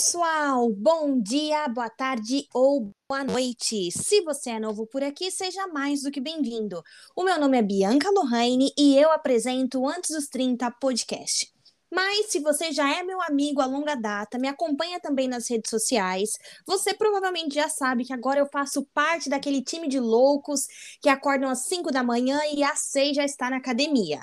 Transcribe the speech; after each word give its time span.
pessoal! 0.00 0.70
Bom 0.70 1.20
dia, 1.20 1.68
boa 1.68 1.90
tarde 1.90 2.48
ou 2.54 2.90
boa 3.06 3.22
noite! 3.22 3.90
Se 3.92 4.22
você 4.22 4.48
é 4.48 4.58
novo 4.58 4.86
por 4.86 5.02
aqui, 5.02 5.30
seja 5.30 5.66
mais 5.66 6.00
do 6.00 6.10
que 6.10 6.22
bem-vindo. 6.22 6.82
O 7.14 7.22
meu 7.22 7.38
nome 7.38 7.58
é 7.58 7.62
Bianca 7.62 8.10
Lohane 8.10 8.72
e 8.78 8.96
eu 8.96 9.12
apresento 9.12 9.86
Antes 9.86 10.12
dos 10.16 10.26
30 10.26 10.70
podcast. 10.80 11.52
Mas 11.92 12.30
se 12.30 12.40
você 12.40 12.72
já 12.72 12.90
é 12.90 13.02
meu 13.02 13.20
amigo 13.20 13.60
a 13.60 13.66
longa 13.66 13.94
data, 13.94 14.38
me 14.38 14.48
acompanha 14.48 14.98
também 14.98 15.28
nas 15.28 15.50
redes 15.50 15.68
sociais, 15.68 16.30
você 16.66 16.94
provavelmente 16.94 17.56
já 17.56 17.68
sabe 17.68 18.06
que 18.06 18.14
agora 18.14 18.40
eu 18.40 18.46
faço 18.46 18.86
parte 18.94 19.28
daquele 19.28 19.60
time 19.60 19.86
de 19.86 20.00
loucos 20.00 20.66
que 21.02 21.10
acordam 21.10 21.50
às 21.50 21.66
5 21.66 21.92
da 21.92 22.02
manhã 22.02 22.40
e 22.54 22.64
às 22.64 22.78
6 22.84 23.16
já 23.16 23.24
está 23.26 23.50
na 23.50 23.58
academia 23.58 24.20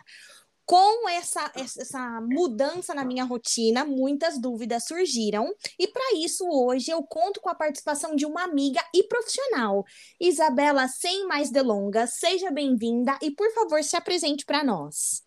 com 0.67 1.07
essa, 1.07 1.49
essa 1.55 2.19
mudança 2.19 2.93
na 2.93 3.05
minha 3.05 3.23
rotina, 3.23 3.85
muitas 3.85 4.37
dúvidas 4.37 4.83
surgiram. 4.83 5.49
E 5.79 5.87
para 5.87 6.13
isso, 6.17 6.45
hoje 6.45 6.91
eu 6.91 7.01
conto 7.03 7.39
com 7.39 7.47
a 7.49 7.55
participação 7.55 8.17
de 8.17 8.25
uma 8.25 8.43
amiga 8.43 8.81
e 8.93 9.03
profissional. 9.03 9.85
Isabela, 10.19 10.89
sem 10.89 11.25
mais 11.25 11.49
delongas, 11.49 12.15
seja 12.15 12.51
bem-vinda 12.51 13.17
e, 13.21 13.31
por 13.31 13.49
favor, 13.53 13.81
se 13.81 13.95
apresente 13.95 14.45
para 14.45 14.61
nós. 14.61 15.25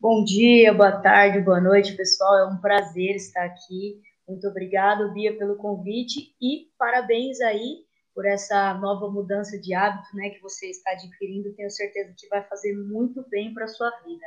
Bom 0.00 0.24
dia, 0.24 0.74
boa 0.74 1.00
tarde, 1.00 1.40
boa 1.40 1.60
noite, 1.60 1.94
pessoal. 1.94 2.38
É 2.38 2.46
um 2.46 2.60
prazer 2.60 3.14
estar 3.14 3.44
aqui. 3.44 4.02
Muito 4.26 4.48
obrigada, 4.48 5.06
Bia, 5.08 5.38
pelo 5.38 5.54
convite 5.54 6.34
e 6.42 6.68
parabéns 6.76 7.40
aí 7.40 7.84
por 8.12 8.26
essa 8.26 8.74
nova 8.74 9.08
mudança 9.08 9.56
de 9.56 9.72
hábito 9.72 10.16
né, 10.16 10.30
que 10.30 10.42
você 10.42 10.68
está 10.68 10.90
adquirindo. 10.90 11.54
Tenho 11.54 11.70
certeza 11.70 12.12
que 12.18 12.26
vai 12.28 12.42
fazer 12.48 12.76
muito 12.76 13.24
bem 13.28 13.54
para 13.54 13.66
a 13.66 13.68
sua 13.68 13.88
vida. 14.04 14.26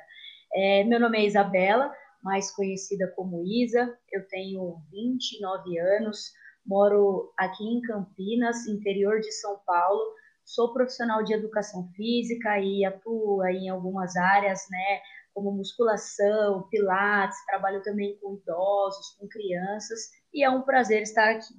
É, 0.56 0.84
meu 0.84 1.00
nome 1.00 1.18
é 1.18 1.26
Isabela, 1.26 1.92
mais 2.22 2.52
conhecida 2.52 3.12
como 3.16 3.44
Isa. 3.44 3.98
Eu 4.12 4.28
tenho 4.28 4.78
29 4.92 5.80
anos, 5.80 6.32
moro 6.66 7.34
aqui 7.38 7.64
em 7.64 7.82
Campinas, 7.82 8.68
interior 8.68 9.20
de 9.20 9.32
São 9.32 9.60
Paulo. 9.66 10.02
Sou 10.46 10.72
profissional 10.74 11.24
de 11.24 11.34
educação 11.34 11.90
física 11.96 12.60
e 12.60 12.86
atuo 12.86 13.44
em 13.48 13.70
algumas 13.70 14.16
áreas, 14.16 14.62
né, 14.70 15.02
como 15.34 15.52
musculação, 15.52 16.68
pilates, 16.70 17.44
trabalho 17.46 17.82
também 17.82 18.18
com 18.20 18.36
idosos, 18.36 19.16
com 19.18 19.28
crianças, 19.28 20.10
e 20.34 20.44
é 20.44 20.50
um 20.50 20.62
prazer 20.62 21.02
estar 21.02 21.30
aqui. 21.30 21.54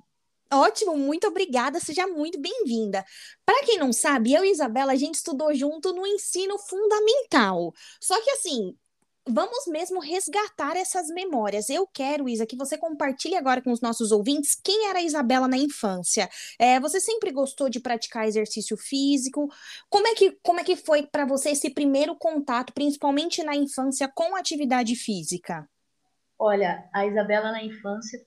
Ótimo, 0.52 0.96
muito 0.96 1.26
obrigada, 1.26 1.80
seja 1.80 2.06
muito 2.06 2.38
bem-vinda. 2.40 3.04
Para 3.44 3.64
quem 3.64 3.78
não 3.78 3.92
sabe, 3.92 4.34
eu 4.34 4.44
e 4.44 4.50
Isabela, 4.50 4.92
a 4.92 4.96
gente 4.96 5.16
estudou 5.16 5.52
junto 5.54 5.92
no 5.92 6.06
ensino 6.06 6.58
fundamental. 6.58 7.72
Só 8.00 8.20
que 8.22 8.30
assim, 8.30 8.76
vamos 9.26 9.66
mesmo 9.66 10.00
resgatar 10.00 10.76
essas 10.76 11.08
memórias. 11.08 11.70
Eu 11.70 11.86
quero, 11.86 12.28
Isa, 12.28 12.46
que 12.46 12.56
você 12.56 12.76
compartilhe 12.76 13.36
agora 13.36 13.62
com 13.62 13.72
os 13.72 13.80
nossos 13.80 14.12
ouvintes 14.12 14.54
quem 14.54 14.88
era 14.88 14.98
a 14.98 15.02
Isabela 15.02 15.48
na 15.48 15.56
infância. 15.56 16.28
É, 16.58 16.78
você 16.78 17.00
sempre 17.00 17.30
gostou 17.32 17.68
de 17.68 17.80
praticar 17.80 18.26
exercício 18.26 18.76
físico? 18.76 19.48
Como 19.88 20.06
é 20.06 20.14
que, 20.14 20.38
como 20.42 20.60
é 20.60 20.64
que 20.64 20.76
foi 20.76 21.06
para 21.06 21.24
você 21.24 21.50
esse 21.50 21.70
primeiro 21.70 22.14
contato, 22.16 22.72
principalmente 22.72 23.42
na 23.42 23.56
infância, 23.56 24.10
com 24.14 24.36
atividade 24.36 24.94
física? 24.94 25.68
Olha, 26.38 26.88
a 26.92 27.06
Isabela 27.06 27.52
na 27.52 27.62
infância 27.62 28.20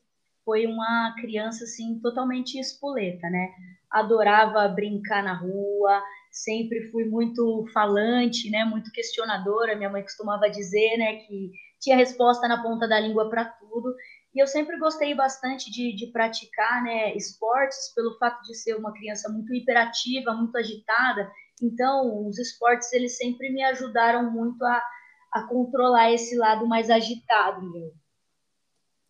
foi 0.43 0.65
uma 0.65 1.13
criança 1.19 1.65
assim 1.65 1.99
totalmente 1.99 2.57
espoleta, 2.57 3.29
né? 3.29 3.49
Adorava 3.91 4.67
brincar 4.69 5.21
na 5.21 5.33
rua, 5.33 6.01
sempre 6.43 6.89
fui 6.91 7.05
muito 7.05 7.65
falante, 7.73 8.49
né, 8.49 8.65
muito 8.65 8.91
questionadora. 8.91 9.75
Minha 9.75 9.89
mãe 9.89 10.03
costumava 10.03 10.49
dizer, 10.49 10.97
né, 10.97 11.17
que 11.17 11.51
tinha 11.79 11.95
resposta 11.95 12.47
na 12.47 12.61
ponta 12.61 12.87
da 12.87 12.99
língua 12.99 13.29
para 13.29 13.45
tudo. 13.45 13.93
E 14.33 14.39
eu 14.39 14.47
sempre 14.47 14.77
gostei 14.77 15.15
bastante 15.15 15.71
de, 15.71 15.95
de, 15.95 16.11
praticar, 16.11 16.83
né, 16.83 17.15
esportes 17.15 17.93
pelo 17.95 18.17
fato 18.17 18.41
de 18.43 18.55
ser 18.55 18.75
uma 18.75 18.93
criança 18.93 19.29
muito 19.29 19.53
hiperativa, 19.53 20.33
muito 20.33 20.55
agitada. 20.57 21.31
Então, 21.61 22.27
os 22.27 22.37
esportes 22.37 22.91
eles 22.93 23.17
sempre 23.17 23.49
me 23.49 23.63
ajudaram 23.63 24.31
muito 24.31 24.63
a, 24.63 24.83
a 25.33 25.43
controlar 25.47 26.11
esse 26.11 26.35
lado 26.35 26.67
mais 26.67 26.89
agitado 26.89 27.61
meu. 27.71 27.91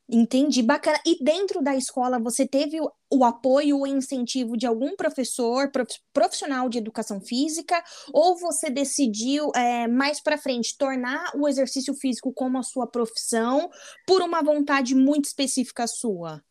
Entendi, 0.10 0.64
bacana. 0.64 0.98
E 1.06 1.22
dentro 1.22 1.62
da 1.62 1.76
escola, 1.76 2.18
você 2.18 2.48
teve 2.48 2.80
o, 2.80 2.90
o 3.12 3.26
apoio, 3.26 3.80
o 3.80 3.88
incentivo 3.88 4.56
de 4.56 4.66
algum 4.66 4.96
professor, 4.96 5.70
profissional 6.14 6.70
de 6.70 6.78
educação 6.78 7.20
física, 7.20 7.84
ou 8.14 8.38
você 8.38 8.70
decidiu 8.70 9.52
é, 9.54 9.86
mais 9.86 10.22
para 10.22 10.38
frente 10.38 10.78
tornar 10.78 11.32
o 11.36 11.46
exercício 11.46 11.94
físico 11.94 12.32
como 12.34 12.58
a 12.58 12.64
sua 12.64 12.88
profissão 12.88 13.70
por 14.06 14.22
uma 14.22 14.42
vontade 14.42 14.96
muito 14.96 15.26
específica 15.26 15.86
sua? 15.88 16.42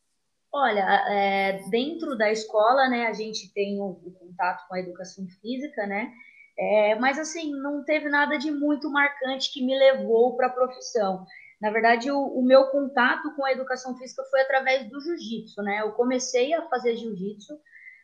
Olha, 0.53 1.05
é, 1.09 1.61
dentro 1.71 2.16
da 2.16 2.31
escola, 2.31 2.89
né, 2.89 3.06
a 3.06 3.12
gente 3.15 3.53
tem 3.55 3.81
o, 3.81 3.87
o 3.87 4.12
contato 4.19 4.66
com 4.69 4.75
a 4.75 4.81
educação 4.81 5.27
física, 5.41 5.87
né? 5.87 6.12
É, 6.59 6.95
mas 6.97 7.19
assim, 7.19 7.53
não 7.53 7.84
teve 7.84 8.09
nada 8.09 8.39
de 8.39 8.50
muito 8.50 8.91
marcante 8.91 9.53
que 9.53 9.65
me 9.65 9.78
levou 9.78 10.37
para 10.37 10.47
a 10.47 10.53
profissão. 10.53 11.27
Na 11.61 11.71
verdade, 11.71 12.11
o, 12.11 12.19
o, 12.19 12.44
meu 12.44 12.67
contato 12.67 13.34
com 13.34 13.44
a 13.44 13.53
educação 13.53 13.97
física 13.97 14.22
foi 14.31 14.43
através 14.43 14.89
do 14.91 15.00
jiu-jitsu, 15.00 15.62
né? 15.62 15.81
Eu 15.81 15.93
comecei 15.93 16.53
a 16.53 16.62
fazer 16.69 16.97
jiu-jitsu 16.97 17.59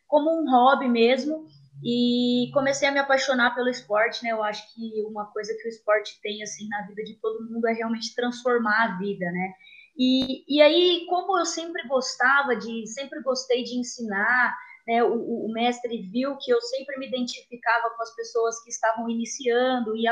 como 0.08 0.30
um 0.30 0.50
hobby 0.50 0.88
mesmo 0.88 1.46
e 1.84 2.50
comecei 2.54 2.88
a 2.88 2.92
me 2.92 2.98
apaixonar 2.98 3.54
pelo 3.54 3.68
esporte, 3.68 4.22
né? 4.24 4.30
Eu 4.30 4.42
acho 4.42 4.72
que 4.74 5.02
uma 5.06 5.26
coisa 5.32 5.54
que 5.60 5.68
o 5.68 5.70
esporte 5.70 6.18
tem 6.22 6.42
assim 6.42 6.66
na 6.68 6.86
vida 6.86 7.02
de 7.02 7.14
todo 7.16 7.44
mundo 7.44 7.66
é 7.68 7.72
realmente 7.72 8.14
transformar 8.14 8.84
a 8.84 8.98
vida, 8.98 9.30
né? 9.30 9.54
E, 9.96 10.44
e 10.48 10.62
aí, 10.62 11.04
como 11.08 11.38
eu 11.38 11.44
sempre 11.44 11.86
gostava 11.86 12.56
de, 12.56 12.86
sempre 12.86 13.20
gostei 13.20 13.62
de 13.64 13.78
ensinar, 13.78 14.56
né? 14.86 15.04
O, 15.04 15.46
o 15.46 15.52
mestre 15.52 16.02
viu 16.10 16.36
que 16.38 16.50
eu 16.50 16.60
sempre 16.62 16.98
me 16.98 17.06
identificava 17.06 17.90
com 17.90 18.02
as 18.02 18.14
pessoas 18.14 18.62
que 18.62 18.70
estavam 18.70 19.10
iniciando 19.10 19.94
e 19.94 20.04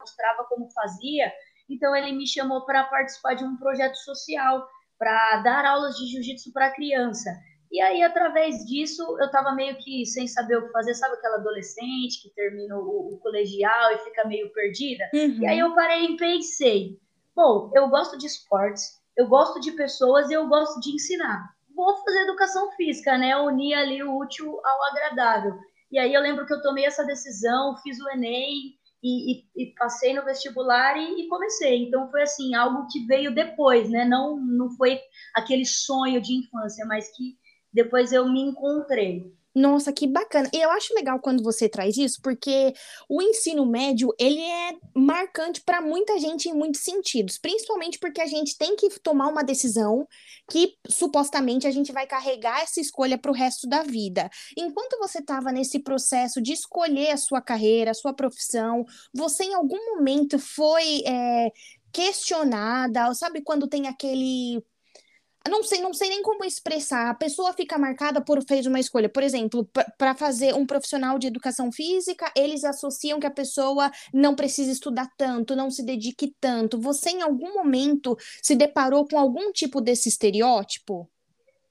mostrava 0.00 0.44
como 0.44 0.70
fazia. 0.70 1.32
Então 1.68 1.94
ele 1.94 2.12
me 2.12 2.26
chamou 2.26 2.64
para 2.64 2.84
participar 2.84 3.34
de 3.34 3.44
um 3.44 3.56
projeto 3.56 3.96
social, 3.96 4.66
para 4.98 5.42
dar 5.42 5.64
aulas 5.64 5.96
de 5.96 6.06
jiu-jitsu 6.06 6.52
para 6.52 6.72
criança. 6.72 7.30
E 7.70 7.80
aí, 7.80 8.02
através 8.02 8.64
disso, 8.64 9.02
eu 9.18 9.26
estava 9.26 9.52
meio 9.52 9.76
que 9.78 10.06
sem 10.06 10.26
saber 10.26 10.56
o 10.56 10.66
que 10.66 10.72
fazer, 10.72 10.94
sabe 10.94 11.14
aquela 11.14 11.36
adolescente 11.36 12.22
que 12.22 12.30
termina 12.34 12.76
o, 12.76 13.14
o 13.14 13.18
colegial 13.18 13.92
e 13.92 13.98
fica 13.98 14.26
meio 14.26 14.52
perdida? 14.52 15.04
Uhum. 15.12 15.42
E 15.42 15.46
aí 15.46 15.58
eu 15.58 15.74
parei 15.74 16.04
e 16.04 16.16
pensei, 16.16 16.98
bom, 17.34 17.70
eu 17.74 17.88
gosto 17.88 18.16
de 18.16 18.26
esportes, 18.26 19.00
eu 19.16 19.26
gosto 19.28 19.60
de 19.60 19.72
pessoas 19.72 20.30
e 20.30 20.34
eu 20.34 20.46
gosto 20.46 20.80
de 20.80 20.94
ensinar. 20.94 21.44
Vou 21.74 21.96
fazer 21.98 22.20
educação 22.20 22.70
física, 22.72 23.18
né? 23.18 23.36
Unir 23.36 23.74
ali 23.74 24.02
o 24.02 24.16
útil 24.16 24.60
ao 24.64 24.84
agradável. 24.84 25.58
E 25.90 25.98
aí 25.98 26.14
eu 26.14 26.22
lembro 26.22 26.46
que 26.46 26.54
eu 26.54 26.62
tomei 26.62 26.86
essa 26.86 27.04
decisão, 27.04 27.76
fiz 27.82 28.00
o 28.00 28.08
Enem, 28.10 28.74
e, 29.06 29.32
e, 29.32 29.64
e 29.64 29.74
passei 29.78 30.12
no 30.12 30.24
vestibular 30.24 30.96
e, 30.96 31.20
e, 31.20 31.28
comecei. 31.28 31.84
Então 31.84 32.10
foi 32.10 32.22
assim 32.22 32.54
algo 32.54 32.88
que 32.90 33.06
veio 33.06 33.34
depois, 33.34 33.88
né? 33.88 34.04
Não 34.04 34.36
não 34.36 34.70
foi 34.70 35.00
aquele 35.34 35.64
sonho 35.64 36.20
de 36.20 36.34
infância, 36.34 36.84
mas 36.86 37.14
que 37.16 37.36
depois 37.72 38.12
eu 38.12 38.28
me 38.28 38.40
encontrei. 38.40 39.32
Nossa, 39.56 39.90
que 39.90 40.06
bacana. 40.06 40.50
E 40.52 40.58
eu 40.58 40.70
acho 40.70 40.92
legal 40.92 41.18
quando 41.18 41.42
você 41.42 41.66
traz 41.66 41.96
isso, 41.96 42.20
porque 42.22 42.74
o 43.08 43.22
ensino 43.22 43.64
médio, 43.64 44.14
ele 44.18 44.38
é 44.38 44.74
marcante 44.94 45.62
para 45.62 45.80
muita 45.80 46.18
gente 46.18 46.46
em 46.46 46.52
muitos 46.52 46.82
sentidos, 46.82 47.38
principalmente 47.38 47.98
porque 47.98 48.20
a 48.20 48.26
gente 48.26 48.58
tem 48.58 48.76
que 48.76 48.90
tomar 49.00 49.28
uma 49.28 49.42
decisão 49.42 50.06
que 50.50 50.74
supostamente 50.86 51.66
a 51.66 51.70
gente 51.70 51.90
vai 51.90 52.06
carregar 52.06 52.60
essa 52.60 52.82
escolha 52.82 53.16
para 53.16 53.30
o 53.30 53.34
resto 53.34 53.66
da 53.66 53.82
vida. 53.82 54.28
Enquanto 54.58 54.98
você 54.98 55.20
estava 55.20 55.50
nesse 55.50 55.78
processo 55.78 56.42
de 56.42 56.52
escolher 56.52 57.12
a 57.12 57.16
sua 57.16 57.40
carreira, 57.40 57.92
a 57.92 57.94
sua 57.94 58.12
profissão, 58.12 58.84
você 59.14 59.44
em 59.44 59.54
algum 59.54 59.96
momento 59.96 60.38
foi 60.38 61.00
é, 61.06 61.50
questionada, 61.90 63.14
sabe 63.14 63.40
quando 63.40 63.66
tem 63.66 63.88
aquele 63.88 64.62
não 65.48 65.62
sei, 65.62 65.80
não 65.80 65.92
sei 65.92 66.08
nem 66.08 66.22
como 66.22 66.44
expressar. 66.44 67.10
A 67.10 67.14
pessoa 67.14 67.52
fica 67.52 67.78
marcada 67.78 68.20
por 68.20 68.42
fez 68.44 68.66
uma 68.66 68.80
escolha. 68.80 69.08
Por 69.08 69.22
exemplo, 69.22 69.68
para 69.98 70.14
fazer 70.14 70.54
um 70.54 70.66
profissional 70.66 71.18
de 71.18 71.26
educação 71.26 71.70
física, 71.72 72.30
eles 72.36 72.64
associam 72.64 73.20
que 73.20 73.26
a 73.26 73.30
pessoa 73.30 73.90
não 74.12 74.34
precisa 74.34 74.70
estudar 74.70 75.08
tanto, 75.16 75.56
não 75.56 75.70
se 75.70 75.84
dedique 75.84 76.34
tanto. 76.40 76.80
Você 76.80 77.10
em 77.10 77.22
algum 77.22 77.54
momento 77.54 78.16
se 78.42 78.54
deparou 78.54 79.06
com 79.06 79.18
algum 79.18 79.52
tipo 79.52 79.80
desse 79.80 80.08
estereótipo? 80.08 81.08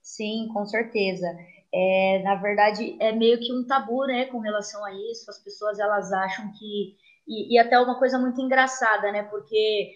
Sim, 0.02 0.48
com 0.52 0.64
certeza. 0.66 1.26
É, 1.72 2.22
na 2.22 2.36
verdade, 2.36 2.96
é 3.00 3.12
meio 3.12 3.38
que 3.38 3.52
um 3.52 3.66
tabu, 3.66 4.06
né, 4.06 4.26
com 4.26 4.38
relação 4.38 4.84
a 4.84 4.92
isso. 5.10 5.30
As 5.30 5.38
pessoas 5.38 5.78
elas 5.78 6.12
acham 6.12 6.52
que 6.58 6.96
e, 7.26 7.54
e 7.54 7.58
até 7.58 7.78
uma 7.78 7.98
coisa 7.98 8.18
muito 8.18 8.40
engraçada, 8.40 9.10
né? 9.10 9.24
Porque 9.24 9.92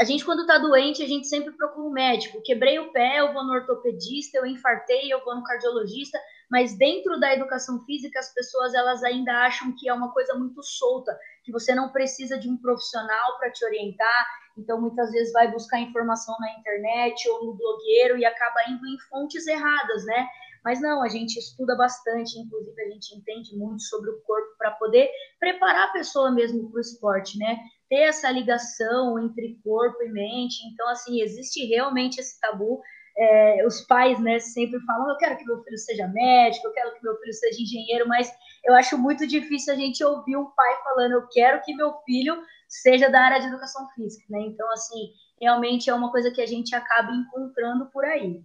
a 0.00 0.04
gente, 0.04 0.24
quando 0.24 0.40
está 0.40 0.56
doente, 0.56 1.02
a 1.02 1.06
gente 1.06 1.26
sempre 1.26 1.52
procura 1.52 1.86
um 1.86 1.92
médico. 1.92 2.40
Quebrei 2.42 2.78
o 2.78 2.90
pé, 2.90 3.20
eu 3.20 3.34
vou 3.34 3.44
no 3.44 3.52
ortopedista, 3.52 4.38
eu 4.38 4.46
infartei, 4.46 5.12
eu 5.12 5.22
vou 5.22 5.34
no 5.34 5.44
cardiologista. 5.44 6.18
Mas 6.50 6.76
dentro 6.76 7.20
da 7.20 7.34
educação 7.34 7.84
física, 7.84 8.18
as 8.18 8.32
pessoas 8.32 8.72
elas 8.72 9.04
ainda 9.04 9.30
acham 9.44 9.74
que 9.78 9.90
é 9.90 9.92
uma 9.92 10.10
coisa 10.10 10.34
muito 10.34 10.62
solta, 10.62 11.16
que 11.44 11.52
você 11.52 11.74
não 11.74 11.92
precisa 11.92 12.38
de 12.38 12.48
um 12.48 12.56
profissional 12.56 13.38
para 13.38 13.52
te 13.52 13.62
orientar. 13.62 14.26
então 14.56 14.80
muitas 14.80 15.10
vezes 15.10 15.32
vai 15.32 15.50
buscar 15.52 15.78
informação 15.78 16.34
na 16.40 16.50
internet 16.58 17.28
ou 17.28 17.44
no 17.44 17.54
blogueiro 17.54 18.16
e 18.16 18.24
acaba 18.24 18.70
indo 18.70 18.86
em 18.86 18.98
fontes 19.10 19.46
erradas, 19.46 20.04
né? 20.06 20.26
Mas 20.64 20.80
não, 20.80 21.02
a 21.02 21.08
gente 21.08 21.38
estuda 21.38 21.76
bastante, 21.76 22.38
inclusive 22.38 22.82
a 22.82 22.88
gente 22.88 23.14
entende 23.14 23.54
muito 23.54 23.82
sobre 23.82 24.10
o 24.10 24.20
corpo 24.22 24.56
para 24.58 24.70
poder 24.72 25.10
preparar 25.38 25.88
a 25.88 25.92
pessoa 25.92 26.30
mesmo 26.30 26.70
para 26.70 26.78
o 26.78 26.80
esporte, 26.80 27.38
né? 27.38 27.58
Ter 27.90 28.02
essa 28.02 28.30
ligação 28.30 29.18
entre 29.18 29.60
corpo 29.62 30.02
e 30.02 30.08
mente. 30.08 30.66
Então, 30.72 30.88
assim, 30.88 31.20
existe 31.20 31.66
realmente 31.66 32.18
esse 32.20 32.40
tabu. 32.40 32.80
É, 33.18 33.66
os 33.66 33.82
pais, 33.82 34.18
né, 34.20 34.38
sempre 34.38 34.80
falam: 34.86 35.10
eu 35.10 35.16
quero 35.18 35.36
que 35.36 35.44
meu 35.44 35.62
filho 35.62 35.76
seja 35.76 36.08
médico, 36.08 36.68
eu 36.68 36.72
quero 36.72 36.94
que 36.94 37.02
meu 37.02 37.18
filho 37.18 37.34
seja 37.34 37.60
engenheiro, 37.60 38.08
mas 38.08 38.32
eu 38.64 38.74
acho 38.74 38.96
muito 38.96 39.26
difícil 39.26 39.74
a 39.74 39.76
gente 39.76 40.02
ouvir 40.02 40.36
um 40.36 40.50
pai 40.52 40.82
falando: 40.84 41.12
eu 41.12 41.28
quero 41.28 41.60
que 41.62 41.74
meu 41.74 41.92
filho 42.06 42.40
seja 42.68 43.10
da 43.10 43.20
área 43.20 43.40
de 43.40 43.48
educação 43.48 43.88
física, 43.94 44.24
né? 44.30 44.40
Então, 44.42 44.70
assim, 44.72 45.10
realmente 45.40 45.90
é 45.90 45.94
uma 45.94 46.10
coisa 46.10 46.30
que 46.30 46.40
a 46.40 46.46
gente 46.46 46.74
acaba 46.74 47.12
encontrando 47.12 47.90
por 47.90 48.04
aí. 48.04 48.42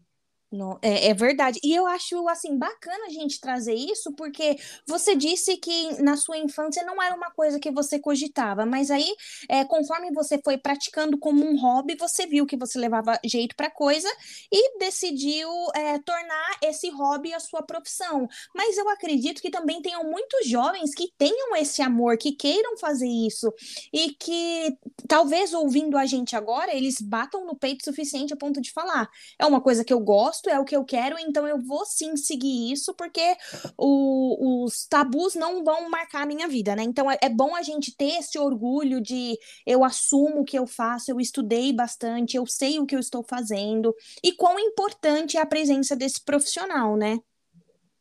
Não, 0.52 0.78
é, 0.82 1.10
é, 1.10 1.14
verdade. 1.14 1.60
E 1.64 1.74
eu 1.74 1.86
acho, 1.86 2.28
assim, 2.30 2.58
bacana 2.58 3.06
a 3.08 3.10
gente 3.10 3.42
trazer 3.42 3.74
isso, 3.74 4.14
porque 4.16 4.56
você 4.88 5.16
disse 5.16 5.58
que 5.58 6.02
na 6.02 6.16
sua 6.16 6.38
infância 6.38 6.84
não 6.84 7.02
era 7.02 7.14
uma 7.16 7.32
coisa 7.32 7.60
que 7.60 7.72
você 7.72 8.00
cogitava, 8.00 8.66
mas 8.66 8.90
aí, 8.92 9.08
é, 9.50 9.66
conforme 9.66 10.12
você 10.14 10.40
foi 10.44 10.58
praticando 10.58 11.18
como 11.18 11.44
um 11.44 11.60
hobby, 11.60 11.96
você 12.00 12.26
viu 12.26 12.46
que 12.46 12.56
você 12.56 12.78
levava 12.80 13.20
jeito 13.26 13.56
para 13.56 13.70
coisa 13.70 14.08
e 14.52 14.78
decidiu 14.80 15.50
é, 15.76 16.00
tornar 16.00 16.58
esse 16.64 16.90
hobby 16.90 17.34
a 17.34 17.40
sua 17.40 17.62
profissão. 17.64 18.28
Mas 18.56 18.78
eu 18.78 18.88
acredito 18.90 19.42
que 19.42 19.50
também 19.50 19.82
tenham 19.82 20.04
muitos 20.10 20.48
jovens 20.48 20.92
que 20.96 21.12
tenham 21.18 21.56
esse 21.56 21.82
amor, 21.82 22.18
que 22.18 22.32
queiram 22.32 22.78
fazer 22.78 23.08
isso 23.08 23.52
e 23.92 24.12
que 24.14 24.78
talvez 25.08 25.54
ouvindo 25.54 25.98
a 25.98 26.06
gente 26.06 26.36
agora, 26.36 26.74
eles 26.74 26.96
batam 27.02 27.46
no 27.46 27.56
peito 27.58 27.82
o 27.82 27.86
suficiente 27.86 28.34
a 28.34 28.38
ponto 28.38 28.62
de 28.62 28.72
falar: 28.72 29.10
é 29.40 29.46
uma 29.46 29.62
coisa 29.62 29.84
que 29.84 29.94
eu 29.94 30.00
gosto 30.00 30.45
é 30.50 30.60
o 30.60 30.66
que 30.66 30.76
eu 30.76 30.84
quero, 30.84 31.18
então 31.20 31.48
eu 31.48 31.60
vou 31.60 31.86
sim 31.86 32.16
seguir 32.16 32.72
isso, 32.72 32.94
porque 32.96 33.36
o, 33.78 34.64
os 34.66 34.88
tabus 34.88 35.36
não 35.36 35.64
vão 35.64 35.90
marcar 35.90 36.24
a 36.24 36.26
minha 36.26 36.48
vida, 36.48 36.76
né? 36.76 36.84
Então 36.84 37.10
é, 37.10 37.18
é 37.22 37.30
bom 37.30 37.56
a 37.56 37.62
gente 37.62 37.96
ter 37.96 38.18
esse 38.20 38.38
orgulho 38.38 39.02
de 39.02 39.38
eu 39.66 39.84
assumo 39.84 40.42
o 40.42 40.46
que 40.46 40.58
eu 40.58 40.66
faço, 40.66 41.12
eu 41.12 41.20
estudei 41.20 41.74
bastante, 41.74 42.38
eu 42.38 42.46
sei 42.46 42.80
o 42.80 42.86
que 42.86 42.96
eu 42.96 43.00
estou 43.00 43.24
fazendo, 43.24 43.94
e 44.24 44.34
quão 44.34 44.60
importante 44.60 45.38
é 45.38 45.42
a 45.42 45.46
presença 45.46 45.96
desse 45.96 46.24
profissional, 46.24 46.96
né? 46.96 47.20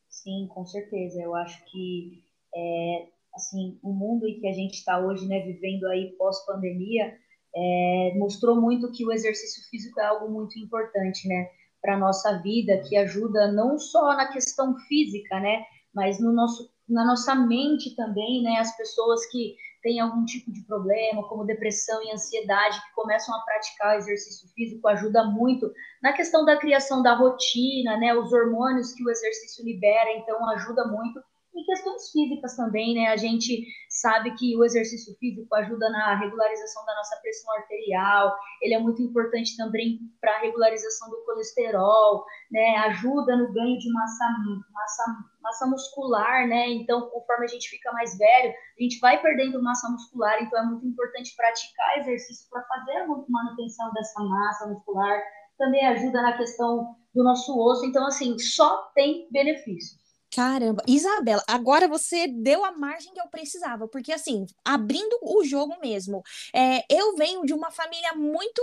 Sim, 0.09 0.47
com 0.49 0.65
certeza. 0.65 1.21
Eu 1.21 1.35
acho 1.35 1.63
que 1.67 2.25
é, 2.55 3.09
assim, 3.35 3.79
o 3.83 3.93
mundo 3.93 4.27
em 4.27 4.41
que 4.41 4.47
a 4.47 4.53
gente 4.53 4.75
está 4.75 4.99
hoje, 4.99 5.27
né, 5.27 5.41
vivendo 5.41 5.85
aí 5.87 6.13
pós-pandemia, 6.17 7.15
é, 7.57 8.15
mostrou 8.17 8.61
muito 8.61 8.91
que 8.91 9.05
o 9.05 9.13
exercício 9.13 9.63
físico 9.71 10.01
é 10.01 10.07
algo 10.07 10.33
muito 10.33 10.59
importante, 10.59 11.29
né? 11.29 11.49
Para 11.85 11.97
a 11.97 11.99
nossa 11.99 12.39
vida, 12.39 12.81
que 12.89 12.97
ajuda 12.97 13.53
não 13.53 13.79
só 13.79 14.17
na 14.17 14.33
questão 14.33 14.75
física, 14.89 15.39
né, 15.39 15.63
mas 15.95 16.19
no 16.19 16.33
nosso, 16.33 16.71
na 16.89 17.05
nossa 17.05 17.35
mente 17.35 17.95
também, 17.95 18.43
né, 18.43 18.57
as 18.57 18.75
pessoas 18.75 19.27
que 19.27 19.55
têm 19.83 20.01
algum 20.01 20.25
tipo 20.25 20.51
de 20.51 20.63
problema, 20.63 21.29
como 21.29 21.45
depressão 21.45 22.03
e 22.03 22.11
ansiedade, 22.11 22.81
que 22.81 22.95
começam 22.95 23.35
a 23.37 23.41
praticar 23.43 23.99
exercício 23.99 24.49
físico, 24.55 24.89
ajuda 24.89 25.25
muito 25.25 25.71
na 26.03 26.15
questão 26.15 26.43
da 26.43 26.57
criação 26.57 27.03
da 27.03 27.15
rotina, 27.15 27.99
né, 27.99 28.15
os 28.15 28.33
hormônios 28.33 28.95
que 28.95 29.05
o 29.05 29.11
exercício 29.11 29.63
libera, 29.63 30.17
então 30.17 30.49
ajuda 30.53 30.87
muito 30.87 31.23
em 31.57 31.65
questões 31.65 32.11
físicas 32.11 32.57
também, 32.57 32.95
né? 32.95 33.07
A 33.09 33.17
gente 33.17 33.65
sabe 33.89 34.35
que 34.35 34.57
o 34.57 34.65
exercício 34.65 35.17
físico 35.19 35.55
ajuda 35.55 35.89
na 35.89 36.19
regularização 36.19 36.85
da 36.85 36.95
nossa 36.95 37.17
pressão 37.23 37.55
arterial, 37.55 38.37
ele 38.61 38.75
é 38.75 38.79
muito 38.79 39.01
importante 39.03 39.57
também 39.57 40.01
para 40.21 40.37
a 40.37 40.41
regularização 40.41 41.09
do 41.11 41.25
colesterol, 41.25 42.25
né? 42.51 42.77
Ajuda 42.89 43.37
no 43.37 43.53
ganho 43.53 43.79
de 43.79 43.93
massa, 43.93 44.25
massa, 44.73 45.05
massa 45.41 45.67
muscular, 45.67 46.47
né? 46.49 46.71
Então, 46.71 47.09
conforme 47.11 47.45
a 47.45 47.49
gente 47.49 47.69
fica 47.69 47.93
mais 47.93 48.19
velho, 48.19 48.53
a 48.79 48.83
gente 48.83 48.99
vai 48.99 49.21
perdendo 49.23 49.63
massa 49.63 49.89
muscular, 49.91 50.43
então 50.43 50.61
é 50.61 50.67
muito 50.67 50.87
importante 50.87 51.35
praticar 51.37 51.99
exercício 51.99 52.49
para 52.51 52.63
fazer 52.65 52.97
a 52.99 53.07
manutenção 53.07 53.93
dessa 53.93 54.21
massa 54.23 54.67
muscular. 54.67 55.23
Também 55.57 55.87
ajuda 55.87 56.21
na 56.21 56.37
questão 56.37 56.97
do 57.15 57.23
nosso 57.23 57.57
osso, 57.57 57.87
então, 57.87 58.05
assim, 58.07 58.37
só 58.41 58.91
tem 58.93 59.29
benefícios. 59.31 60.04
Caramba, 60.35 60.83
Isabela, 60.89 61.45
agora 61.47 61.87
você 61.87 62.27
deu 62.27 62.65
a 62.65 62.73
margem 62.73 63.13
que 63.15 63.21
eu 63.21 63.29
precisava, 63.29 63.87
porque 63.87 64.11
assim, 64.11 64.45
abrindo 64.65 65.17
o 65.23 65.45
jogo 65.45 65.77
mesmo, 65.81 66.25
é, 66.53 66.83
eu 66.93 67.15
venho 67.15 67.45
de 67.45 67.55
uma 67.55 67.71
família 67.71 68.15
muito 68.15 68.61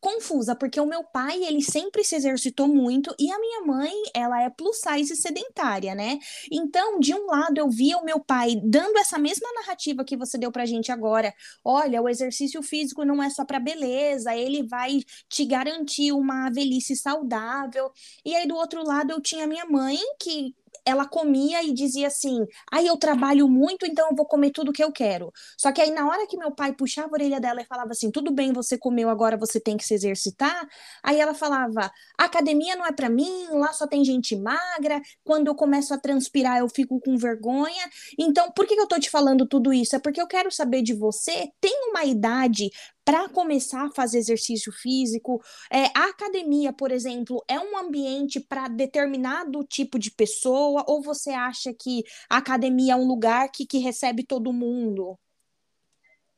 confusa, 0.00 0.56
porque 0.56 0.80
o 0.80 0.86
meu 0.86 1.04
pai, 1.04 1.44
ele 1.44 1.60
sempre 1.60 2.02
se 2.02 2.16
exercitou 2.16 2.66
muito, 2.66 3.14
e 3.18 3.30
a 3.30 3.38
minha 3.38 3.60
mãe, 3.60 3.92
ela 4.14 4.42
é 4.42 4.48
plus 4.48 4.78
size 4.80 5.14
sedentária, 5.14 5.94
né? 5.94 6.18
Então, 6.50 6.98
de 6.98 7.12
um 7.12 7.26
lado, 7.26 7.58
eu 7.58 7.68
via 7.68 7.98
o 7.98 8.04
meu 8.06 8.18
pai 8.18 8.56
dando 8.64 8.96
essa 8.96 9.18
mesma 9.18 9.52
narrativa 9.52 10.04
que 10.06 10.16
você 10.16 10.38
deu 10.38 10.50
pra 10.50 10.64
gente 10.64 10.90
agora, 10.90 11.34
olha, 11.62 12.00
o 12.00 12.08
exercício 12.08 12.62
físico 12.62 13.04
não 13.04 13.22
é 13.22 13.28
só 13.28 13.44
pra 13.44 13.60
beleza, 13.60 14.34
ele 14.34 14.66
vai 14.66 15.00
te 15.28 15.44
garantir 15.44 16.10
uma 16.12 16.48
velhice 16.48 16.96
saudável, 16.96 17.92
e 18.24 18.34
aí 18.34 18.48
do 18.48 18.56
outro 18.56 18.82
lado 18.82 19.10
eu 19.10 19.20
tinha 19.20 19.46
minha 19.46 19.66
mãe, 19.66 19.98
que 20.18 20.54
ela 20.84 21.06
comia 21.06 21.62
e 21.62 21.72
dizia 21.72 22.08
assim: 22.08 22.44
aí 22.70 22.86
eu 22.86 22.96
trabalho 22.96 23.48
muito, 23.48 23.86
então 23.86 24.08
eu 24.10 24.16
vou 24.16 24.26
comer 24.26 24.50
tudo 24.50 24.72
que 24.72 24.82
eu 24.82 24.92
quero. 24.92 25.32
Só 25.58 25.72
que 25.72 25.80
aí, 25.80 25.90
na 25.90 26.06
hora 26.06 26.26
que 26.26 26.36
meu 26.36 26.52
pai 26.52 26.72
puxava 26.72 27.08
a 27.08 27.12
orelha 27.12 27.40
dela 27.40 27.60
e 27.60 27.66
falava 27.66 27.90
assim: 27.90 28.10
tudo 28.10 28.32
bem, 28.32 28.52
você 28.52 28.76
comeu, 28.78 29.08
agora 29.08 29.36
você 29.36 29.60
tem 29.60 29.76
que 29.76 29.84
se 29.84 29.94
exercitar. 29.94 30.66
Aí 31.02 31.20
ela 31.20 31.34
falava: 31.34 31.90
academia 32.18 32.76
não 32.76 32.86
é 32.86 32.92
para 32.92 33.08
mim, 33.08 33.46
lá 33.52 33.72
só 33.72 33.86
tem 33.86 34.04
gente 34.04 34.36
magra. 34.36 35.00
Quando 35.24 35.48
eu 35.48 35.54
começo 35.54 35.94
a 35.94 35.98
transpirar, 35.98 36.58
eu 36.58 36.68
fico 36.68 37.00
com 37.00 37.16
vergonha. 37.16 37.88
Então, 38.18 38.50
por 38.52 38.66
que 38.66 38.74
eu 38.74 38.86
tô 38.86 38.98
te 38.98 39.10
falando 39.10 39.46
tudo 39.46 39.72
isso? 39.72 39.96
É 39.96 39.98
porque 39.98 40.20
eu 40.20 40.26
quero 40.26 40.50
saber 40.50 40.82
de 40.82 40.94
você. 40.94 41.48
Tem 41.60 41.90
uma 41.90 42.04
idade 42.04 42.70
para 43.04 43.28
começar 43.28 43.86
a 43.86 43.90
fazer 43.90 44.18
exercício 44.18 44.72
físico. 44.72 45.40
É, 45.72 45.86
a 45.96 46.10
academia, 46.10 46.72
por 46.72 46.90
exemplo, 46.90 47.42
é 47.48 47.58
um 47.58 47.76
ambiente 47.76 48.40
para 48.40 48.68
determinado 48.68 49.64
tipo 49.64 49.98
de 49.98 50.10
pessoa, 50.10 50.84
ou 50.86 51.02
você 51.02 51.30
acha 51.30 51.72
que 51.72 52.04
a 52.30 52.38
academia 52.38 52.92
é 52.94 52.96
um 52.96 53.06
lugar 53.06 53.48
que, 53.50 53.66
que 53.66 53.78
recebe 53.78 54.24
todo 54.24 54.52
mundo? 54.52 55.18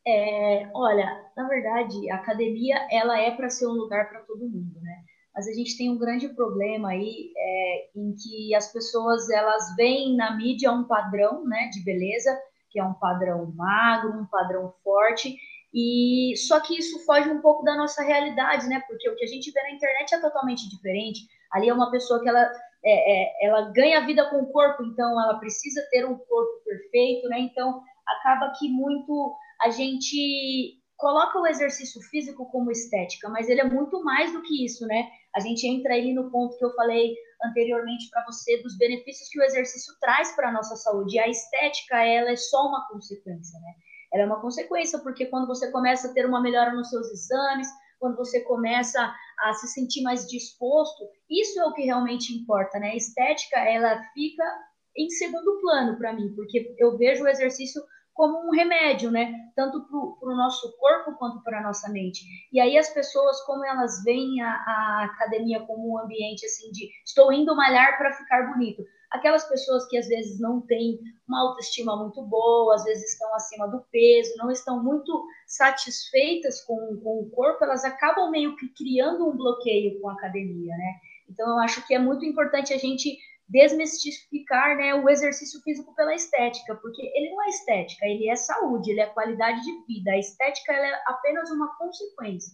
É, 0.06 0.68
olha, 0.74 1.30
na 1.34 1.48
verdade, 1.48 2.10
a 2.10 2.16
academia 2.16 2.86
ela 2.90 3.18
é 3.18 3.30
para 3.30 3.48
ser 3.48 3.66
um 3.66 3.72
lugar 3.72 4.10
para 4.10 4.20
todo 4.20 4.48
mundo, 4.48 4.78
né? 4.80 5.02
Mas 5.34 5.48
a 5.48 5.52
gente 5.52 5.76
tem 5.76 5.90
um 5.90 5.98
grande 5.98 6.28
problema 6.28 6.90
aí 6.90 7.32
é, 7.36 7.90
em 7.96 8.14
que 8.14 8.54
as 8.54 8.72
pessoas 8.72 9.28
elas 9.30 9.74
veem 9.74 10.14
na 10.14 10.36
mídia 10.36 10.70
um 10.70 10.84
padrão, 10.84 11.44
né, 11.44 11.68
de 11.72 11.82
beleza, 11.82 12.30
que 12.70 12.78
é 12.78 12.84
um 12.84 12.94
padrão 12.94 13.52
magro, 13.54 14.20
um 14.20 14.26
padrão 14.26 14.72
forte, 14.84 15.36
e 15.74 16.36
só 16.36 16.60
que 16.60 16.78
isso 16.78 17.04
foge 17.04 17.28
um 17.28 17.40
pouco 17.40 17.64
da 17.64 17.76
nossa 17.76 18.00
realidade, 18.04 18.68
né? 18.68 18.80
Porque 18.86 19.10
o 19.10 19.16
que 19.16 19.24
a 19.24 19.26
gente 19.26 19.50
vê 19.50 19.60
na 19.62 19.72
internet 19.72 20.14
é 20.14 20.20
totalmente 20.20 20.68
diferente. 20.68 21.26
Ali 21.50 21.68
é 21.68 21.74
uma 21.74 21.90
pessoa 21.90 22.22
que 22.22 22.28
ela, 22.28 22.48
é, 22.84 23.42
é, 23.42 23.46
ela 23.46 23.72
ganha 23.72 24.06
vida 24.06 24.30
com 24.30 24.42
o 24.42 24.52
corpo, 24.52 24.84
então 24.84 25.20
ela 25.20 25.34
precisa 25.40 25.84
ter 25.90 26.06
um 26.06 26.16
corpo 26.16 26.64
perfeito, 26.64 27.28
né? 27.28 27.40
Então 27.40 27.82
acaba 28.06 28.52
que 28.56 28.68
muito 28.68 29.36
a 29.60 29.70
gente 29.70 30.80
coloca 30.96 31.40
o 31.40 31.46
exercício 31.46 32.00
físico 32.02 32.46
como 32.52 32.70
estética, 32.70 33.28
mas 33.28 33.48
ele 33.48 33.60
é 33.60 33.64
muito 33.68 34.02
mais 34.04 34.32
do 34.32 34.42
que 34.42 34.64
isso, 34.64 34.86
né? 34.86 35.10
A 35.34 35.40
gente 35.40 35.66
entra 35.66 35.94
ali 35.94 36.14
no 36.14 36.30
ponto 36.30 36.56
que 36.56 36.64
eu 36.64 36.72
falei 36.74 37.16
anteriormente 37.44 38.08
para 38.10 38.24
você 38.24 38.62
dos 38.62 38.78
benefícios 38.78 39.28
que 39.28 39.40
o 39.40 39.42
exercício 39.42 39.92
traz 40.00 40.34
para 40.36 40.50
a 40.50 40.52
nossa 40.52 40.76
saúde. 40.76 41.16
E 41.16 41.18
a 41.18 41.28
estética, 41.28 41.96
ela 42.04 42.30
é 42.30 42.36
só 42.36 42.68
uma 42.68 42.86
consequência, 42.88 43.58
né? 43.58 43.74
Ela 44.14 44.22
é 44.22 44.26
uma 44.26 44.40
consequência, 44.40 45.00
porque 45.00 45.26
quando 45.26 45.48
você 45.48 45.72
começa 45.72 46.08
a 46.08 46.12
ter 46.12 46.24
uma 46.24 46.40
melhora 46.40 46.72
nos 46.72 46.88
seus 46.88 47.10
exames, 47.10 47.66
quando 47.98 48.16
você 48.16 48.40
começa 48.40 49.12
a 49.40 49.52
se 49.54 49.66
sentir 49.68 50.02
mais 50.02 50.24
disposto, 50.28 51.04
isso 51.28 51.60
é 51.60 51.66
o 51.66 51.72
que 51.72 51.82
realmente 51.82 52.32
importa, 52.32 52.78
né? 52.78 52.90
A 52.90 52.96
estética, 52.96 53.58
ela 53.58 54.00
fica 54.14 54.44
em 54.96 55.08
segundo 55.10 55.60
plano 55.60 55.98
para 55.98 56.12
mim, 56.12 56.32
porque 56.36 56.76
eu 56.78 56.96
vejo 56.96 57.24
o 57.24 57.28
exercício 57.28 57.82
como 58.12 58.46
um 58.46 58.50
remédio, 58.52 59.10
né? 59.10 59.32
Tanto 59.56 59.84
para 59.88 60.28
o 60.28 60.36
nosso 60.36 60.72
corpo 60.78 61.18
quanto 61.18 61.42
para 61.42 61.58
a 61.58 61.62
nossa 61.64 61.90
mente. 61.90 62.24
E 62.52 62.60
aí 62.60 62.78
as 62.78 62.88
pessoas, 62.90 63.40
como 63.42 63.64
elas 63.64 64.04
veem 64.04 64.40
a, 64.40 64.48
a 64.48 65.04
academia 65.06 65.58
como 65.66 65.92
um 65.92 65.98
ambiente 65.98 66.46
assim 66.46 66.70
de 66.70 66.88
estou 67.04 67.32
indo 67.32 67.56
malhar 67.56 67.98
para 67.98 68.12
ficar 68.12 68.52
bonito 68.52 68.84
aquelas 69.14 69.44
pessoas 69.48 69.86
que 69.86 69.96
às 69.96 70.08
vezes 70.08 70.40
não 70.40 70.60
têm 70.60 70.98
uma 71.26 71.40
autoestima 71.40 71.96
muito 71.96 72.20
boa, 72.22 72.74
às 72.74 72.84
vezes 72.84 73.12
estão 73.12 73.32
acima 73.34 73.68
do 73.68 73.80
peso, 73.90 74.36
não 74.36 74.50
estão 74.50 74.82
muito 74.82 75.24
satisfeitas 75.46 76.60
com, 76.64 76.76
com 77.02 77.20
o 77.20 77.30
corpo, 77.30 77.64
elas 77.64 77.84
acabam 77.84 78.30
meio 78.30 78.56
que 78.56 78.68
criando 78.70 79.28
um 79.28 79.36
bloqueio 79.36 80.00
com 80.00 80.10
a 80.10 80.14
academia, 80.14 80.76
né? 80.76 80.94
Então, 81.30 81.48
eu 81.48 81.58
acho 81.60 81.86
que 81.86 81.94
é 81.94 81.98
muito 81.98 82.24
importante 82.24 82.74
a 82.74 82.76
gente 82.76 83.16
desmistificar 83.48 84.76
né, 84.76 84.94
o 84.94 85.08
exercício 85.08 85.60
físico 85.62 85.94
pela 85.94 86.14
estética, 86.14 86.74
porque 86.76 87.02
ele 87.14 87.30
não 87.30 87.42
é 87.44 87.48
estética, 87.48 88.06
ele 88.06 88.28
é 88.28 88.36
saúde, 88.36 88.90
ele 88.90 89.00
é 89.00 89.06
qualidade 89.06 89.62
de 89.62 89.86
vida. 89.86 90.10
A 90.10 90.18
estética 90.18 90.72
é 90.72 91.02
apenas 91.06 91.50
uma 91.50 91.76
consequência. 91.76 92.52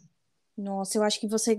Nossa, 0.60 0.98
eu 0.98 1.02
acho 1.02 1.18
que 1.18 1.26
você 1.26 1.56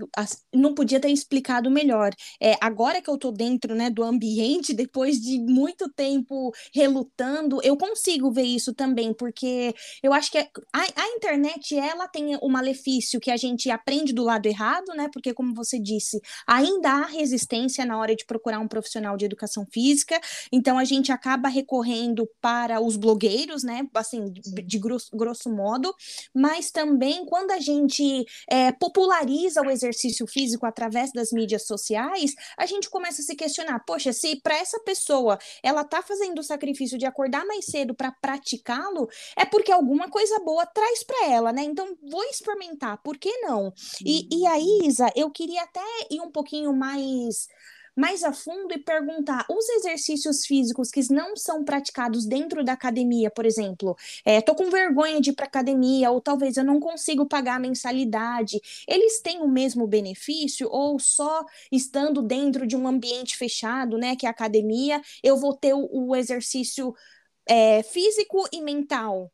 não 0.54 0.74
podia 0.74 1.00
ter 1.00 1.10
explicado 1.10 1.70
melhor. 1.70 2.12
É, 2.40 2.56
agora 2.60 3.02
que 3.02 3.10
eu 3.10 3.18
tô 3.18 3.32
dentro, 3.32 3.74
né, 3.74 3.90
do 3.90 4.04
ambiente, 4.04 4.72
depois 4.74 5.20
de 5.20 5.40
muito 5.40 5.90
tempo 5.92 6.52
relutando, 6.72 7.60
eu 7.64 7.76
consigo 7.76 8.30
ver 8.30 8.44
isso 8.44 8.72
também, 8.72 9.12
porque 9.12 9.74
eu 10.02 10.12
acho 10.12 10.30
que 10.30 10.38
a, 10.38 10.48
a 10.72 11.08
internet, 11.16 11.76
ela 11.76 12.06
tem 12.06 12.36
o 12.40 12.48
malefício 12.48 13.18
que 13.18 13.30
a 13.30 13.36
gente 13.36 13.70
aprende 13.70 14.12
do 14.12 14.22
lado 14.22 14.46
errado, 14.46 14.94
né, 14.94 15.08
porque 15.12 15.34
como 15.34 15.54
você 15.54 15.80
disse, 15.80 16.20
ainda 16.46 16.90
há 16.90 17.06
resistência 17.06 17.84
na 17.84 17.98
hora 17.98 18.14
de 18.14 18.24
procurar 18.24 18.60
um 18.60 18.68
profissional 18.68 19.16
de 19.16 19.24
educação 19.24 19.66
física, 19.72 20.20
então 20.52 20.78
a 20.78 20.84
gente 20.84 21.10
acaba 21.10 21.48
recorrendo 21.48 22.28
para 22.40 22.80
os 22.80 22.96
blogueiros, 22.96 23.64
né, 23.64 23.86
assim, 23.94 24.32
de, 24.32 24.62
de 24.62 24.78
grosso, 24.78 25.10
grosso 25.12 25.50
modo, 25.50 25.92
mas 26.32 26.70
também 26.70 27.24
quando 27.26 27.50
a 27.50 27.58
gente 27.58 28.24
é, 28.48 28.70
populariza 28.92 29.62
o 29.62 29.70
exercício 29.70 30.26
físico 30.26 30.66
através 30.66 31.10
das 31.12 31.32
mídias 31.32 31.66
sociais, 31.66 32.34
a 32.56 32.66
gente 32.66 32.90
começa 32.90 33.22
a 33.22 33.24
se 33.24 33.34
questionar: 33.34 33.80
poxa, 33.86 34.12
se 34.12 34.36
para 34.36 34.56
essa 34.56 34.78
pessoa 34.80 35.38
ela 35.62 35.82
tá 35.82 36.02
fazendo 36.02 36.38
o 36.38 36.42
sacrifício 36.42 36.98
de 36.98 37.06
acordar 37.06 37.44
mais 37.46 37.64
cedo 37.64 37.94
para 37.94 38.12
praticá-lo, 38.12 39.08
é 39.36 39.44
porque 39.44 39.72
alguma 39.72 40.08
coisa 40.08 40.38
boa 40.40 40.66
traz 40.66 41.02
para 41.02 41.26
ela, 41.26 41.52
né? 41.52 41.62
Então 41.62 41.96
vou 42.02 42.22
experimentar, 42.24 42.98
por 43.02 43.16
que 43.16 43.34
não? 43.38 43.72
E, 44.04 44.28
e 44.30 44.46
aí, 44.46 44.80
Isa, 44.84 45.10
eu 45.16 45.30
queria 45.30 45.62
até 45.62 45.80
ir 46.10 46.20
um 46.20 46.30
pouquinho 46.30 46.72
mais 46.74 47.48
mais 47.96 48.22
a 48.22 48.32
fundo 48.32 48.72
e 48.74 48.78
perguntar: 48.78 49.46
os 49.48 49.68
exercícios 49.68 50.46
físicos 50.46 50.90
que 50.90 51.00
não 51.12 51.36
são 51.36 51.64
praticados 51.64 52.24
dentro 52.26 52.64
da 52.64 52.72
academia, 52.72 53.30
por 53.30 53.44
exemplo, 53.44 53.96
é, 54.24 54.40
tô 54.40 54.54
com 54.54 54.70
vergonha 54.70 55.20
de 55.20 55.30
ir 55.30 55.34
para 55.34 55.46
academia, 55.46 56.10
ou 56.10 56.20
talvez 56.20 56.56
eu 56.56 56.64
não 56.64 56.80
consigo 56.80 57.26
pagar 57.26 57.56
a 57.56 57.60
mensalidade, 57.60 58.60
eles 58.86 59.20
têm 59.20 59.40
o 59.40 59.48
mesmo 59.48 59.86
benefício 59.86 60.68
ou 60.70 60.98
só 60.98 61.44
estando 61.70 62.22
dentro 62.22 62.66
de 62.66 62.76
um 62.76 62.86
ambiente 62.86 63.36
fechado, 63.36 63.98
né, 63.98 64.16
que 64.16 64.26
é 64.26 64.28
a 64.28 64.32
academia, 64.32 65.00
eu 65.22 65.36
vou 65.36 65.54
ter 65.54 65.74
o, 65.74 65.88
o 65.92 66.16
exercício 66.16 66.94
é, 67.48 67.82
físico 67.82 68.48
e 68.52 68.60
mental 68.60 69.30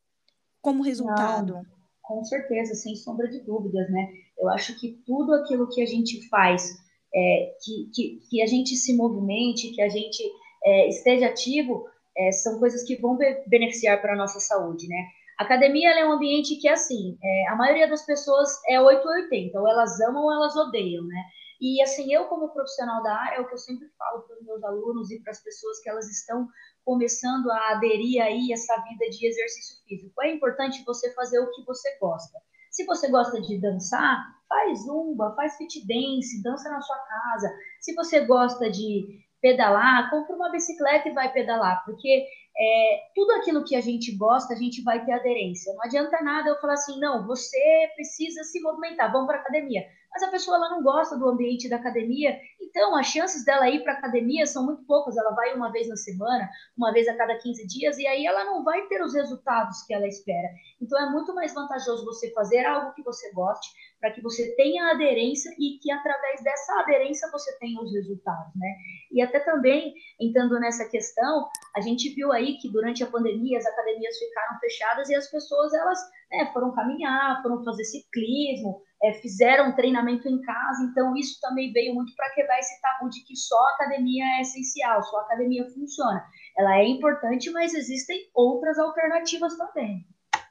como 0.60 0.82
resultado? 0.82 1.54
Não, 1.54 1.64
com 2.02 2.24
certeza, 2.24 2.74
sem 2.74 2.96
sombra 2.96 3.28
de 3.28 3.40
dúvidas, 3.40 3.90
né? 3.90 4.08
Eu 4.38 4.48
acho 4.50 4.78
que 4.78 5.02
tudo 5.06 5.34
aquilo 5.34 5.68
que 5.68 5.82
a 5.82 5.86
gente 5.86 6.28
faz 6.28 6.76
é, 7.14 7.54
que, 7.62 7.90
que, 7.94 8.20
que, 8.28 8.42
a 8.42 8.46
gente 8.46 8.76
se 8.76 8.94
movimente, 8.96 9.72
que 9.74 9.82
a 9.82 9.88
gente 9.88 10.22
é, 10.64 10.88
esteja 10.88 11.26
ativo, 11.26 11.86
é, 12.16 12.32
são 12.32 12.58
coisas 12.58 12.82
que 12.82 12.96
vão 12.96 13.16
be 13.16 13.44
beneficiar 13.46 14.00
para 14.00 14.12
a 14.12 14.16
nossa 14.16 14.40
saúde, 14.40 14.88
né? 14.88 15.06
A 15.38 15.44
academia 15.44 15.90
é 15.90 16.04
um 16.04 16.12
ambiente 16.12 16.56
que, 16.56 16.68
assim, 16.68 17.16
é, 17.22 17.48
a 17.48 17.54
maioria 17.54 17.88
das 17.88 18.04
pessoas 18.04 18.60
é 18.68 18.80
880, 18.80 19.58
ou 19.60 19.68
elas 19.68 20.00
amam 20.00 20.24
ou 20.24 20.32
elas 20.32 20.56
odeiam, 20.56 21.04
né? 21.04 21.24
E, 21.60 21.80
assim, 21.82 22.12
eu 22.12 22.24
como 22.24 22.52
profissional 22.52 23.02
da 23.02 23.14
área, 23.14 23.36
é 23.36 23.40
o 23.40 23.46
que 23.46 23.54
eu 23.54 23.58
sempre 23.58 23.88
falo 23.96 24.22
para 24.22 24.36
os 24.36 24.44
meus 24.44 24.62
alunos 24.64 25.10
e 25.10 25.20
para 25.20 25.30
as 25.30 25.42
pessoas 25.42 25.80
que 25.80 25.88
elas 25.88 26.08
estão 26.08 26.48
começando 26.84 27.50
a 27.50 27.70
aderir 27.72 28.22
aí 28.22 28.52
essa 28.52 28.76
vida 28.82 29.10
de 29.10 29.26
exercício 29.26 29.76
físico. 29.86 30.22
É 30.22 30.32
importante 30.32 30.84
você 30.84 31.12
fazer 31.14 31.38
o 31.38 31.50
que 31.52 31.64
você 31.64 31.96
gosta. 32.00 32.38
Se 32.70 32.84
você 32.84 33.08
gosta 33.10 33.40
de 33.40 33.60
dançar, 33.60 34.25
faz 34.48 34.84
zumba, 34.84 35.34
faz 35.37 35.56
fit 35.56 35.87
dance, 35.87 36.42
dança 36.42 36.70
na 36.70 36.80
sua 36.80 36.98
casa. 36.98 37.52
Se 37.80 37.94
você 37.94 38.20
gosta 38.25 38.70
de 38.70 39.06
pedalar, 39.40 40.10
compra 40.10 40.34
uma 40.34 40.50
bicicleta 40.50 41.08
e 41.08 41.14
vai 41.14 41.32
pedalar, 41.32 41.84
porque 41.84 42.26
é, 42.58 43.00
tudo 43.14 43.32
aquilo 43.32 43.64
que 43.64 43.76
a 43.76 43.80
gente 43.80 44.16
gosta, 44.16 44.52
a 44.52 44.56
gente 44.56 44.82
vai 44.82 45.04
ter 45.04 45.12
aderência. 45.12 45.72
Não 45.75 45.84
adianta 45.84 46.20
nada 46.22 46.48
eu 46.48 46.60
falar 46.60 46.75
assim, 46.75 46.98
não, 46.98 47.26
você 47.26 47.88
precisa 47.94 48.42
se 48.42 48.60
movimentar, 48.60 49.12
vamos 49.12 49.28
para 49.28 49.38
academia. 49.38 49.82
Mas 50.10 50.22
a 50.22 50.30
pessoa 50.30 50.56
ela 50.56 50.70
não 50.70 50.82
gosta 50.82 51.16
do 51.16 51.28
ambiente 51.28 51.68
da 51.68 51.76
academia, 51.76 52.38
então 52.60 52.96
as 52.96 53.06
chances 53.06 53.44
dela 53.44 53.68
ir 53.68 53.82
para 53.82 53.92
academia 53.92 54.46
são 54.46 54.64
muito 54.64 54.84
poucas. 54.84 55.16
Ela 55.16 55.30
vai 55.34 55.54
uma 55.54 55.70
vez 55.70 55.88
na 55.88 55.96
semana, 55.96 56.48
uma 56.76 56.92
vez 56.92 57.06
a 57.08 57.16
cada 57.16 57.36
15 57.38 57.66
dias, 57.66 57.98
e 57.98 58.06
aí 58.06 58.26
ela 58.26 58.44
não 58.44 58.64
vai 58.64 58.86
ter 58.86 59.02
os 59.02 59.14
resultados 59.14 59.82
que 59.82 59.94
ela 59.94 60.06
espera. 60.06 60.48
Então 60.80 60.98
é 61.00 61.10
muito 61.10 61.34
mais 61.34 61.54
vantajoso 61.54 62.04
você 62.04 62.32
fazer 62.32 62.64
algo 62.64 62.92
que 62.94 63.02
você 63.02 63.32
goste, 63.32 63.70
para 64.00 64.12
que 64.12 64.22
você 64.22 64.54
tenha 64.56 64.90
aderência 64.90 65.50
e 65.58 65.78
que 65.80 65.90
através 65.90 66.42
dessa 66.42 66.80
aderência 66.80 67.30
você 67.30 67.56
tenha 67.58 67.80
os 67.80 67.92
resultados, 67.92 68.52
né? 68.56 68.74
E 69.10 69.22
até 69.22 69.40
também, 69.40 69.92
entrando 70.20 70.58
nessa 70.60 70.88
questão, 70.88 71.48
a 71.74 71.80
gente 71.80 72.14
viu 72.14 72.32
aí 72.32 72.56
que 72.58 72.70
durante 72.70 73.02
a 73.02 73.10
pandemia 73.10 73.58
as 73.58 73.66
academias 73.66 74.18
ficaram 74.18 74.58
fechadas 74.60 75.08
e 75.08 75.14
as 75.14 75.30
pessoas 75.30 75.72
elas 75.74 75.98
né, 76.30 76.50
foram 76.52 76.74
caminhar, 76.74 77.42
foram 77.42 77.64
fazer 77.64 77.84
ciclismo, 77.84 78.82
é, 79.02 79.14
fizeram 79.14 79.74
treinamento 79.74 80.28
em 80.28 80.40
casa, 80.42 80.84
então 80.90 81.16
isso 81.16 81.38
também 81.40 81.72
veio 81.72 81.94
muito 81.94 82.14
para 82.16 82.30
quebrar 82.34 82.58
esse 82.58 82.80
tabu 82.80 83.08
de 83.08 83.24
que 83.24 83.36
só 83.36 83.56
a 83.56 83.74
academia 83.74 84.24
é 84.38 84.40
essencial, 84.42 85.02
só 85.02 85.18
a 85.18 85.22
academia 85.22 85.64
funciona. 85.70 86.24
Ela 86.56 86.78
é 86.78 86.86
importante, 86.86 87.50
mas 87.50 87.74
existem 87.74 88.18
outras 88.34 88.78
alternativas 88.78 89.56
também. 89.56 90.04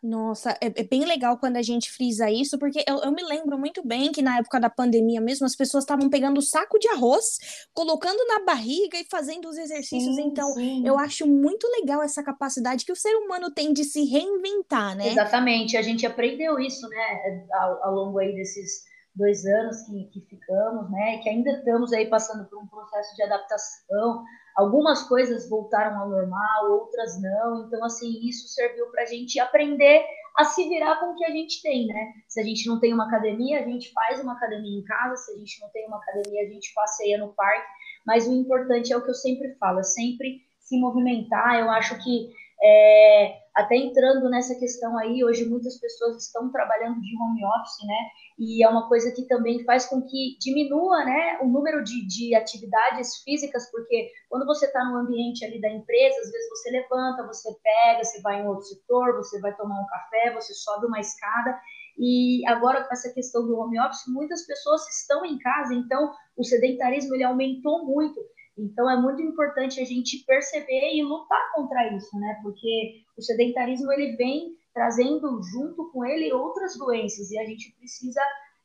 Nossa, 0.08 0.52
é, 0.62 0.68
é, 0.68 0.84
bem 0.84 1.04
legal 1.04 1.38
quando 1.38 1.58
a 1.58 1.62
gente 1.62 1.92
frisa 1.92 2.32
isso, 2.32 2.58
porque 2.58 2.82
eu, 2.88 3.00
eu, 3.00 3.12
me 3.12 3.22
lembro 3.22 3.60
muito 3.60 3.86
bem 3.86 4.10
que 4.10 4.22
na 4.22 4.38
época 4.38 4.58
da 4.58 4.70
pandemia 4.70 5.20
mesmo, 5.20 5.46
as 5.46 5.56
pessoas 5.56 5.84
estavam 5.84 6.10
pegando 6.10 6.42
saco 6.42 6.80
de 6.80 6.88
arroz, 6.88 7.68
colocando 7.74 8.26
na 8.26 8.46
barriga 8.46 8.98
e 8.98 9.04
fazendo 9.04 9.50
os 9.50 9.58
exercícios. 9.58 10.16
Sim, 10.16 10.28
então, 10.28 10.54
sim. 10.54 10.88
eu 10.88 10.98
acho 10.98 11.28
muito 11.28 11.68
legal 11.80 12.02
essa 12.02 12.24
capacidade 12.24 12.86
que 12.86 12.92
o 12.92 12.96
ser 12.96 13.14
humano 13.18 13.52
tem 13.52 13.74
de 13.74 13.84
se 13.84 14.06
reinventar, 14.06 14.96
né? 14.96 15.10
Exatamente, 15.10 15.76
a 15.76 15.82
gente 15.82 16.06
aprendeu 16.06 16.58
isso, 16.58 16.88
né, 16.88 17.46
ao, 17.60 17.84
ao 17.84 17.94
longo 17.94 18.20
aí 18.20 18.34
desses 18.34 18.86
dois 19.14 19.46
anos 19.46 19.82
que, 19.82 20.06
que 20.06 20.22
ficamos, 20.22 20.90
né, 20.90 21.18
que 21.18 21.28
ainda 21.28 21.52
estamos 21.52 21.92
aí 21.92 22.08
passando 22.08 22.48
por 22.48 22.64
um 22.64 22.68
processo 22.68 23.14
de 23.14 23.24
adaptação 23.24 24.24
Algumas 24.58 25.04
coisas 25.04 25.48
voltaram 25.48 26.00
ao 26.00 26.10
normal, 26.10 26.72
outras 26.72 27.22
não. 27.22 27.68
Então, 27.68 27.84
assim, 27.84 28.28
isso 28.28 28.48
serviu 28.48 28.88
para 28.88 29.04
a 29.04 29.06
gente 29.06 29.40
aprender 29.40 30.04
a 30.36 30.46
se 30.46 30.68
virar 30.68 31.00
com 31.00 31.12
o 31.12 31.16
que 31.16 31.26
a 31.26 31.30
gente 31.30 31.62
tem, 31.62 31.86
né? 31.86 32.14
Se 32.28 32.42
a 32.42 32.44
gente 32.44 32.68
não 32.68 32.80
tem 32.80 32.92
uma 32.92 33.06
academia, 33.06 33.60
a 33.60 33.64
gente 33.64 33.92
faz 33.94 34.20
uma 34.20 34.34
academia 34.34 34.80
em 34.80 34.84
casa. 34.84 35.16
Se 35.18 35.32
a 35.34 35.38
gente 35.38 35.62
não 35.62 35.70
tem 35.70 35.88
uma 35.88 35.98
academia, 35.98 36.42
a 36.42 36.50
gente 36.50 36.74
passeia 36.74 37.20
no 37.20 37.34
parque. 37.34 37.68
Mas 38.06 38.28
o 38.28 38.34
importante 38.34 38.92
é 38.92 38.98
o 38.98 39.04
que 39.04 39.12
eu 39.12 39.16
sempre 39.16 39.54
falo, 39.60 39.80
é 39.80 39.84
sempre 39.84 40.42
se 40.60 40.80
movimentar. 40.80 41.60
Eu 41.60 41.70
acho 41.70 41.96
que 42.04 42.32
é, 42.62 43.38
até 43.56 43.76
entrando 43.76 44.30
nessa 44.30 44.56
questão 44.56 44.98
aí, 44.98 45.24
hoje 45.24 45.48
muitas 45.48 45.80
pessoas 45.80 46.24
estão 46.24 46.52
trabalhando 46.52 47.00
de 47.02 47.16
home 47.22 47.46
office, 47.46 47.86
né? 47.86 48.10
E 48.38 48.64
é 48.64 48.70
uma 48.70 48.88
coisa 48.88 49.12
que 49.12 49.26
também 49.26 49.64
faz 49.64 49.88
com 49.88 50.02
que 50.02 50.38
diminua, 50.40 51.04
né, 51.04 51.40
o 51.42 51.48
número 51.48 51.84
de, 51.84 52.06
de 52.06 52.36
atividades 52.36 53.18
físicas, 53.24 53.70
porque 53.72 54.12
quando 54.30 54.46
você 54.46 54.68
está 54.68 54.86
no 54.86 54.98
ambiente 54.98 55.44
ali 55.44 55.60
da 55.60 55.72
empresa, 55.72 56.20
às 56.22 56.32
vezes 56.32 56.50
você 56.50 56.70
levanta, 56.70 57.26
você 57.26 57.50
pega, 57.64 58.04
você 58.04 58.22
vai 58.22 58.42
em 58.42 58.48
outro 58.48 58.66
setor, 58.66 59.16
você 59.16 59.40
vai 59.40 59.56
tomar 59.56 59.82
um 59.82 59.88
café, 59.88 60.34
você 60.34 60.54
sobe 60.54 60.86
uma 60.86 61.00
escada. 61.00 61.60
E 61.98 62.46
agora 62.48 62.84
com 62.84 62.94
essa 62.94 63.12
questão 63.12 63.46
do 63.48 63.58
home 63.58 63.80
office, 63.80 64.04
muitas 64.08 64.46
pessoas 64.46 64.88
estão 64.88 65.26
em 65.26 65.40
casa, 65.40 65.74
então 65.74 66.14
o 66.38 66.44
sedentarismo 66.44 67.16
ele 67.16 67.24
aumentou 67.24 67.86
muito. 67.86 68.20
Então, 68.58 68.90
é 68.90 69.00
muito 69.00 69.22
importante 69.22 69.80
a 69.80 69.86
gente 69.86 70.26
perceber 70.26 70.96
e 70.96 71.04
lutar 71.04 71.54
contra 71.54 71.96
isso, 71.96 72.18
né? 72.20 72.40
Porque 72.42 73.04
o 73.16 73.22
sedentarismo 73.22 73.92
ele 73.94 74.16
vem 74.16 74.57
trazendo 74.78 75.42
junto 75.42 75.90
com 75.92 76.06
ele 76.06 76.32
outras 76.32 76.78
doenças 76.78 77.32
e 77.32 77.40
a 77.40 77.44
gente 77.44 77.76
precisa 77.80 78.22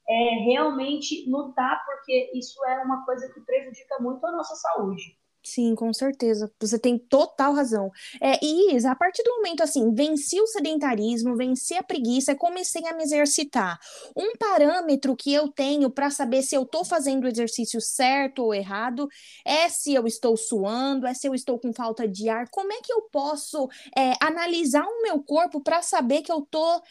é, 0.06 0.44
realmente 0.44 1.24
lutar 1.26 1.82
porque 1.86 2.30
isso 2.34 2.62
é 2.66 2.82
uma 2.82 3.02
coisa 3.06 3.32
que 3.32 3.40
prejudica 3.40 3.98
muito 3.98 4.24
a 4.26 4.32
nossa 4.32 4.54
saúde. 4.56 5.16
Sim, 5.44 5.74
com 5.74 5.92
certeza. 5.92 6.48
Você 6.60 6.78
tem 6.78 6.96
total 6.96 7.52
razão. 7.52 7.90
É, 8.20 8.38
e 8.40 8.76
Isa, 8.76 8.92
a 8.92 8.94
partir 8.94 9.24
do 9.24 9.32
momento 9.38 9.60
assim, 9.60 9.92
venci 9.92 10.40
o 10.40 10.46
sedentarismo, 10.46 11.36
venci 11.36 11.74
a 11.74 11.82
preguiça, 11.82 12.32
comecei 12.36 12.86
a 12.86 12.94
me 12.94 13.02
exercitar. 13.02 13.76
Um 14.16 14.36
parâmetro 14.36 15.16
que 15.16 15.32
eu 15.34 15.48
tenho 15.48 15.90
para 15.90 16.10
saber 16.10 16.42
se 16.42 16.54
eu 16.54 16.62
estou 16.62 16.84
fazendo 16.84 17.24
o 17.24 17.28
exercício 17.28 17.80
certo 17.80 18.44
ou 18.44 18.54
errado 18.54 19.08
é 19.44 19.68
se 19.68 19.92
eu 19.92 20.06
estou 20.06 20.36
suando, 20.36 21.08
é 21.08 21.14
se 21.14 21.26
eu 21.26 21.34
estou 21.34 21.58
com 21.58 21.72
falta 21.72 22.06
de 22.06 22.28
ar. 22.28 22.48
Como 22.48 22.72
é 22.72 22.80
que 22.80 22.92
eu 22.92 23.02
posso 23.10 23.68
é, 23.96 24.12
analisar 24.20 24.84
o 24.86 25.02
meu 25.02 25.20
corpo 25.24 25.60
para 25.60 25.82
saber 25.82 26.22
que 26.22 26.30
eu 26.30 26.38
estou 26.38 26.82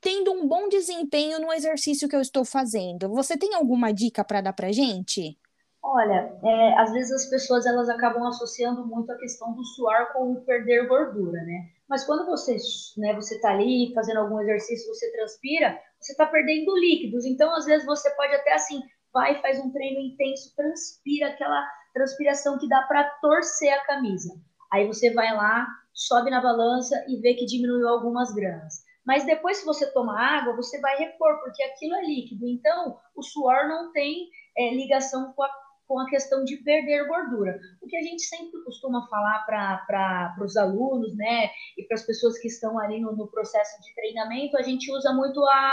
tendo 0.00 0.32
um 0.32 0.48
bom 0.48 0.68
desempenho 0.68 1.38
no 1.40 1.52
exercício 1.52 2.08
que 2.08 2.16
eu 2.16 2.20
estou 2.20 2.44
fazendo? 2.44 3.08
Você 3.10 3.36
tem 3.36 3.54
alguma 3.54 3.92
dica 3.92 4.24
para 4.24 4.40
dar 4.40 4.52
para 4.52 4.72
gente? 4.72 5.38
Olha, 5.86 6.34
é, 6.42 6.78
às 6.78 6.92
vezes 6.92 7.12
as 7.12 7.26
pessoas 7.28 7.66
elas 7.66 7.90
acabam 7.90 8.26
associando 8.26 8.86
muito 8.86 9.12
a 9.12 9.18
questão 9.18 9.52
do 9.52 9.62
suar 9.62 10.14
com 10.14 10.32
o 10.32 10.40
perder 10.40 10.88
gordura, 10.88 11.42
né? 11.42 11.68
Mas 11.86 12.04
quando 12.04 12.24
você, 12.24 12.56
né, 12.96 13.12
você 13.12 13.38
tá 13.38 13.50
ali 13.50 13.92
fazendo 13.94 14.20
algum 14.20 14.40
exercício, 14.40 14.88
você 14.88 15.12
transpira, 15.12 15.78
você 16.00 16.12
está 16.12 16.24
perdendo 16.24 16.74
líquidos. 16.78 17.26
Então, 17.26 17.54
às 17.54 17.66
vezes 17.66 17.84
você 17.84 18.10
pode 18.16 18.34
até 18.34 18.54
assim, 18.54 18.80
vai 19.12 19.40
faz 19.42 19.60
um 19.60 19.70
treino 19.70 20.00
intenso, 20.00 20.56
transpira 20.56 21.28
aquela 21.28 21.62
transpiração 21.92 22.58
que 22.58 22.66
dá 22.66 22.82
para 22.88 23.04
torcer 23.20 23.72
a 23.74 23.84
camisa. 23.84 24.34
Aí 24.72 24.86
você 24.86 25.12
vai 25.12 25.36
lá, 25.36 25.66
sobe 25.92 26.30
na 26.30 26.40
balança 26.40 26.96
e 27.08 27.20
vê 27.20 27.34
que 27.34 27.44
diminuiu 27.44 27.88
algumas 27.88 28.32
gramas. 28.34 28.82
Mas 29.06 29.26
depois, 29.26 29.58
se 29.58 29.66
você 29.66 29.92
toma 29.92 30.18
água, 30.18 30.56
você 30.56 30.80
vai 30.80 30.96
repor, 30.96 31.38
porque 31.40 31.62
aquilo 31.62 31.94
é 31.94 32.06
líquido. 32.06 32.48
Então, 32.48 32.98
o 33.14 33.22
suor 33.22 33.68
não 33.68 33.92
tem 33.92 34.30
é, 34.56 34.74
ligação 34.74 35.32
com 35.34 35.42
a, 35.42 35.63
com 35.86 35.98
a 35.98 36.08
questão 36.08 36.44
de 36.44 36.56
perder 36.58 37.06
gordura. 37.06 37.58
O 37.82 37.86
que 37.86 37.96
a 37.96 38.02
gente 38.02 38.22
sempre 38.22 38.62
costuma 38.64 39.06
falar 39.08 39.44
para 39.46 40.36
os 40.40 40.56
alunos, 40.56 41.16
né, 41.16 41.50
e 41.76 41.84
para 41.84 41.94
as 41.94 42.02
pessoas 42.02 42.38
que 42.38 42.48
estão 42.48 42.78
ali 42.78 43.00
no, 43.00 43.14
no 43.14 43.28
processo 43.28 43.80
de 43.82 43.94
treinamento, 43.94 44.56
a 44.56 44.62
gente 44.62 44.90
usa 44.92 45.12
muito 45.12 45.44
a 45.44 45.72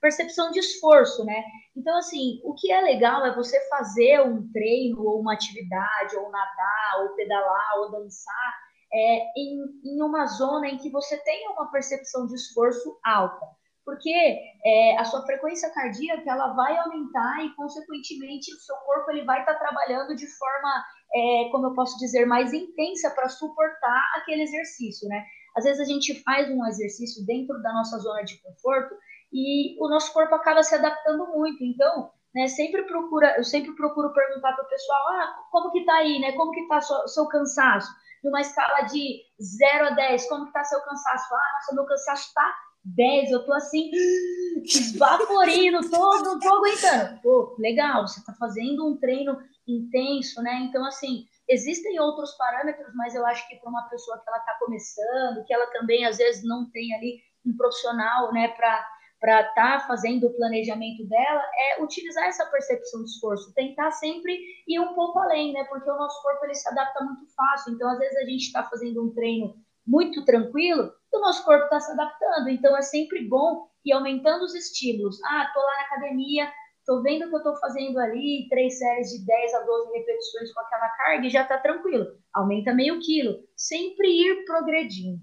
percepção 0.00 0.50
de 0.50 0.60
esforço, 0.60 1.24
né? 1.24 1.42
Então, 1.74 1.96
assim, 1.98 2.40
o 2.44 2.54
que 2.54 2.70
é 2.70 2.80
legal 2.80 3.24
é 3.26 3.34
você 3.34 3.58
fazer 3.68 4.20
um 4.20 4.50
treino, 4.52 5.02
ou 5.02 5.20
uma 5.20 5.32
atividade, 5.32 6.16
ou 6.16 6.30
nadar, 6.30 7.02
ou 7.02 7.16
pedalar, 7.16 7.78
ou 7.78 7.90
dançar, 7.90 8.54
é, 8.92 9.32
em, 9.36 9.58
em 9.84 10.02
uma 10.02 10.26
zona 10.26 10.68
em 10.68 10.78
que 10.78 10.90
você 10.90 11.16
tenha 11.18 11.50
uma 11.50 11.70
percepção 11.70 12.26
de 12.26 12.34
esforço 12.34 12.98
alta. 13.04 13.46
Porque 13.86 14.10
é, 14.64 14.98
a 14.98 15.04
sua 15.04 15.24
frequência 15.24 15.70
cardíaca 15.70 16.28
ela 16.28 16.48
vai 16.54 16.76
aumentar 16.76 17.44
e, 17.44 17.54
consequentemente, 17.54 18.52
o 18.52 18.58
seu 18.58 18.74
corpo 18.78 19.12
ele 19.12 19.24
vai 19.24 19.38
estar 19.38 19.54
tá 19.54 19.60
trabalhando 19.60 20.16
de 20.16 20.26
forma, 20.26 20.84
é, 21.14 21.48
como 21.52 21.68
eu 21.68 21.74
posso 21.74 21.96
dizer, 21.98 22.26
mais 22.26 22.52
intensa 22.52 23.08
para 23.10 23.28
suportar 23.28 24.12
aquele 24.16 24.42
exercício, 24.42 25.08
né? 25.08 25.24
Às 25.56 25.64
vezes 25.64 25.80
a 25.80 25.84
gente 25.84 26.20
faz 26.24 26.50
um 26.50 26.66
exercício 26.66 27.24
dentro 27.24 27.62
da 27.62 27.72
nossa 27.72 27.96
zona 27.98 28.24
de 28.24 28.42
conforto 28.42 28.92
e 29.32 29.80
o 29.80 29.88
nosso 29.88 30.12
corpo 30.12 30.34
acaba 30.34 30.64
se 30.64 30.74
adaptando 30.74 31.24
muito. 31.28 31.62
Então, 31.62 32.10
né, 32.34 32.48
sempre 32.48 32.82
procura, 32.82 33.36
eu 33.38 33.44
sempre 33.44 33.72
procuro 33.76 34.12
perguntar 34.12 34.52
para 34.52 34.64
o 34.64 34.68
pessoal, 34.68 35.08
ah, 35.10 35.44
como 35.52 35.70
que 35.70 35.84
tá 35.84 35.94
aí, 35.94 36.18
né? 36.18 36.32
Como 36.32 36.50
que 36.50 36.66
tá 36.66 36.80
seu, 36.80 37.06
seu 37.06 37.26
cansaço? 37.28 37.88
Numa 38.24 38.40
escala 38.40 38.80
de 38.82 39.22
0 39.40 39.86
a 39.86 39.90
10, 39.90 40.28
como 40.28 40.46
que 40.46 40.52
tá 40.52 40.64
seu 40.64 40.80
cansaço? 40.80 41.32
Ah, 41.32 41.52
nossa, 41.54 41.74
meu 41.76 41.86
cansaço 41.86 42.34
tá 42.34 42.65
10, 42.94 43.30
eu 43.32 43.44
tô 43.44 43.52
assim, 43.52 43.90
esvaporindo, 44.62 45.80
tô, 45.90 46.38
tô 46.38 46.54
aguentando. 46.54 47.20
Pô, 47.20 47.56
legal, 47.58 48.06
você 48.06 48.24
tá 48.24 48.32
fazendo 48.34 48.86
um 48.86 48.96
treino 48.96 49.36
intenso, 49.66 50.40
né? 50.42 50.60
Então, 50.68 50.84
assim, 50.84 51.26
existem 51.48 51.98
outros 51.98 52.32
parâmetros, 52.32 52.94
mas 52.94 53.14
eu 53.14 53.26
acho 53.26 53.46
que 53.48 53.56
para 53.56 53.70
uma 53.70 53.88
pessoa 53.88 54.18
que 54.18 54.28
ela 54.28 54.38
tá 54.38 54.56
começando, 54.60 55.44
que 55.44 55.52
ela 55.52 55.66
também 55.68 56.06
às 56.06 56.18
vezes 56.18 56.44
não 56.44 56.70
tem 56.70 56.94
ali 56.94 57.20
um 57.44 57.56
profissional, 57.56 58.32
né, 58.32 58.48
para 58.48 58.86
para 59.18 59.40
estar 59.40 59.80
tá 59.80 59.86
fazendo 59.86 60.26
o 60.26 60.36
planejamento 60.36 61.02
dela 61.08 61.42
é 61.70 61.82
utilizar 61.82 62.26
essa 62.26 62.44
percepção 62.46 63.02
de 63.02 63.10
esforço, 63.10 63.52
tentar 63.54 63.90
sempre 63.92 64.38
ir 64.68 64.78
um 64.78 64.92
pouco 64.92 65.18
além, 65.18 65.54
né? 65.54 65.64
Porque 65.64 65.90
o 65.90 65.96
nosso 65.96 66.22
corpo 66.22 66.44
ele 66.44 66.54
se 66.54 66.68
adapta 66.68 67.02
muito 67.02 67.26
fácil. 67.34 67.72
Então, 67.72 67.88
às 67.88 67.98
vezes 67.98 68.14
a 68.18 68.24
gente 68.26 68.42
está 68.42 68.62
fazendo 68.64 69.02
um 69.02 69.14
treino 69.14 69.56
muito 69.86 70.22
tranquilo, 70.24 70.92
o 71.16 71.20
nosso 71.20 71.44
corpo 71.44 71.64
está 71.64 71.80
se 71.80 71.92
adaptando. 71.92 72.48
Então, 72.48 72.76
é 72.76 72.82
sempre 72.82 73.26
bom 73.28 73.68
ir 73.84 73.92
aumentando 73.92 74.44
os 74.44 74.54
estímulos. 74.54 75.22
Ah, 75.24 75.50
tô 75.52 75.60
lá 75.60 75.76
na 75.76 75.82
academia, 75.82 76.50
tô 76.84 77.02
vendo 77.02 77.28
que 77.28 77.36
eu 77.36 77.42
tô 77.42 77.56
fazendo 77.56 77.98
ali 77.98 78.46
três 78.48 78.78
séries 78.78 79.10
de 79.10 79.24
10 79.24 79.54
a 79.54 79.60
12 79.60 79.92
repetições 79.92 80.52
com 80.52 80.60
aquela 80.60 80.88
carga 80.90 81.26
e 81.26 81.30
já 81.30 81.44
tá 81.44 81.58
tranquilo. 81.58 82.06
Aumenta 82.34 82.72
meio 82.72 83.00
quilo. 83.00 83.40
Sempre 83.56 84.08
ir 84.08 84.44
progredindo. 84.44 85.20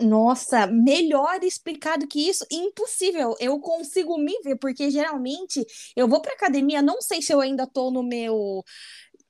Nossa, 0.00 0.66
melhor 0.66 1.42
explicado 1.42 2.06
que 2.06 2.28
isso, 2.28 2.46
impossível. 2.50 3.34
Eu 3.40 3.58
consigo 3.58 4.16
me 4.18 4.32
ver, 4.42 4.56
porque 4.56 4.90
geralmente 4.90 5.64
eu 5.96 6.06
vou 6.06 6.20
para 6.20 6.32
academia, 6.32 6.80
não 6.80 7.00
sei 7.00 7.20
se 7.20 7.32
eu 7.32 7.40
ainda 7.40 7.66
tô 7.66 7.90
no 7.90 8.02
meu 8.02 8.62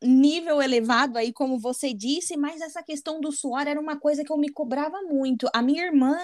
nível 0.05 0.61
elevado 0.63 1.19
aí, 1.19 1.33
como 1.33 1.59
você 1.59 1.93
disse, 1.95 2.37
mas 2.37 2.61
essa 2.61 2.83
questão 2.83 3.21
do 3.21 3.33
suor 3.33 3.67
era 3.67 3.81
uma 3.81 3.99
coisa 3.99 4.25
que 4.25 4.33
eu 4.33 4.39
me 4.39 4.51
cobrava 4.51 5.01
muito. 5.03 5.49
A 5.55 5.63
minha 5.63 5.85
irmã, 5.85 6.17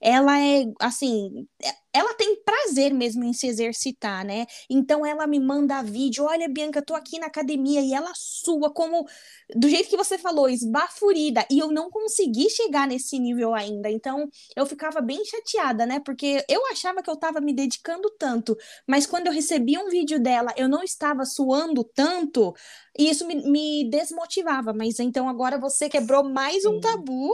ela 0.00 0.38
é 0.40 0.64
assim, 0.80 1.46
ela 1.92 2.14
tem 2.14 2.42
prazer 2.42 2.92
mesmo 2.94 3.22
em 3.24 3.32
se 3.32 3.46
exercitar, 3.46 4.24
né? 4.24 4.46
Então 4.68 5.04
ela 5.04 5.26
me 5.26 5.38
manda 5.38 5.82
vídeo, 5.82 6.24
olha, 6.24 6.48
Bianca, 6.48 6.80
tô 6.80 6.94
aqui 6.94 7.18
na 7.18 7.26
academia 7.26 7.80
e 7.80 7.92
ela 7.92 8.12
sua 8.14 8.72
como 8.72 9.06
do 9.54 9.68
jeito 9.68 9.88
que 9.90 9.96
você 9.96 10.16
falou, 10.16 10.48
esbafurida, 10.48 11.46
e 11.50 11.58
eu 11.58 11.70
não 11.70 11.90
consegui 11.90 12.48
chegar 12.48 12.86
nesse 12.88 13.18
nível 13.18 13.54
ainda. 13.54 13.90
Então 13.90 14.28
eu 14.56 14.64
ficava 14.64 15.00
bem 15.00 15.22
chateada, 15.24 15.84
né? 15.84 16.00
Porque 16.00 16.44
eu 16.48 16.66
achava 16.68 17.02
que 17.02 17.10
eu 17.10 17.16
tava 17.16 17.40
me 17.40 17.52
dedicando 17.52 18.08
tanto, 18.18 18.56
mas 18.86 19.06
quando 19.06 19.26
eu 19.26 19.32
recebi 19.32 19.76
um 19.78 19.88
vídeo 19.88 20.18
dela, 20.20 20.52
eu 20.56 20.68
não 20.68 20.82
estava 20.82 21.24
suando 21.24 21.84
tanto, 21.84 22.54
e 22.98 23.10
isso 23.10 23.26
me, 23.26 23.34
me 23.50 23.90
desmotivava. 23.90 24.72
Mas 24.72 24.98
então 24.98 25.28
agora 25.28 25.58
você 25.58 25.88
quebrou 25.88 26.24
mais 26.24 26.64
um 26.64 26.80
tabu 26.80 27.30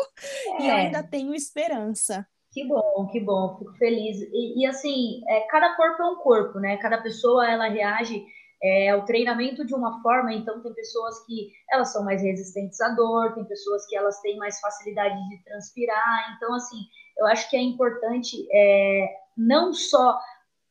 é. 0.58 0.62
e 0.62 0.68
eu 0.68 0.74
ainda 0.74 1.02
tenho 1.02 1.34
esperança. 1.34 2.26
Que 2.58 2.64
bom, 2.66 3.06
que 3.06 3.20
bom, 3.20 3.56
fico 3.56 3.72
feliz. 3.74 4.20
E, 4.20 4.60
e 4.60 4.66
assim, 4.66 5.22
é, 5.28 5.42
cada 5.42 5.76
corpo 5.76 6.02
é 6.02 6.06
um 6.06 6.16
corpo, 6.16 6.58
né? 6.58 6.76
Cada 6.78 7.00
pessoa 7.00 7.48
ela 7.48 7.68
reage 7.68 8.26
é, 8.60 8.90
ao 8.90 9.04
treinamento 9.04 9.64
de 9.64 9.72
uma 9.76 10.02
forma. 10.02 10.34
Então, 10.34 10.60
tem 10.60 10.74
pessoas 10.74 11.24
que 11.24 11.52
elas 11.70 11.92
são 11.92 12.04
mais 12.04 12.20
resistentes 12.20 12.80
à 12.80 12.88
dor, 12.88 13.32
tem 13.34 13.44
pessoas 13.44 13.86
que 13.86 13.96
elas 13.96 14.20
têm 14.22 14.36
mais 14.38 14.58
facilidade 14.58 15.14
de 15.28 15.44
transpirar. 15.44 16.34
Então, 16.36 16.52
assim, 16.52 16.78
eu 17.16 17.26
acho 17.26 17.48
que 17.48 17.56
é 17.56 17.62
importante 17.62 18.44
é, 18.52 19.06
não 19.36 19.72
só 19.72 20.18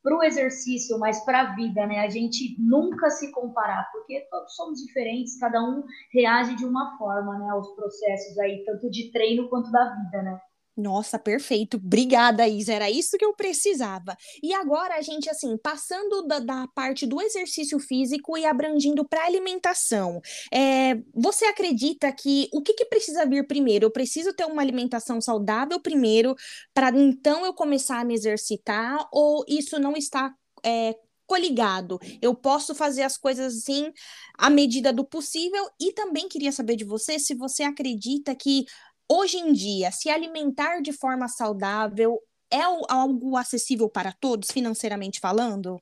para 0.03 0.17
o 0.17 0.23
exercício, 0.23 0.99
mas 0.99 1.23
para 1.23 1.39
a 1.39 1.55
vida, 1.55 1.87
né? 1.87 1.99
A 1.99 2.09
gente 2.09 2.53
nunca 2.59 3.09
se 3.09 3.31
comparar, 3.31 3.89
porque 3.93 4.27
todos 4.29 4.53
somos 4.57 4.79
diferentes, 4.79 5.39
cada 5.39 5.63
um 5.63 5.85
reage 6.13 6.53
de 6.57 6.65
uma 6.65 6.97
forma, 6.97 7.39
né? 7.39 7.49
Aos 7.49 7.69
processos 7.75 8.37
aí, 8.39 8.65
tanto 8.65 8.89
de 8.89 9.09
treino 9.09 9.47
quanto 9.47 9.71
da 9.71 9.95
vida, 9.95 10.21
né? 10.21 10.41
Nossa, 10.77 11.17
perfeito. 11.17 11.77
Obrigada, 11.77 12.47
Isa. 12.47 12.71
Era 12.71 12.87
isso 12.87 13.17
que 13.17 13.25
eu 13.25 13.33
precisava. 13.33 14.15
E 14.43 14.53
agora 14.53 14.93
a 14.95 15.01
gente, 15.01 15.27
assim, 15.27 15.57
passando 15.57 16.21
da, 16.27 16.37
da 16.37 16.67
parte 16.67 17.07
do 17.07 17.19
exercício 17.19 17.79
físico 17.79 18.37
e 18.37 18.45
abrangindo 18.45 19.03
para 19.03 19.25
alimentação. 19.25 20.21
É, 20.53 21.01
você 21.15 21.45
acredita 21.45 22.11
que 22.11 22.47
o 22.53 22.61
que, 22.61 22.73
que 22.73 22.85
precisa 22.85 23.25
vir 23.25 23.47
primeiro? 23.47 23.85
Eu 23.85 23.91
preciso 23.91 24.33
ter 24.33 24.45
uma 24.45 24.61
alimentação 24.61 25.19
saudável 25.19 25.79
primeiro, 25.81 26.35
para 26.75 26.89
então 26.89 27.43
eu 27.43 27.53
começar 27.55 27.99
a 27.99 28.05
me 28.05 28.13
exercitar? 28.13 29.07
Ou 29.11 29.43
isso 29.47 29.79
não 29.79 29.93
está 29.93 30.31
é, 30.63 30.95
coligado. 31.27 31.99
Eu 32.21 32.33
posso 32.33 32.73
fazer 32.73 33.03
as 33.03 33.17
coisas 33.17 33.57
assim 33.57 33.91
à 34.37 34.49
medida 34.49 34.93
do 34.93 35.05
possível 35.05 35.69
e 35.79 35.91
também 35.91 36.29
queria 36.29 36.51
saber 36.51 36.77
de 36.77 36.85
você 36.85 37.19
se 37.19 37.35
você 37.35 37.63
acredita 37.63 38.33
que 38.33 38.65
Hoje 39.09 39.37
em 39.37 39.53
dia, 39.53 39.89
se 39.89 40.09
alimentar 40.09 40.81
de 40.81 40.91
forma 40.91 41.29
saudável 41.29 42.19
é 42.51 42.61
algo 42.61 43.37
acessível 43.37 43.89
para 43.89 44.11
todos, 44.11 44.51
financeiramente 44.51 45.19
falando? 45.21 45.81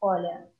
Olha, 0.00 0.50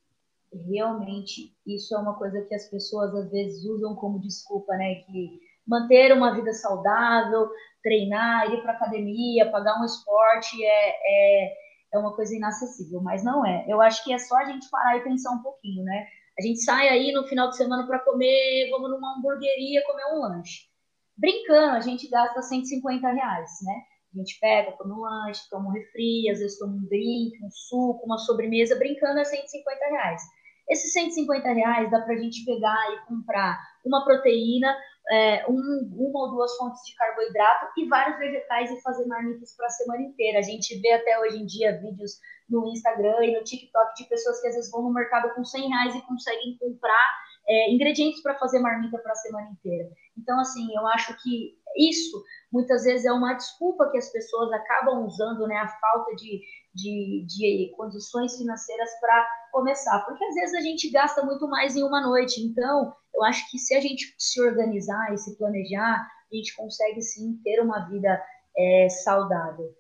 realmente 0.66 1.54
isso 1.66 1.94
é 1.94 1.98
uma 1.98 2.14
coisa 2.14 2.40
que 2.42 2.54
as 2.54 2.66
pessoas 2.70 3.14
às 3.14 3.30
vezes 3.30 3.62
usam 3.66 3.94
como 3.94 4.20
desculpa, 4.20 4.74
né? 4.74 4.96
Que 5.06 5.38
manter 5.66 6.14
uma 6.14 6.34
vida 6.34 6.52
saudável, 6.54 7.50
treinar, 7.82 8.50
ir 8.50 8.62
para 8.62 8.72
academia, 8.72 9.50
pagar 9.50 9.78
um 9.78 9.84
esporte 9.84 10.64
é, 10.64 10.88
é, 10.88 11.56
é 11.92 11.98
uma 11.98 12.14
coisa 12.16 12.34
inacessível, 12.34 13.02
mas 13.02 13.22
não 13.22 13.44
é. 13.44 13.66
Eu 13.68 13.82
acho 13.82 14.02
que 14.02 14.14
é 14.14 14.18
só 14.18 14.36
a 14.38 14.46
gente 14.46 14.70
parar 14.70 14.96
e 14.96 15.04
pensar 15.04 15.30
um 15.30 15.42
pouquinho, 15.42 15.84
né? 15.84 16.06
A 16.38 16.42
gente 16.42 16.60
sai 16.60 16.88
aí 16.88 17.12
no 17.12 17.26
final 17.26 17.50
de 17.50 17.56
semana 17.58 17.86
para 17.86 17.98
comer, 17.98 18.70
vamos 18.70 18.90
numa 18.90 19.18
hamburgueria 19.18 19.84
comer 19.84 20.04
um 20.14 20.20
lanche 20.20 20.73
brincando, 21.16 21.76
a 21.76 21.80
gente 21.80 22.08
gasta 22.08 22.42
150 22.42 23.08
reais, 23.08 23.50
né? 23.62 23.74
A 24.14 24.18
gente 24.18 24.38
pega, 24.38 24.72
come 24.72 24.92
um 24.92 25.00
lanche, 25.00 25.48
toma 25.50 25.68
um 25.68 25.72
refri, 25.72 26.30
às 26.30 26.38
vezes 26.38 26.58
toma 26.58 26.74
um 26.74 26.86
drink, 26.86 27.44
um 27.44 27.50
suco, 27.50 28.06
uma 28.06 28.18
sobremesa, 28.18 28.76
brincando 28.76 29.18
é 29.18 29.24
150 29.24 29.86
reais. 29.86 30.22
Esses 30.68 30.92
150 30.92 31.52
reais 31.52 31.90
dá 31.90 32.00
para 32.00 32.14
a 32.14 32.16
gente 32.16 32.44
pegar 32.44 32.92
e 32.94 33.06
comprar 33.06 33.60
uma 33.84 34.04
proteína, 34.04 34.74
é, 35.10 35.44
um, 35.46 35.90
uma 35.92 36.20
ou 36.20 36.30
duas 36.30 36.56
fontes 36.56 36.80
de 36.86 36.94
carboidrato 36.94 37.66
e 37.76 37.86
vários 37.86 38.18
vegetais 38.18 38.70
e 38.70 38.80
fazer 38.80 39.04
marmitas 39.06 39.54
para 39.56 39.66
a 39.66 39.70
semana 39.70 40.02
inteira. 40.02 40.38
A 40.38 40.42
gente 40.42 40.80
vê 40.80 40.92
até 40.92 41.18
hoje 41.20 41.42
em 41.42 41.44
dia 41.44 41.78
vídeos 41.78 42.12
no 42.48 42.66
Instagram 42.68 43.24
e 43.24 43.36
no 43.36 43.44
TikTok 43.44 43.94
de 43.96 44.08
pessoas 44.08 44.40
que 44.40 44.48
às 44.48 44.54
vezes 44.54 44.70
vão 44.70 44.82
no 44.82 44.92
mercado 44.92 45.34
com 45.34 45.44
100 45.44 45.68
reais 45.68 45.94
e 45.96 46.06
conseguem 46.06 46.56
comprar 46.58 47.10
é, 47.46 47.72
ingredientes 47.72 48.22
para 48.22 48.38
fazer 48.38 48.58
marmita 48.58 48.98
para 48.98 49.12
a 49.12 49.16
semana 49.16 49.50
inteira. 49.50 49.90
Então, 50.16 50.38
assim, 50.40 50.74
eu 50.74 50.86
acho 50.88 51.16
que 51.22 51.58
isso 51.76 52.22
muitas 52.52 52.84
vezes 52.84 53.04
é 53.04 53.12
uma 53.12 53.34
desculpa 53.34 53.90
que 53.90 53.98
as 53.98 54.10
pessoas 54.10 54.52
acabam 54.52 55.04
usando, 55.04 55.46
né? 55.46 55.56
A 55.56 55.68
falta 55.68 56.14
de, 56.14 56.40
de, 56.74 57.26
de 57.26 57.72
condições 57.76 58.36
financeiras 58.36 58.90
para 59.00 59.28
começar. 59.52 60.00
Porque 60.04 60.24
às 60.24 60.34
vezes 60.34 60.54
a 60.54 60.60
gente 60.60 60.90
gasta 60.90 61.24
muito 61.24 61.48
mais 61.48 61.76
em 61.76 61.82
uma 61.82 62.00
noite. 62.00 62.40
Então, 62.40 62.94
eu 63.14 63.24
acho 63.24 63.50
que 63.50 63.58
se 63.58 63.74
a 63.74 63.80
gente 63.80 64.14
se 64.18 64.40
organizar 64.40 65.12
e 65.12 65.18
se 65.18 65.36
planejar, 65.36 66.06
a 66.32 66.36
gente 66.36 66.54
consegue 66.56 67.02
sim 67.02 67.40
ter 67.42 67.60
uma 67.60 67.88
vida 67.88 68.22
é, 68.56 68.88
saudável. 68.88 69.74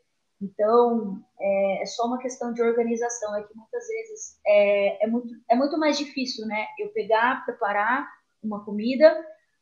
Então, 0.44 1.18
é, 1.40 1.82
é, 1.82 1.86
só 1.86 2.06
uma 2.06 2.18
questão 2.18 2.52
de 2.52 2.62
organização. 2.62 3.34
É 3.36 3.42
que 3.42 3.56
muitas 3.56 3.86
vezes 3.86 4.40
é, 4.46 5.04
é, 5.04 5.06
muito, 5.06 5.34
é 5.50 5.56
muito 5.56 5.78
mais 5.78 5.96
difícil, 5.96 6.46
né? 6.46 6.66
Eu 6.78 6.90
pegar, 6.90 7.44
preparar 7.44 8.06
uma 8.42 8.64
comida 8.64 9.14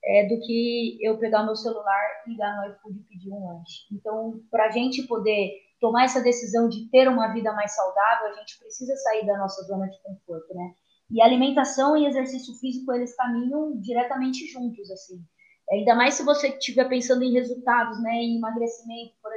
é, 0.05 0.27
do 0.27 0.40
que 0.40 0.99
eu 1.01 1.18
pegar 1.18 1.45
meu 1.45 1.55
celular, 1.55 2.23
ligar 2.27 2.57
no 2.57 2.73
iFood 2.73 2.99
e 2.99 3.03
pedir 3.05 3.31
um 3.31 3.47
lanche. 3.47 3.87
Então, 3.92 4.40
para 4.51 4.66
a 4.66 4.71
gente 4.71 5.07
poder 5.07 5.53
tomar 5.81 6.05
essa 6.05 6.21
decisão 6.21 6.68
de 6.68 6.88
ter 6.90 7.09
uma 7.09 7.33
vida 7.33 7.53
mais 7.53 7.75
saudável, 7.75 8.29
a 8.29 8.33
gente 8.33 8.59
precisa 8.59 8.97
sair 8.97 9.25
da 9.27 9.38
nossa 9.38 9.62
zona 9.62 9.88
de 9.88 10.01
conforto, 10.03 10.55
né? 10.55 10.75
E 11.11 11.21
alimentação 11.21 11.97
e 11.97 12.07
exercício 12.07 12.55
físico, 12.55 12.92
eles 12.92 13.14
caminham 13.14 13.79
diretamente 13.81 14.47
juntos, 14.47 14.90
assim. 14.90 15.23
Ainda 15.71 15.95
mais 15.95 16.14
se 16.14 16.25
você 16.25 16.49
estiver 16.49 16.88
pensando 16.88 17.23
em 17.23 17.33
resultados, 17.33 18.03
né, 18.03 18.12
em 18.12 18.37
emagrecimento, 18.37 19.14
por 19.23 19.32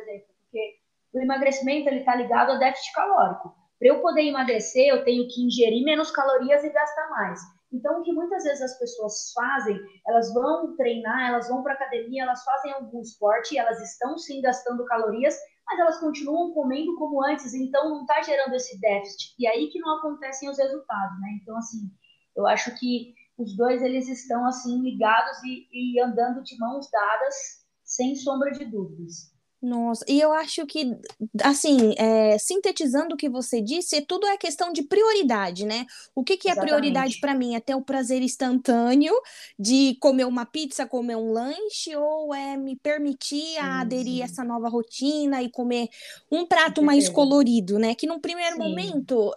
o 1.15 1.21
emagrecimento 1.21 1.87
ele 1.87 1.99
está 1.99 2.13
ligado 2.13 2.51
a 2.51 2.57
déficit 2.57 2.93
calórico. 2.93 3.55
Para 3.79 3.87
eu 3.87 4.01
poder 4.01 4.23
emagrecer, 4.23 4.87
eu 4.87 5.03
tenho 5.05 5.27
que 5.27 5.45
ingerir 5.45 5.83
menos 5.83 6.11
calorias 6.11 6.63
e 6.63 6.69
gastar 6.69 7.09
mais. 7.09 7.39
Então, 7.71 7.99
o 7.99 8.03
que 8.03 8.11
muitas 8.11 8.43
vezes 8.43 8.61
as 8.61 8.77
pessoas 8.77 9.31
fazem, 9.33 9.77
elas 10.07 10.33
vão 10.33 10.75
treinar, 10.75 11.29
elas 11.29 11.47
vão 11.47 11.63
para 11.63 11.73
academia, 11.73 12.23
elas 12.23 12.43
fazem 12.43 12.73
algum 12.73 13.01
esporte, 13.01 13.57
elas 13.57 13.81
estão 13.81 14.17
sim 14.17 14.41
gastando 14.41 14.85
calorias, 14.85 15.35
mas 15.65 15.79
elas 15.79 15.99
continuam 15.99 16.53
comendo 16.53 16.95
como 16.95 17.23
antes, 17.25 17.53
então 17.53 17.89
não 17.89 18.01
está 18.01 18.21
gerando 18.21 18.53
esse 18.53 18.79
déficit. 18.79 19.35
E 19.39 19.47
aí 19.47 19.69
que 19.69 19.79
não 19.79 19.97
acontecem 19.97 20.49
os 20.49 20.57
resultados, 20.57 21.19
né? 21.21 21.39
Então, 21.41 21.57
assim, 21.57 21.89
eu 22.35 22.45
acho 22.45 22.77
que 22.77 23.13
os 23.37 23.55
dois 23.55 23.81
eles 23.81 24.07
estão 24.07 24.45
assim 24.45 24.81
ligados 24.81 25.37
e, 25.43 25.67
e 25.71 25.99
andando 26.01 26.43
de 26.43 26.57
mãos 26.57 26.89
dadas, 26.91 27.35
sem 27.83 28.15
sombra 28.15 28.51
de 28.51 28.65
dúvidas. 28.65 29.34
Nossa, 29.65 30.05
e 30.07 30.21
eu 30.21 30.31
acho 30.31 30.63
que, 30.67 30.95
assim, 31.41 31.95
é, 31.97 32.37
sintetizando 32.37 33.15
o 33.15 33.17
que 33.17 33.27
você 33.27 33.59
disse, 33.59 33.99
tudo 34.01 34.27
é 34.27 34.37
questão 34.37 34.71
de 34.71 34.83
prioridade, 34.83 35.65
né? 35.65 35.87
O 36.13 36.23
que, 36.23 36.37
que 36.37 36.47
é 36.47 36.51
Exatamente. 36.51 36.69
prioridade 36.69 37.19
para 37.19 37.33
mim? 37.33 37.55
É 37.55 37.59
ter 37.59 37.73
o 37.73 37.81
prazer 37.81 38.21
instantâneo 38.21 39.15
de 39.57 39.97
comer 39.99 40.25
uma 40.25 40.45
pizza, 40.45 40.85
comer 40.85 41.15
um 41.15 41.31
lanche, 41.31 41.95
ou 41.95 42.31
é 42.31 42.55
me 42.55 42.75
permitir 42.75 43.55
sim, 43.55 43.57
aderir 43.57 44.21
a 44.21 44.25
essa 44.25 44.43
nova 44.43 44.69
rotina 44.69 45.41
e 45.41 45.49
comer 45.49 45.89
um 46.31 46.45
prato 46.45 46.83
mais 46.83 47.09
colorido, 47.09 47.79
né? 47.79 47.95
Que 47.95 48.05
num 48.05 48.19
primeiro 48.19 48.57
sim. 48.57 48.61
momento 48.61 49.33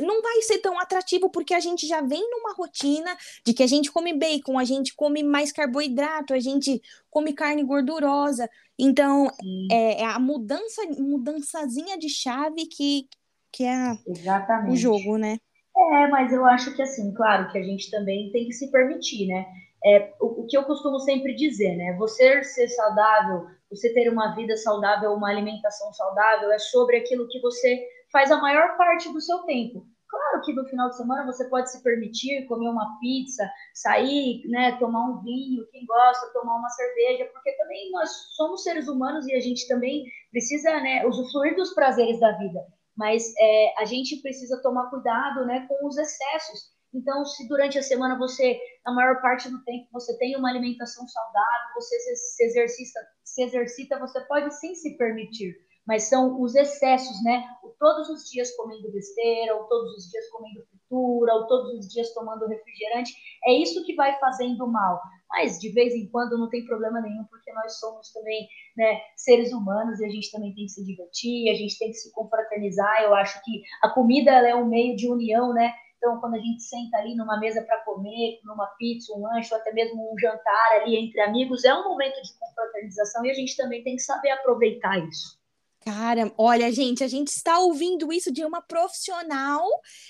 não 0.00 0.22
vai 0.22 0.42
ser 0.42 0.58
tão 0.58 0.78
atrativo, 0.78 1.28
porque 1.28 1.54
a 1.54 1.60
gente 1.60 1.88
já 1.88 2.00
vem 2.00 2.22
numa 2.30 2.54
rotina 2.54 3.16
de 3.44 3.52
que 3.52 3.64
a 3.64 3.66
gente 3.66 3.90
come 3.90 4.16
bacon, 4.16 4.60
a 4.60 4.64
gente 4.64 4.94
come 4.94 5.24
mais 5.24 5.50
carboidrato, 5.50 6.32
a 6.32 6.38
gente 6.38 6.80
come 7.10 7.32
carne 7.32 7.64
gordurosa. 7.64 8.48
Então, 8.84 9.28
é, 9.70 10.02
é, 10.02 10.04
a 10.04 10.18
mudança, 10.18 10.82
mudançazinha 10.98 11.96
de 11.96 12.08
chave 12.08 12.66
que, 12.66 13.06
que 13.52 13.62
é 13.62 13.96
Exatamente. 14.04 14.72
o 14.72 14.76
jogo, 14.76 15.16
né? 15.16 15.38
É, 15.76 16.08
mas 16.08 16.32
eu 16.32 16.44
acho 16.44 16.74
que 16.74 16.82
assim, 16.82 17.14
claro 17.14 17.48
que 17.52 17.58
a 17.58 17.62
gente 17.62 17.88
também 17.92 18.32
tem 18.32 18.46
que 18.46 18.52
se 18.52 18.72
permitir, 18.72 19.28
né? 19.28 19.46
É, 19.84 20.12
o, 20.20 20.42
o, 20.42 20.46
que 20.48 20.56
eu 20.56 20.64
costumo 20.64 20.98
sempre 20.98 21.32
dizer, 21.36 21.76
né? 21.76 21.96
Você 21.96 22.42
ser 22.42 22.66
saudável, 22.70 23.46
você 23.70 23.94
ter 23.94 24.10
uma 24.10 24.34
vida 24.34 24.56
saudável, 24.56 25.12
uma 25.12 25.30
alimentação 25.30 25.92
saudável, 25.92 26.50
é 26.50 26.58
sobre 26.58 26.96
aquilo 26.96 27.28
que 27.28 27.40
você 27.40 27.86
faz 28.10 28.32
a 28.32 28.38
maior 28.38 28.76
parte 28.76 29.12
do 29.12 29.20
seu 29.20 29.38
tempo. 29.44 29.86
Claro 30.12 30.42
que 30.42 30.52
no 30.52 30.66
final 30.66 30.90
de 30.90 30.98
semana 30.98 31.24
você 31.24 31.48
pode 31.48 31.72
se 31.72 31.82
permitir 31.82 32.44
comer 32.46 32.68
uma 32.68 32.98
pizza, 33.00 33.50
sair, 33.72 34.46
né, 34.46 34.76
tomar 34.78 35.08
um 35.08 35.22
vinho, 35.22 35.66
quem 35.72 35.86
gosta, 35.86 36.30
tomar 36.34 36.56
uma 36.56 36.68
cerveja, 36.68 37.30
porque 37.32 37.50
também 37.52 37.90
nós 37.90 38.10
somos 38.36 38.62
seres 38.62 38.88
humanos 38.88 39.26
e 39.26 39.32
a 39.32 39.40
gente 39.40 39.66
também 39.66 40.04
precisa, 40.30 40.70
né, 40.80 41.06
usufruir 41.06 41.56
dos 41.56 41.72
prazeres 41.72 42.20
da 42.20 42.36
vida. 42.36 42.60
Mas 42.94 43.32
é, 43.38 43.74
a 43.78 43.86
gente 43.86 44.20
precisa 44.20 44.60
tomar 44.60 44.90
cuidado, 44.90 45.46
né, 45.46 45.64
com 45.66 45.86
os 45.86 45.96
excessos. 45.96 46.60
Então, 46.92 47.24
se 47.24 47.48
durante 47.48 47.78
a 47.78 47.82
semana 47.82 48.18
você, 48.18 48.60
na 48.84 48.92
maior 48.92 49.18
parte 49.22 49.48
do 49.48 49.64
tempo, 49.64 49.88
você 49.90 50.14
tem 50.18 50.36
uma 50.36 50.50
alimentação 50.50 51.08
saudável, 51.08 51.74
você 51.74 51.98
se 52.16 52.44
exercita, 52.44 53.00
se 53.24 53.42
exercita, 53.44 53.98
você 53.98 54.20
pode 54.26 54.54
sim 54.60 54.74
se 54.74 54.94
permitir 54.98 55.56
mas 55.86 56.04
são 56.04 56.40
os 56.40 56.54
excessos, 56.54 57.22
né? 57.24 57.44
Todos 57.78 58.08
os 58.08 58.30
dias 58.30 58.54
comendo 58.56 58.92
besteira, 58.92 59.56
ou 59.56 59.64
todos 59.64 59.96
os 59.96 60.10
dias 60.10 60.28
comendo 60.30 60.64
fritura, 60.66 61.34
ou 61.34 61.46
todos 61.46 61.74
os 61.78 61.88
dias 61.88 62.12
tomando 62.14 62.46
refrigerante, 62.46 63.12
é 63.44 63.52
isso 63.52 63.84
que 63.84 63.94
vai 63.94 64.18
fazendo 64.20 64.66
mal. 64.68 65.00
Mas 65.28 65.58
de 65.58 65.70
vez 65.70 65.94
em 65.94 66.08
quando 66.08 66.38
não 66.38 66.48
tem 66.48 66.64
problema 66.64 67.00
nenhum, 67.00 67.24
porque 67.24 67.52
nós 67.52 67.80
somos 67.80 68.12
também 68.12 68.46
né, 68.76 69.00
seres 69.16 69.52
humanos 69.52 69.98
e 69.98 70.04
a 70.04 70.08
gente 70.08 70.30
também 70.30 70.54
tem 70.54 70.66
que 70.66 70.72
se 70.72 70.84
divertir, 70.84 71.50
a 71.50 71.54
gente 71.54 71.78
tem 71.78 71.88
que 71.88 71.96
se 71.96 72.12
confraternizar. 72.12 73.02
Eu 73.02 73.14
acho 73.14 73.42
que 73.42 73.62
a 73.82 73.88
comida 73.88 74.30
é 74.30 74.54
um 74.54 74.66
meio 74.66 74.94
de 74.94 75.10
união, 75.10 75.52
né? 75.52 75.72
Então, 75.96 76.20
quando 76.20 76.34
a 76.34 76.38
gente 76.38 76.62
senta 76.62 76.98
ali 76.98 77.14
numa 77.14 77.38
mesa 77.38 77.62
para 77.62 77.80
comer, 77.84 78.40
numa 78.44 78.66
pizza, 78.76 79.12
um 79.14 79.22
lanche, 79.22 79.54
ou 79.54 79.60
até 79.60 79.72
mesmo 79.72 80.12
um 80.12 80.18
jantar 80.18 80.80
ali 80.80 80.96
entre 80.96 81.20
amigos, 81.20 81.64
é 81.64 81.72
um 81.72 81.84
momento 81.84 82.20
de 82.20 82.38
confraternização 82.38 83.24
e 83.24 83.30
a 83.30 83.34
gente 83.34 83.56
também 83.56 83.84
tem 83.84 83.94
que 83.94 84.02
saber 84.02 84.30
aproveitar 84.30 84.98
isso. 84.98 85.41
Cara, 85.84 86.32
olha, 86.38 86.70
gente, 86.72 87.02
a 87.02 87.08
gente 87.08 87.28
está 87.28 87.58
ouvindo 87.58 88.12
isso 88.12 88.32
de 88.32 88.44
uma 88.44 88.62
profissional. 88.62 89.66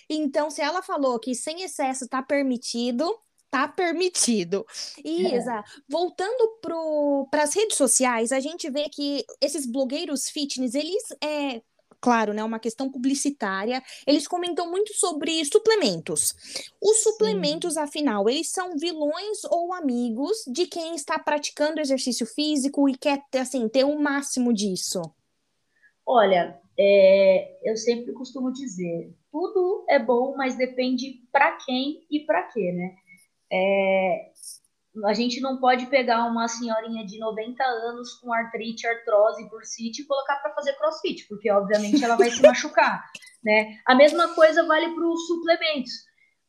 Então, 0.08 0.50
se 0.50 0.60
ela 0.60 0.82
falou 0.82 1.18
que 1.18 1.34
sem 1.34 1.62
excesso 1.62 2.04
está 2.04 2.22
permitido, 2.22 3.18
tá 3.50 3.68
permitido. 3.68 4.66
Isa, 5.04 5.58
é. 5.58 5.64
voltando 5.88 6.58
para 7.30 7.42
as 7.42 7.54
redes 7.54 7.76
sociais, 7.76 8.32
a 8.32 8.40
gente 8.40 8.70
vê 8.70 8.88
que 8.88 9.24
esses 9.40 9.66
blogueiros 9.66 10.28
fitness, 10.28 10.74
eles 10.74 11.04
é 11.22 11.62
claro, 12.00 12.34
né, 12.34 12.42
uma 12.42 12.58
questão 12.58 12.90
publicitária, 12.90 13.80
eles 14.04 14.26
comentam 14.26 14.68
muito 14.68 14.92
sobre 14.92 15.44
suplementos. 15.44 16.34
Os 16.82 17.00
suplementos, 17.04 17.74
Sim. 17.74 17.80
afinal, 17.80 18.28
eles 18.28 18.50
são 18.50 18.76
vilões 18.76 19.44
ou 19.44 19.72
amigos 19.72 20.42
de 20.48 20.66
quem 20.66 20.96
está 20.96 21.16
praticando 21.16 21.80
exercício 21.80 22.26
físico 22.26 22.88
e 22.88 22.98
quer 22.98 23.22
assim 23.38 23.68
ter 23.68 23.84
o 23.84 24.00
máximo 24.00 24.52
disso? 24.52 25.00
Olha, 26.06 26.60
é, 26.78 27.58
eu 27.62 27.76
sempre 27.76 28.12
costumo 28.12 28.52
dizer, 28.52 29.14
tudo 29.30 29.84
é 29.88 29.98
bom, 29.98 30.34
mas 30.36 30.56
depende 30.56 31.22
para 31.30 31.52
quem 31.64 32.06
e 32.10 32.20
para 32.20 32.42
quê, 32.44 32.72
né? 32.72 32.94
É, 33.52 34.32
a 35.04 35.14
gente 35.14 35.40
não 35.40 35.58
pode 35.58 35.86
pegar 35.86 36.26
uma 36.26 36.48
senhorinha 36.48 37.06
de 37.06 37.18
90 37.18 37.62
anos 37.64 38.14
com 38.14 38.32
artrite, 38.32 38.86
artrose, 38.86 39.48
bursite 39.48 40.02
e 40.02 40.06
colocar 40.06 40.36
para 40.36 40.54
fazer 40.54 40.74
crossfit, 40.74 41.26
porque 41.28 41.50
obviamente 41.50 42.04
ela 42.04 42.16
vai 42.16 42.30
se 42.30 42.42
machucar, 42.42 43.04
né? 43.42 43.78
A 43.86 43.94
mesma 43.94 44.34
coisa 44.34 44.66
vale 44.66 44.94
para 44.94 45.08
os 45.08 45.26
suplementos. 45.26 45.92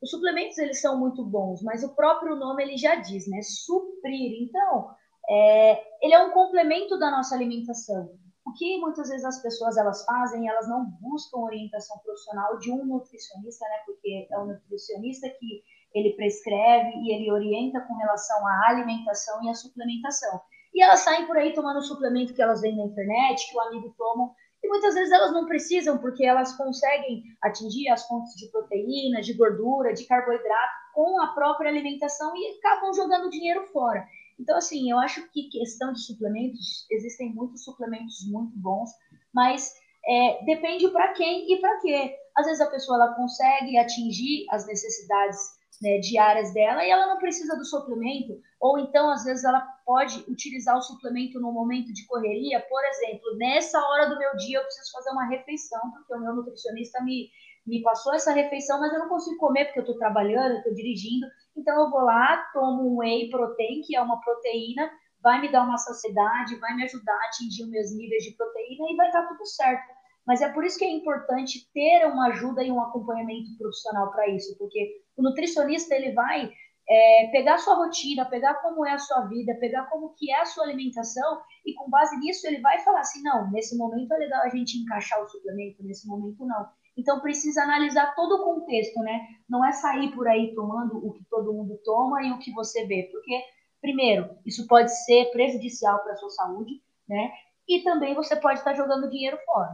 Os 0.01 0.09
suplementos 0.09 0.57
eles 0.57 0.81
são 0.81 0.99
muito 0.99 1.23
bons, 1.23 1.61
mas 1.63 1.83
o 1.83 1.95
próprio 1.95 2.35
nome 2.35 2.63
ele 2.63 2.77
já 2.77 2.95
diz, 2.95 3.27
né? 3.27 3.41
Suprir. 3.41 4.43
Então, 4.43 4.89
é, 5.29 5.83
ele 6.01 6.13
é 6.13 6.19
um 6.19 6.31
complemento 6.31 6.99
da 6.99 7.09
nossa 7.09 7.35
alimentação. 7.35 8.09
O 8.53 8.55
que 8.55 8.79
muitas 8.79 9.09
vezes 9.09 9.25
as 9.25 9.41
pessoas 9.41 9.77
elas 9.77 10.05
fazem, 10.05 10.47
elas 10.47 10.69
não 10.69 10.85
buscam 11.01 11.39
orientação 11.39 11.97
profissional 12.05 12.59
de 12.59 12.71
um 12.71 12.85
nutricionista, 12.85 13.65
né? 13.65 13.77
Porque 13.83 14.27
é 14.29 14.37
o 14.37 14.45
nutricionista 14.45 15.27
que 15.27 15.63
ele 15.91 16.13
prescreve 16.13 16.91
e 16.99 17.15
ele 17.15 17.31
orienta 17.31 17.81
com 17.81 17.95
relação 17.95 18.45
à 18.45 18.69
alimentação 18.69 19.43
e 19.43 19.49
à 19.49 19.55
suplementação. 19.55 20.39
E 20.71 20.83
elas 20.83 20.99
saem 20.99 21.25
por 21.25 21.35
aí 21.35 21.51
tomando 21.51 21.81
suplemento 21.81 22.35
que 22.35 22.43
elas 22.43 22.61
veem 22.61 22.77
na 22.77 22.83
internet, 22.83 23.49
que 23.49 23.57
o 23.57 23.61
amigo 23.61 23.91
toma, 23.97 24.31
e 24.63 24.67
muitas 24.67 24.93
vezes 24.93 25.11
elas 25.11 25.33
não 25.33 25.47
precisam, 25.47 25.97
porque 25.97 26.23
elas 26.23 26.55
conseguem 26.55 27.23
atingir 27.41 27.89
as 27.89 28.05
fontes 28.07 28.35
de 28.35 28.51
proteína, 28.51 29.19
de 29.19 29.33
gordura, 29.33 29.93
de 29.93 30.05
carboidrato 30.05 30.73
com 30.93 31.19
a 31.21 31.33
própria 31.33 31.71
alimentação 31.71 32.35
e 32.35 32.59
acabam 32.59 32.93
jogando 32.93 33.31
dinheiro 33.31 33.65
fora. 33.73 34.05
Então, 34.39 34.57
assim, 34.57 34.89
eu 34.89 34.99
acho 34.99 35.29
que 35.31 35.49
questão 35.49 35.93
de 35.93 36.01
suplementos, 36.01 36.85
existem 36.91 37.33
muitos 37.33 37.63
suplementos 37.63 38.25
muito 38.27 38.57
bons, 38.57 38.89
mas 39.33 39.73
é, 40.05 40.43
depende 40.45 40.87
para 40.89 41.13
quem 41.13 41.51
e 41.51 41.61
para 41.61 41.79
quê. 41.79 42.15
Às 42.35 42.45
vezes 42.45 42.61
a 42.61 42.69
pessoa 42.69 42.97
ela 42.97 43.13
consegue 43.13 43.77
atingir 43.77 44.45
as 44.49 44.65
necessidades 44.65 45.39
né, 45.81 45.97
diárias 45.99 46.53
dela 46.53 46.85
e 46.85 46.89
ela 46.89 47.07
não 47.07 47.17
precisa 47.17 47.55
do 47.55 47.65
suplemento, 47.65 48.39
ou 48.59 48.79
então 48.79 49.09
às 49.11 49.23
vezes 49.23 49.43
ela 49.43 49.59
pode 49.85 50.23
utilizar 50.29 50.77
o 50.77 50.81
suplemento 50.81 51.39
no 51.39 51.51
momento 51.51 51.91
de 51.91 52.05
correria, 52.05 52.59
por 52.61 52.83
exemplo, 52.85 53.37
nessa 53.37 53.79
hora 53.79 54.09
do 54.09 54.17
meu 54.17 54.35
dia 54.37 54.59
eu 54.59 54.63
preciso 54.63 54.91
fazer 54.91 55.09
uma 55.11 55.27
refeição, 55.27 55.91
porque 55.91 56.13
o 56.13 56.19
meu 56.19 56.35
nutricionista 56.35 57.03
me, 57.03 57.29
me 57.65 57.81
passou 57.81 58.13
essa 58.13 58.31
refeição, 58.31 58.79
mas 58.79 58.91
eu 58.93 58.99
não 58.99 59.09
consigo 59.09 59.37
comer 59.37 59.65
porque 59.65 59.79
eu 59.79 59.83
estou 59.83 59.97
trabalhando, 59.97 60.57
estou 60.57 60.73
dirigindo, 60.73 61.25
então 61.55 61.79
eu 61.79 61.89
vou 61.89 62.01
lá, 62.01 62.37
tomo 62.53 62.93
um 62.93 62.97
whey 62.99 63.29
protein, 63.29 63.81
que 63.81 63.95
é 63.95 64.01
uma 64.01 64.19
proteína, 64.19 64.91
vai 65.21 65.39
me 65.39 65.51
dar 65.51 65.63
uma 65.63 65.77
saciedade, 65.77 66.59
vai 66.59 66.75
me 66.75 66.83
ajudar 66.83 67.13
a 67.13 67.27
atingir 67.27 67.63
os 67.63 67.69
meus 67.69 67.95
níveis 67.95 68.23
de 68.23 68.35
proteína 68.35 68.91
e 68.91 68.95
vai 68.97 69.07
estar 69.07 69.25
tudo 69.27 69.45
certo. 69.45 69.93
Mas 70.27 70.41
é 70.41 70.49
por 70.51 70.63
isso 70.65 70.77
que 70.77 70.85
é 70.85 70.91
importante 70.91 71.69
ter 71.73 72.05
uma 72.05 72.27
ajuda 72.27 72.63
e 72.63 72.71
um 72.71 72.81
acompanhamento 72.81 73.57
profissional 73.57 74.11
para 74.11 74.27
isso, 74.29 74.57
porque 74.57 75.01
o 75.17 75.23
nutricionista 75.23 75.95
ele 75.95 76.13
vai 76.13 76.51
é, 76.89 77.27
pegar 77.31 77.57
sua 77.57 77.75
rotina, 77.75 78.25
pegar 78.25 78.55
como 78.55 78.85
é 78.85 78.93
a 78.93 78.97
sua 78.97 79.21
vida, 79.27 79.55
pegar 79.59 79.85
como 79.85 80.13
que 80.17 80.31
é 80.31 80.41
a 80.41 80.45
sua 80.45 80.65
alimentação 80.65 81.41
e 81.65 81.73
com 81.73 81.89
base 81.89 82.17
nisso 82.19 82.45
ele 82.47 82.59
vai 82.59 82.79
falar 82.79 83.01
assim, 83.01 83.21
não, 83.21 83.49
nesse 83.51 83.77
momento 83.77 84.13
é 84.13 84.17
legal 84.17 84.41
a 84.43 84.49
gente 84.49 84.77
encaixar 84.77 85.21
o 85.21 85.27
suplemento, 85.27 85.83
nesse 85.83 86.07
momento 86.07 86.45
não. 86.45 86.67
Então 86.95 87.19
precisa 87.19 87.63
analisar 87.63 88.13
todo 88.15 88.35
o 88.35 88.43
contexto, 88.43 88.99
né? 88.99 89.27
Não 89.49 89.65
é 89.65 89.71
sair 89.71 90.11
por 90.13 90.27
aí 90.27 90.53
tomando 90.53 90.97
o 90.97 91.13
que 91.13 91.23
todo 91.29 91.53
mundo 91.53 91.79
toma 91.83 92.23
e 92.23 92.31
o 92.31 92.39
que 92.39 92.51
você 92.53 92.85
vê, 92.85 93.09
porque 93.11 93.43
primeiro, 93.81 94.37
isso 94.45 94.65
pode 94.67 94.95
ser 95.03 95.31
prejudicial 95.31 95.99
para 96.03 96.13
a 96.13 96.15
sua 96.15 96.29
saúde, 96.29 96.81
né? 97.07 97.31
E 97.67 97.81
também 97.83 98.13
você 98.13 98.35
pode 98.35 98.59
estar 98.59 98.73
jogando 98.73 99.09
dinheiro 99.09 99.37
fora. 99.45 99.71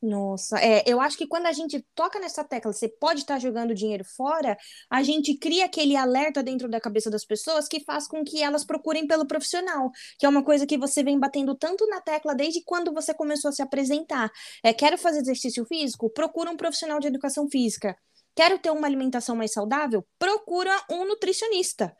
Nossa, 0.00 0.60
é, 0.60 0.84
eu 0.86 1.00
acho 1.00 1.18
que 1.18 1.26
quando 1.26 1.46
a 1.46 1.52
gente 1.52 1.84
toca 1.92 2.20
nessa 2.20 2.44
tecla, 2.44 2.72
você 2.72 2.88
pode 2.88 3.20
estar 3.20 3.40
jogando 3.40 3.74
dinheiro 3.74 4.04
fora, 4.04 4.56
a 4.88 5.02
gente 5.02 5.36
cria 5.36 5.64
aquele 5.64 5.96
alerta 5.96 6.40
dentro 6.40 6.68
da 6.68 6.80
cabeça 6.80 7.10
das 7.10 7.24
pessoas 7.24 7.66
que 7.66 7.80
faz 7.80 8.06
com 8.06 8.22
que 8.24 8.40
elas 8.40 8.64
procurem 8.64 9.08
pelo 9.08 9.26
profissional, 9.26 9.90
que 10.16 10.24
é 10.24 10.28
uma 10.28 10.44
coisa 10.44 10.66
que 10.66 10.78
você 10.78 11.02
vem 11.02 11.18
batendo 11.18 11.52
tanto 11.56 11.84
na 11.88 12.00
tecla 12.00 12.32
desde 12.32 12.62
quando 12.64 12.92
você 12.94 13.12
começou 13.12 13.48
a 13.48 13.52
se 13.52 13.60
apresentar. 13.60 14.30
É, 14.62 14.72
quero 14.72 14.96
fazer 14.96 15.18
exercício 15.18 15.64
físico? 15.66 16.08
Procura 16.10 16.48
um 16.50 16.56
profissional 16.56 17.00
de 17.00 17.08
educação 17.08 17.48
física. 17.50 17.96
Quero 18.34 18.58
ter 18.58 18.70
uma 18.70 18.86
alimentação 18.86 19.34
mais 19.34 19.52
saudável? 19.52 20.04
Procura 20.18 20.70
um 20.90 21.04
nutricionista, 21.04 21.94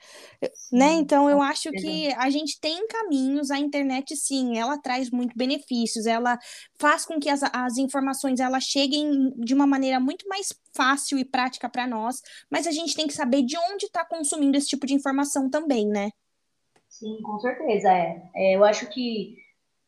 sim, 0.55 0.79
né? 0.79 0.93
Então 0.93 1.29
eu 1.29 1.43
acho 1.43 1.71
que 1.73 2.13
a 2.15 2.31
gente 2.31 2.61
tem 2.61 2.87
caminhos, 2.87 3.51
a 3.51 3.59
internet 3.59 4.17
sim, 4.17 4.57
ela 4.57 4.79
traz 4.79 5.11
muito 5.11 5.37
benefícios, 5.37 6.07
ela 6.07 6.39
faz 6.81 7.05
com 7.05 7.19
que 7.19 7.29
as, 7.29 7.43
as 7.53 7.77
informações 7.77 8.39
elas 8.39 8.65
cheguem 8.65 9.33
de 9.37 9.53
uma 9.53 9.67
maneira 9.67 9.99
muito 9.99 10.29
mais 10.29 10.49
fácil 10.77 11.19
e 11.19 11.25
prática 11.25 11.69
para 11.69 11.87
nós, 11.87 12.21
mas 12.51 12.67
a 12.67 12.71
gente 12.71 12.95
tem 12.95 13.07
que 13.07 13.15
saber 13.15 13.43
de 13.43 13.59
onde 13.73 13.87
está 13.87 14.05
consumindo 14.05 14.57
esse 14.57 14.69
tipo 14.69 14.87
de 14.87 14.95
informação 14.95 15.51
também, 15.51 15.89
né? 15.89 16.11
Sim, 16.89 17.21
com 17.23 17.39
certeza, 17.41 17.93
é. 17.93 18.31
é 18.35 18.57
eu 18.57 18.65
acho 18.65 18.89
que 18.91 19.37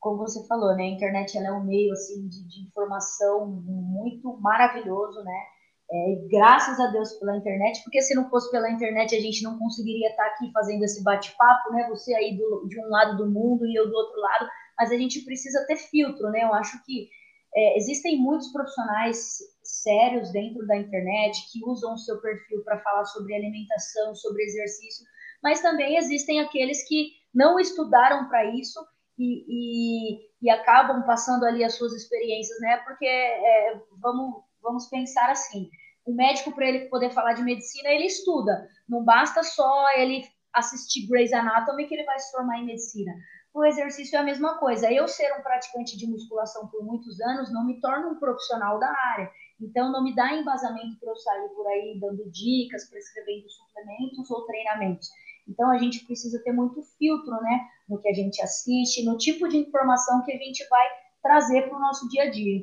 como 0.01 0.17
você 0.17 0.45
falou, 0.47 0.75
né, 0.75 0.85
a 0.85 0.89
internet 0.89 1.37
ela 1.37 1.49
é 1.49 1.53
um 1.53 1.65
meio 1.65 1.93
assim 1.93 2.27
de, 2.27 2.43
de 2.49 2.63
informação 2.63 3.47
muito 3.47 4.37
maravilhoso, 4.41 5.23
né? 5.23 5.45
É, 5.93 6.15
graças 6.31 6.79
a 6.79 6.87
Deus 6.93 7.15
pela 7.15 7.37
internet, 7.37 7.83
porque 7.83 8.01
se 8.01 8.15
não 8.15 8.31
fosse 8.31 8.49
pela 8.53 8.71
internet 8.71 9.13
a 9.17 9.21
gente 9.21 9.43
não 9.43 9.59
conseguiria 9.59 10.11
estar 10.11 10.25
aqui 10.25 10.49
fazendo 10.53 10.85
esse 10.85 11.03
bate-papo, 11.03 11.73
né? 11.73 11.89
Você 11.89 12.15
aí 12.15 12.37
do, 12.37 12.65
de 12.69 12.81
um 12.81 12.89
lado 12.89 13.17
do 13.17 13.29
mundo 13.29 13.67
e 13.67 13.75
eu 13.75 13.89
do 13.91 13.97
outro 13.97 14.21
lado, 14.21 14.49
mas 14.79 14.93
a 14.93 14.97
gente 14.97 15.25
precisa 15.25 15.67
ter 15.67 15.77
filtro, 15.77 16.31
né? 16.31 16.45
Eu 16.45 16.55
acho 16.55 16.81
que 16.85 17.09
é, 17.53 17.77
existem 17.77 18.21
muitos 18.21 18.53
profissionais 18.53 19.39
sérios 19.65 20.31
dentro 20.31 20.65
da 20.65 20.77
internet 20.77 21.51
que 21.51 21.65
usam 21.65 21.95
o 21.95 21.99
seu 21.99 22.21
perfil 22.21 22.63
para 22.63 22.79
falar 22.79 23.05
sobre 23.07 23.35
alimentação, 23.35 24.15
sobre 24.15 24.45
exercício, 24.45 25.05
mas 25.43 25.61
também 25.61 25.97
existem 25.97 26.39
aqueles 26.39 26.87
que 26.87 27.15
não 27.35 27.59
estudaram 27.59 28.29
para 28.29 28.45
isso 28.55 28.79
e, 29.19 29.45
e, 29.49 30.21
e, 30.41 30.51
acabam 30.51 31.05
passando 31.05 31.45
ali 31.45 31.65
as 31.65 31.75
suas 31.75 31.93
experiências, 31.95 32.61
né? 32.61 32.77
Porque 32.87 33.07
é, 33.07 33.81
vamos, 34.01 34.45
vamos 34.63 34.87
pensar 34.89 35.29
assim 35.31 35.69
o 36.11 36.15
médico, 36.15 36.53
para 36.53 36.67
ele 36.67 36.89
poder 36.89 37.11
falar 37.11 37.35
de 37.35 37.43
medicina, 37.43 37.89
ele 37.89 38.07
estuda. 38.07 38.69
Não 38.89 39.05
basta 39.05 39.43
só 39.43 39.87
ele 39.97 40.25
assistir 40.53 41.07
Grey's 41.07 41.33
Anatomy 41.33 41.87
que 41.87 41.95
ele 41.95 42.05
vai 42.05 42.19
se 42.19 42.31
formar 42.33 42.59
em 42.59 42.67
medicina. 42.67 43.13
O 43.53 43.65
exercício 43.65 44.17
é 44.17 44.21
a 44.21 44.25
mesma 44.25 44.59
coisa. 44.59 44.93
Eu 44.93 45.09
ser 45.09 45.33
um 45.39 45.43
praticante 45.43 45.97
de 45.97 46.07
musculação 46.07 46.69
por 46.69 46.85
muitos 46.85 47.21
anos 47.21 47.53
não 47.53 47.67
me 47.67 47.81
torna 47.81 48.09
um 48.09 48.19
profissional 48.19 48.79
da 48.79 48.89
área. 49.15 49.31
Então, 49.61 49.91
não 49.91 50.03
me 50.03 50.15
dá 50.15 50.33
embasamento 50.35 50.99
para 50.99 51.11
eu 51.11 51.17
sair 51.17 51.49
por 51.51 51.67
aí 51.67 51.99
dando 52.01 52.31
dicas, 52.31 52.89
prescrevendo 52.89 53.51
suplementos 53.51 54.31
ou 54.31 54.47
treinamentos. 54.47 55.09
Então, 55.49 55.71
a 55.71 55.79
gente 55.79 56.05
precisa 56.07 56.43
ter 56.43 56.53
muito 56.53 56.83
filtro, 56.97 57.33
né? 57.43 57.69
No 57.89 58.01
que 58.01 58.09
a 58.09 58.15
gente 58.15 58.41
assiste, 58.41 59.05
no 59.05 59.19
tipo 59.19 59.49
de 59.49 59.57
informação 59.57 60.25
que 60.25 60.33
a 60.33 60.39
gente 60.39 60.67
vai 60.69 60.87
trazer 61.23 61.69
para 61.69 61.77
o 61.77 61.81
nosso 61.81 62.09
dia 62.09 62.25
a 62.25 62.31
dia. 62.31 62.63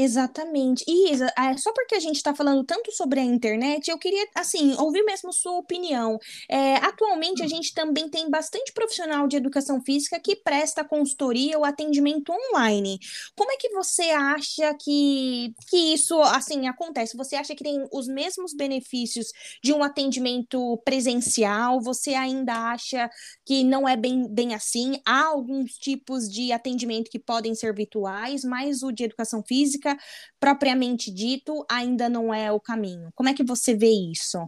Exatamente. 0.00 0.84
E 0.86 1.10
Isa, 1.12 1.26
é, 1.36 1.56
só 1.56 1.72
porque 1.72 1.96
a 1.96 1.98
gente 1.98 2.14
está 2.14 2.32
falando 2.32 2.62
tanto 2.62 2.92
sobre 2.92 3.18
a 3.18 3.24
internet, 3.24 3.90
eu 3.90 3.98
queria, 3.98 4.28
assim, 4.32 4.72
ouvir 4.78 5.02
mesmo 5.02 5.32
sua 5.32 5.58
opinião. 5.58 6.20
É, 6.48 6.76
atualmente, 6.76 7.42
a 7.42 7.46
hum. 7.46 7.48
gente 7.48 7.74
também 7.74 8.08
tem 8.08 8.30
bastante 8.30 8.72
profissional 8.72 9.26
de 9.26 9.36
educação 9.36 9.82
física 9.82 10.20
que 10.20 10.36
presta 10.36 10.84
consultoria 10.84 11.58
ou 11.58 11.64
atendimento 11.64 12.32
online. 12.32 13.00
Como 13.36 13.50
é 13.50 13.56
que 13.56 13.70
você 13.70 14.04
acha 14.10 14.72
que, 14.74 15.52
que 15.68 15.76
isso, 15.94 16.20
assim, 16.22 16.68
acontece? 16.68 17.16
Você 17.16 17.34
acha 17.34 17.56
que 17.56 17.64
tem 17.64 17.84
os 17.92 18.06
mesmos 18.06 18.54
benefícios 18.54 19.32
de 19.64 19.72
um 19.72 19.82
atendimento 19.82 20.80
presencial? 20.84 21.80
Você 21.80 22.14
ainda 22.14 22.70
acha 22.70 23.10
que 23.44 23.64
não 23.64 23.88
é 23.88 23.96
bem, 23.96 24.28
bem 24.32 24.54
assim? 24.54 25.00
Há 25.04 25.24
alguns 25.24 25.72
tipos 25.72 26.28
de 26.28 26.52
atendimento 26.52 27.10
que 27.10 27.18
podem 27.18 27.52
ser 27.52 27.74
virtuais, 27.74 28.44
mas 28.44 28.84
o 28.84 28.92
de 28.92 29.02
educação 29.02 29.42
física 29.42 29.87
propriamente 30.40 31.12
dito 31.12 31.64
ainda 31.70 32.08
não 32.08 32.32
é 32.32 32.50
o 32.52 32.60
caminho. 32.60 33.10
Como 33.14 33.28
é 33.28 33.34
que 33.34 33.44
você 33.44 33.76
vê 33.76 33.90
isso? 33.90 34.38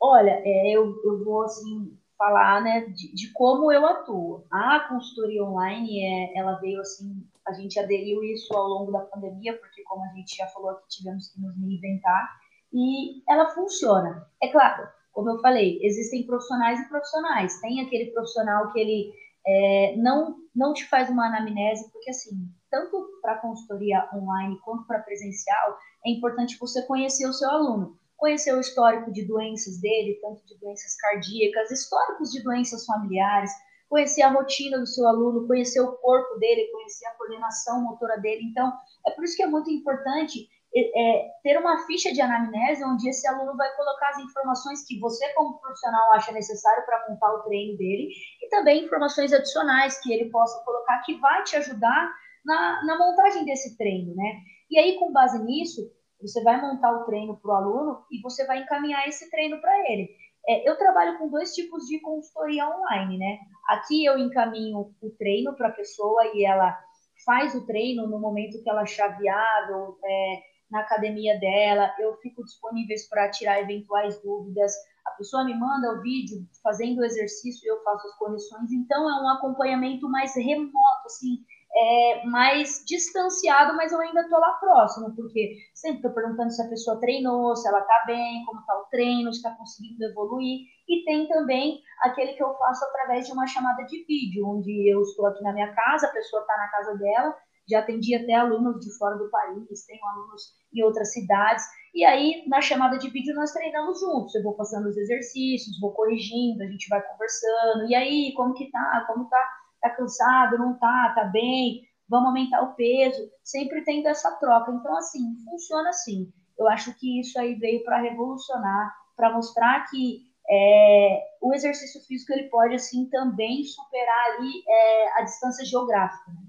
Olha, 0.00 0.42
é, 0.44 0.70
eu, 0.70 0.94
eu 1.04 1.24
vou 1.24 1.42
assim 1.42 1.96
falar 2.18 2.62
né, 2.62 2.80
de, 2.86 3.14
de, 3.14 3.32
como 3.32 3.70
eu 3.70 3.84
atuo. 3.86 4.46
A 4.50 4.80
consultoria 4.88 5.44
online, 5.44 6.04
é, 6.04 6.38
ela 6.38 6.54
veio 6.54 6.80
assim, 6.80 7.26
a 7.46 7.52
gente 7.52 7.78
aderiu 7.78 8.22
isso 8.24 8.54
ao 8.56 8.66
longo 8.66 8.92
da 8.92 9.00
pandemia, 9.00 9.56
porque 9.58 9.82
como 9.84 10.04
a 10.04 10.14
gente 10.14 10.36
já 10.36 10.46
falou 10.48 10.70
aqui, 10.70 10.88
tivemos 10.88 11.28
que 11.28 11.40
nos 11.40 11.56
reinventar, 11.56 12.28
e 12.72 13.22
ela 13.28 13.50
funciona. 13.50 14.26
É 14.42 14.48
claro, 14.48 14.88
como 15.12 15.30
eu 15.30 15.40
falei, 15.40 15.78
existem 15.82 16.26
profissionais 16.26 16.80
e 16.80 16.88
profissionais. 16.88 17.60
Tem 17.60 17.80
aquele 17.80 18.10
profissional 18.10 18.72
que 18.72 18.80
ele 18.80 19.12
é, 19.46 19.96
não, 19.96 20.36
não 20.54 20.72
te 20.72 20.84
faz 20.86 21.08
uma 21.08 21.26
anamnese, 21.26 21.90
porque 21.92 22.10
assim, 22.10 22.50
tanto 22.76 23.08
para 23.22 23.38
consultoria 23.38 24.06
online 24.14 24.60
quanto 24.60 24.86
para 24.86 24.98
presencial, 25.00 25.78
é 26.04 26.10
importante 26.10 26.58
você 26.58 26.82
conhecer 26.82 27.26
o 27.26 27.32
seu 27.32 27.48
aluno, 27.48 27.98
conhecer 28.18 28.54
o 28.54 28.60
histórico 28.60 29.10
de 29.10 29.26
doenças 29.26 29.80
dele, 29.80 30.18
tanto 30.20 30.44
de 30.44 30.58
doenças 30.58 30.94
cardíacas, 30.96 31.70
históricos 31.70 32.30
de 32.30 32.42
doenças 32.42 32.84
familiares, 32.84 33.50
conhecer 33.88 34.22
a 34.22 34.30
rotina 34.30 34.78
do 34.78 34.86
seu 34.86 35.06
aluno, 35.06 35.46
conhecer 35.46 35.80
o 35.80 35.92
corpo 35.92 36.38
dele, 36.38 36.70
conhecer 36.70 37.06
a 37.06 37.14
coordenação 37.14 37.82
motora 37.82 38.18
dele. 38.18 38.42
Então, 38.50 38.70
é 39.06 39.10
por 39.12 39.24
isso 39.24 39.36
que 39.36 39.42
é 39.42 39.46
muito 39.46 39.70
importante 39.70 40.46
é, 40.76 41.28
ter 41.42 41.58
uma 41.58 41.86
ficha 41.86 42.12
de 42.12 42.20
anamnese 42.20 42.84
onde 42.84 43.08
esse 43.08 43.26
aluno 43.26 43.56
vai 43.56 43.74
colocar 43.74 44.10
as 44.10 44.18
informações 44.18 44.84
que 44.86 44.98
você, 44.98 45.26
como 45.32 45.58
profissional, 45.58 46.12
acha 46.12 46.32
necessário 46.32 46.84
para 46.84 47.08
montar 47.08 47.32
o 47.32 47.42
treino 47.44 47.78
dele 47.78 48.10
e 48.42 48.48
também 48.50 48.84
informações 48.84 49.32
adicionais 49.32 49.98
que 50.02 50.12
ele 50.12 50.30
possa 50.30 50.62
colocar 50.64 51.00
que 51.02 51.18
vai 51.18 51.42
te 51.44 51.56
ajudar 51.56 52.12
na, 52.46 52.84
na 52.84 52.98
montagem 52.98 53.44
desse 53.44 53.76
treino, 53.76 54.14
né? 54.14 54.40
E 54.70 54.78
aí, 54.78 54.98
com 54.98 55.12
base 55.12 55.44
nisso, 55.44 55.82
você 56.20 56.42
vai 56.42 56.60
montar 56.60 56.92
o 56.92 57.04
treino 57.04 57.36
para 57.36 57.50
o 57.50 57.54
aluno 57.54 58.04
e 58.10 58.20
você 58.22 58.46
vai 58.46 58.62
encaminhar 58.62 59.06
esse 59.06 59.28
treino 59.30 59.60
para 59.60 59.78
ele. 59.90 60.08
É, 60.48 60.68
eu 60.68 60.78
trabalho 60.78 61.18
com 61.18 61.28
dois 61.28 61.52
tipos 61.52 61.86
de 61.86 62.00
consultoria 62.00 62.68
online, 62.68 63.18
né? 63.18 63.38
Aqui 63.68 64.04
eu 64.04 64.16
encaminho 64.16 64.94
o 65.02 65.10
treino 65.18 65.54
para 65.56 65.68
a 65.68 65.72
pessoa 65.72 66.24
e 66.34 66.44
ela 66.44 66.78
faz 67.24 67.54
o 67.54 67.66
treino 67.66 68.06
no 68.06 68.20
momento 68.20 68.62
que 68.62 68.70
ela 68.70 68.82
achar 68.82 69.18
viável, 69.18 69.98
é, 70.04 70.42
na 70.70 70.80
academia 70.80 71.38
dela, 71.38 71.94
eu 71.98 72.16
fico 72.18 72.44
disponível 72.44 72.96
para 73.08 73.30
tirar 73.30 73.60
eventuais 73.60 74.20
dúvidas. 74.22 74.72
A 75.06 75.10
pessoa 75.12 75.44
me 75.44 75.54
manda 75.54 75.92
o 75.92 76.02
vídeo 76.02 76.44
fazendo 76.62 76.98
o 76.98 77.04
exercício 77.04 77.64
e 77.64 77.70
eu 77.70 77.82
faço 77.84 78.06
as 78.06 78.16
correções. 78.16 78.72
Então, 78.72 79.08
é 79.08 79.22
um 79.22 79.28
acompanhamento 79.28 80.08
mais 80.08 80.34
remoto, 80.34 81.06
assim, 81.06 81.38
é, 81.76 82.24
mais 82.24 82.82
distanciado, 82.86 83.76
mas 83.76 83.92
eu 83.92 84.00
ainda 84.00 84.22
estou 84.22 84.40
lá 84.40 84.52
próximo, 84.54 85.14
porque 85.14 85.56
sempre 85.74 85.98
estou 85.98 86.12
perguntando 86.12 86.50
se 86.50 86.62
a 86.62 86.68
pessoa 86.68 86.98
treinou, 86.98 87.54
se 87.54 87.68
ela 87.68 87.80
está 87.80 88.04
bem, 88.06 88.44
como 88.46 88.60
está 88.60 88.78
o 88.78 88.86
treino, 88.86 89.30
se 89.30 89.38
está 89.38 89.54
conseguindo 89.56 90.02
evoluir. 90.04 90.60
E 90.88 91.04
tem 91.04 91.28
também 91.28 91.80
aquele 92.00 92.32
que 92.32 92.42
eu 92.42 92.54
faço 92.54 92.84
através 92.86 93.26
de 93.26 93.32
uma 93.32 93.46
chamada 93.46 93.82
de 93.84 94.04
vídeo, 94.04 94.48
onde 94.48 94.90
eu 94.90 95.02
estou 95.02 95.26
aqui 95.26 95.42
na 95.42 95.52
minha 95.52 95.72
casa, 95.74 96.06
a 96.06 96.12
pessoa 96.12 96.40
está 96.40 96.56
na 96.56 96.68
casa 96.68 96.96
dela, 96.96 97.36
já 97.68 97.80
atendi 97.80 98.14
até 98.14 98.32
alunos 98.34 98.80
de 98.80 98.96
fora 98.96 99.16
do 99.18 99.28
país, 99.28 99.84
tenho 99.86 100.06
alunos 100.06 100.42
em 100.72 100.82
outras 100.82 101.12
cidades, 101.12 101.64
e 101.92 102.04
aí 102.04 102.44
na 102.46 102.60
chamada 102.60 102.96
de 102.96 103.10
vídeo 103.10 103.34
nós 103.34 103.52
treinamos 103.52 103.98
juntos, 104.00 104.34
eu 104.34 104.42
vou 104.42 104.54
passando 104.54 104.88
os 104.88 104.96
exercícios, 104.96 105.78
vou 105.80 105.92
corrigindo, 105.92 106.62
a 106.62 106.66
gente 106.66 106.88
vai 106.88 107.02
conversando, 107.02 107.88
e 107.88 107.94
aí, 107.94 108.32
como 108.36 108.54
que 108.54 108.70
tá, 108.70 109.04
como 109.08 109.28
tá 109.28 109.50
tá 109.88 109.96
cansado, 109.96 110.58
não 110.58 110.78
tá, 110.78 111.12
tá 111.14 111.24
bem, 111.24 111.82
vamos 112.08 112.28
aumentar 112.28 112.62
o 112.62 112.74
peso, 112.74 113.30
sempre 113.42 113.82
tendo 113.84 114.06
essa 114.08 114.30
troca. 114.32 114.72
Então, 114.72 114.96
assim, 114.96 115.36
funciona 115.44 115.90
assim. 115.90 116.32
Eu 116.58 116.68
acho 116.68 116.94
que 116.98 117.20
isso 117.20 117.38
aí 117.38 117.54
veio 117.54 117.84
para 117.84 118.00
revolucionar, 118.00 118.94
para 119.16 119.32
mostrar 119.32 119.84
que 119.90 120.22
é, 120.48 121.22
o 121.42 121.52
exercício 121.52 122.00
físico 122.06 122.32
ele 122.32 122.48
pode, 122.48 122.74
assim, 122.74 123.06
também 123.06 123.64
superar 123.64 124.36
ali 124.36 124.62
é, 124.66 125.20
a 125.20 125.22
distância 125.22 125.64
geográfica. 125.64 126.30
Né? 126.30 126.46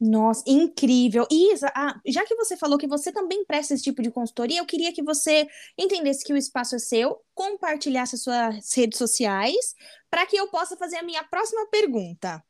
Nossa, 0.00 0.42
incrível. 0.48 1.26
Isa, 1.30 1.70
ah, 1.76 1.94
já 2.04 2.24
que 2.24 2.34
você 2.34 2.56
falou 2.56 2.76
que 2.76 2.88
você 2.88 3.12
também 3.12 3.44
presta 3.44 3.72
esse 3.72 3.84
tipo 3.84 4.02
de 4.02 4.10
consultoria, 4.10 4.58
eu 4.58 4.66
queria 4.66 4.92
que 4.92 5.02
você 5.02 5.46
entendesse 5.78 6.24
que 6.24 6.32
o 6.32 6.36
espaço 6.36 6.74
é 6.74 6.78
seu, 6.78 7.20
compartilhasse 7.34 8.18
suas 8.18 8.74
redes 8.74 8.98
sociais, 8.98 9.76
para 10.10 10.26
que 10.26 10.36
eu 10.36 10.48
possa 10.48 10.76
fazer 10.76 10.96
a 10.96 11.04
minha 11.04 11.22
próxima 11.22 11.66
pergunta. 11.68 12.42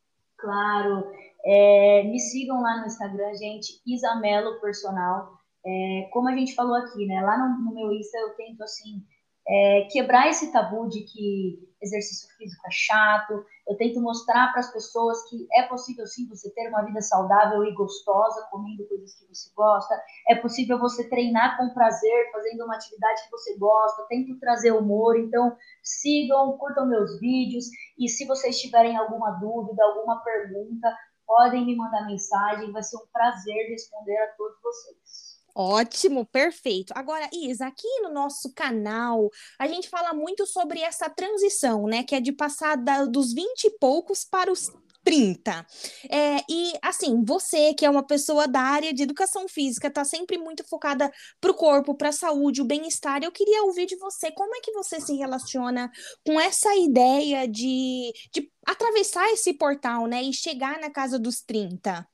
Claro. 0.42 1.09
É, 1.44 2.02
me 2.05 2.18
sigam 2.18 2.61
lá 2.61 2.81
no 2.81 2.87
Instagram, 2.87 3.33
gente, 3.35 3.81
Isamelo 3.87 4.61
Personal. 4.61 5.38
É, 5.64 6.09
como 6.12 6.28
a 6.28 6.37
gente 6.37 6.55
falou 6.55 6.74
aqui, 6.74 7.07
né? 7.07 7.22
Lá 7.22 7.38
no, 7.38 7.64
no 7.64 7.74
meu 7.74 7.92
Insta 7.92 8.18
eu 8.18 8.35
tento, 8.35 8.62
assim, 8.62 9.02
é, 9.48 9.88
quebrar 9.90 10.28
esse 10.28 10.52
tabu 10.52 10.88
de 10.88 11.00
que 11.02 11.72
exercício 11.83 12.28
físico 12.37 12.62
é 12.66 12.70
chato. 12.70 13.44
Eu 13.66 13.76
tento 13.76 14.00
mostrar 14.00 14.52
para 14.52 14.61
as 14.61 14.72
pessoas 14.72 15.28
que 15.28 15.46
é 15.55 15.64
possível 15.64 16.07
sim 16.07 16.28
você 16.28 16.50
ter 16.50 16.68
uma 16.68 16.85
vida 16.85 17.00
saudável 17.00 17.64
e 17.64 17.74
gostosa, 17.74 18.46
comendo 18.50 18.87
coisas 18.87 19.14
que 19.14 19.26
você 19.26 19.50
gosta. 19.55 20.00
É 20.28 20.37
possível 20.37 20.78
você 20.78 21.09
treinar 21.09 21.57
com 21.57 21.74
prazer, 21.74 22.31
fazendo 22.33 22.64
uma 22.64 22.76
atividade 22.76 23.22
que 23.24 23.31
você 23.31 23.57
gosta. 23.59 24.07
Tento 24.09 24.38
trazer 24.38 24.72
humor. 24.72 25.18
Então, 25.18 25.57
sigam, 25.83 26.57
curtam 26.57 26.88
meus 26.88 27.18
vídeos. 27.18 27.66
E 27.98 28.09
se 28.09 28.26
vocês 28.26 28.61
tiverem 28.61 28.96
alguma 28.96 29.33
dúvida, 29.33 29.85
alguma 29.85 30.22
pergunta, 30.22 30.88
podem 31.26 31.66
me 31.66 31.76
mandar 31.76 32.07
mensagem. 32.07 32.72
Vai 32.72 32.83
ser 32.83 32.96
um 32.96 33.07
prazer 33.12 33.70
responder 33.70 34.16
a 34.18 34.28
todos 34.37 34.57
vocês. 34.62 35.02
Ótimo, 35.55 36.25
perfeito. 36.25 36.93
Agora, 36.97 37.29
Isa, 37.33 37.67
aqui 37.67 37.87
no 38.01 38.11
nosso 38.11 38.53
canal, 38.55 39.29
a 39.59 39.67
gente 39.67 39.88
fala 39.88 40.15
muito 40.15 40.47
sobre 40.47 40.81
essa 40.81 41.11
transição, 41.11 41.87
né? 41.87 42.03
Que 42.03 42.15
é 42.15 42.21
de 42.21 42.33
passar 42.33 42.77
da, 42.77 43.05
dos 43.05 43.35
20 43.35 43.65
e 43.65 43.79
poucos 43.79 44.25
para 44.25 44.51
os 44.51 44.71
30. 45.05 45.67
É, 46.11 46.38
e 46.49 46.73
assim, 46.81 47.23
você 47.25 47.75
que 47.75 47.85
é 47.85 47.91
uma 47.91 48.07
pessoa 48.07 48.49
da 48.49 48.61
área 48.61 48.95
de 48.95 49.03
educação 49.03 49.47
física, 49.49 49.88
está 49.88 50.05
sempre 50.05 50.38
muito 50.38 50.65
focada 50.69 51.12
para 51.41 51.51
o 51.51 51.55
corpo, 51.55 51.95
para 51.95 52.09
a 52.09 52.12
saúde, 52.12 52.62
o 52.62 52.65
bem-estar. 52.65 53.23
Eu 53.23 53.33
queria 53.33 53.65
ouvir 53.65 53.87
de 53.87 53.97
você 53.97 54.31
como 54.33 54.55
é 54.57 54.61
que 54.61 54.73
você 54.73 55.01
se 55.01 55.15
relaciona 55.17 55.91
com 56.27 56.41
essa 56.41 56.75
ideia 56.77 57.47
de, 57.47 58.12
de 58.33 58.51
atravessar 58.67 59.29
esse 59.33 59.53
portal, 59.55 60.07
né? 60.07 60.23
E 60.23 60.33
chegar 60.33 60.81
na 60.81 60.91
casa 60.91 61.19
dos 61.19 61.43
30. 61.43 62.07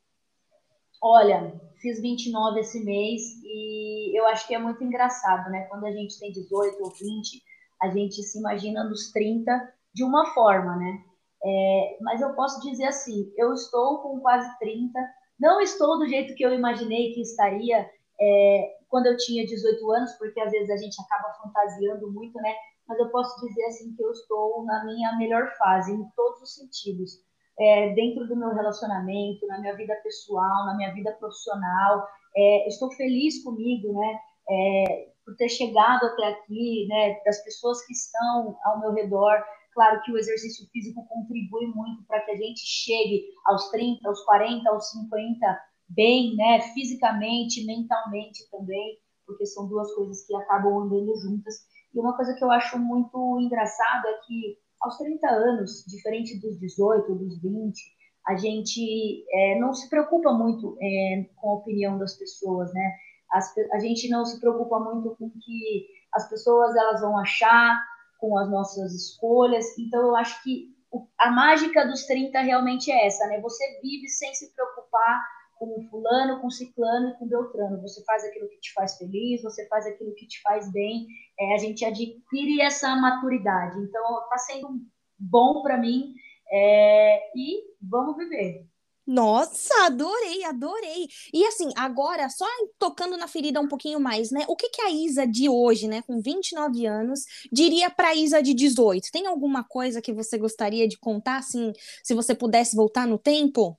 Olha, 1.00 1.52
fiz 1.80 2.00
29 2.00 2.60
esse 2.60 2.84
mês 2.84 3.22
e 3.44 4.18
eu 4.18 4.26
acho 4.26 4.46
que 4.46 4.54
é 4.54 4.58
muito 4.58 4.82
engraçado, 4.82 5.50
né? 5.50 5.66
Quando 5.70 5.86
a 5.86 5.92
gente 5.92 6.18
tem 6.18 6.32
18 6.32 6.82
ou 6.82 6.90
20, 6.90 7.42
a 7.82 7.88
gente 7.90 8.22
se 8.22 8.38
imagina 8.38 8.82
nos 8.84 9.12
30 9.12 9.72
de 9.94 10.04
uma 10.04 10.26
forma, 10.34 10.76
né? 10.76 11.04
É, 11.44 11.98
mas 12.00 12.20
eu 12.20 12.34
posso 12.34 12.60
dizer 12.68 12.86
assim, 12.86 13.32
eu 13.36 13.52
estou 13.52 13.98
com 13.98 14.18
quase 14.20 14.58
30, 14.58 14.92
não 15.38 15.60
estou 15.60 15.98
do 15.98 16.08
jeito 16.08 16.34
que 16.34 16.44
eu 16.44 16.52
imaginei 16.52 17.12
que 17.12 17.20
estaria 17.20 17.88
é, 18.20 18.76
quando 18.88 19.06
eu 19.06 19.16
tinha 19.16 19.46
18 19.46 19.92
anos, 19.92 20.12
porque 20.14 20.40
às 20.40 20.50
vezes 20.50 20.70
a 20.70 20.76
gente 20.76 21.00
acaba 21.00 21.32
fantasiando 21.34 22.10
muito, 22.10 22.36
né? 22.40 22.54
Mas 22.88 22.98
eu 22.98 23.08
posso 23.10 23.38
dizer 23.46 23.64
assim 23.66 23.94
que 23.94 24.02
eu 24.02 24.10
estou 24.10 24.64
na 24.64 24.84
minha 24.84 25.16
melhor 25.16 25.54
fase, 25.56 25.92
em 25.92 26.04
todos 26.16 26.42
os 26.42 26.54
sentidos 26.54 27.27
é, 27.58 27.92
dentro 27.94 28.26
do 28.26 28.36
meu 28.36 28.54
relacionamento, 28.54 29.46
na 29.46 29.60
minha 29.60 29.76
vida 29.76 29.94
pessoal, 30.02 30.66
na 30.66 30.76
minha 30.76 30.92
vida 30.94 31.12
profissional. 31.12 32.06
É, 32.36 32.68
estou 32.68 32.90
feliz 32.92 33.42
comigo, 33.42 33.92
né? 33.92 34.18
É, 34.50 35.08
por 35.24 35.36
ter 35.36 35.48
chegado 35.48 36.06
até 36.06 36.28
aqui, 36.28 36.86
né? 36.88 37.20
Das 37.24 37.42
pessoas 37.44 37.84
que 37.86 37.92
estão 37.92 38.56
ao 38.64 38.80
meu 38.80 38.92
redor. 38.92 39.42
Claro 39.74 40.00
que 40.02 40.12
o 40.12 40.18
exercício 40.18 40.66
físico 40.72 41.06
contribui 41.08 41.66
muito 41.66 42.04
para 42.06 42.20
que 42.20 42.30
a 42.30 42.36
gente 42.36 42.60
chegue 42.60 43.24
aos 43.46 43.68
30, 43.70 44.08
aos 44.08 44.24
40, 44.24 44.70
aos 44.70 44.90
50 44.90 45.60
bem, 45.88 46.36
né? 46.36 46.60
Fisicamente, 46.74 47.64
mentalmente 47.64 48.48
também, 48.50 48.98
porque 49.26 49.46
são 49.46 49.68
duas 49.68 49.92
coisas 49.94 50.26
que 50.26 50.34
acabam 50.34 50.78
andando 50.78 51.16
juntas. 51.16 51.54
E 51.94 51.98
uma 51.98 52.16
coisa 52.16 52.34
que 52.34 52.44
eu 52.44 52.50
acho 52.50 52.78
muito 52.78 53.40
engraçado 53.40 54.06
é 54.06 54.12
que 54.26 54.58
aos 54.80 54.96
30 54.98 55.28
anos, 55.28 55.84
diferente 55.86 56.38
dos 56.40 56.58
18, 56.58 57.14
dos 57.14 57.40
20, 57.40 57.98
a 58.26 58.36
gente 58.36 59.24
é, 59.32 59.58
não 59.58 59.72
se 59.72 59.88
preocupa 59.88 60.32
muito 60.32 60.76
é, 60.80 61.26
com 61.36 61.50
a 61.50 61.54
opinião 61.54 61.98
das 61.98 62.14
pessoas, 62.14 62.72
né? 62.74 62.94
As, 63.32 63.54
a 63.72 63.78
gente 63.78 64.08
não 64.08 64.24
se 64.24 64.38
preocupa 64.40 64.78
muito 64.78 65.16
com 65.16 65.26
o 65.26 65.30
que 65.30 65.86
as 66.14 66.28
pessoas 66.28 66.74
elas 66.76 67.00
vão 67.00 67.18
achar 67.18 67.82
com 68.18 68.36
as 68.38 68.50
nossas 68.50 68.94
escolhas. 68.94 69.66
Então, 69.78 70.08
eu 70.08 70.16
acho 70.16 70.42
que 70.42 70.74
o, 70.90 71.06
a 71.18 71.30
mágica 71.30 71.86
dos 71.86 72.04
30 72.04 72.40
realmente 72.40 72.90
é 72.90 73.06
essa, 73.06 73.26
né? 73.26 73.40
Você 73.40 73.80
vive 73.82 74.08
sem 74.08 74.34
se 74.34 74.54
preocupar 74.54 75.22
com 75.58 75.86
fulano, 75.90 76.40
com 76.40 76.50
ciclano 76.50 77.10
e 77.10 77.14
com 77.18 77.26
beltrano. 77.26 77.82
Você 77.82 78.02
faz 78.04 78.24
aquilo 78.24 78.48
que 78.48 78.60
te 78.60 78.72
faz 78.72 78.96
feliz, 78.96 79.42
você 79.42 79.66
faz 79.68 79.86
aquilo 79.86 80.14
que 80.14 80.26
te 80.26 80.40
faz 80.42 80.70
bem. 80.72 81.06
É, 81.38 81.54
a 81.54 81.58
gente 81.58 81.84
adquire 81.84 82.60
essa 82.60 82.94
maturidade. 82.96 83.78
Então, 83.80 84.22
está 84.22 84.38
sendo 84.38 84.80
bom 85.18 85.62
para 85.62 85.76
mim 85.76 86.14
é, 86.50 87.30
e 87.36 87.62
vamos 87.82 88.16
viver. 88.16 88.66
Nossa, 89.08 89.86
adorei, 89.86 90.44
adorei. 90.44 91.08
E 91.32 91.42
assim, 91.46 91.70
agora, 91.74 92.28
só 92.28 92.44
tocando 92.78 93.16
na 93.16 93.26
ferida 93.26 93.58
um 93.58 93.66
pouquinho 93.66 93.98
mais, 93.98 94.30
né? 94.30 94.44
O 94.46 94.54
que, 94.54 94.68
que 94.68 94.82
a 94.82 94.90
Isa 94.90 95.26
de 95.26 95.48
hoje, 95.48 95.88
né, 95.88 96.02
com 96.02 96.20
29 96.20 96.84
anos, 96.84 97.20
diria 97.50 97.88
para 97.88 98.08
a 98.08 98.14
Isa 98.14 98.42
de 98.42 98.52
18? 98.52 99.10
Tem 99.10 99.26
alguma 99.26 99.64
coisa 99.64 100.02
que 100.02 100.12
você 100.12 100.36
gostaria 100.36 100.86
de 100.86 100.98
contar, 100.98 101.38
assim, 101.38 101.72
se 102.04 102.12
você 102.14 102.34
pudesse 102.34 102.76
voltar 102.76 103.06
no 103.06 103.18
tempo? 103.18 103.78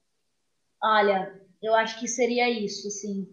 Olha, 0.82 1.32
eu 1.62 1.76
acho 1.76 2.00
que 2.00 2.08
seria 2.08 2.50
isso, 2.50 2.88
assim. 2.88 3.28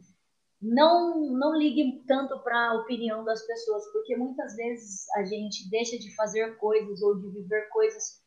Não, 0.61 1.21
não 1.33 1.57
ligue 1.57 2.03
tanto 2.07 2.39
para 2.41 2.71
a 2.71 2.75
opinião 2.75 3.25
das 3.25 3.47
pessoas, 3.47 3.85
porque 3.93 4.17
muitas 4.17 4.57
vezes 4.57 5.09
a 5.17 5.25
gente 5.25 5.69
deixa 5.71 5.99
de 5.99 6.15
fazer 6.15 6.57
coisas 6.57 7.03
ou 7.03 7.19
de 7.19 7.29
viver 7.29 7.69
coisas 7.69 8.25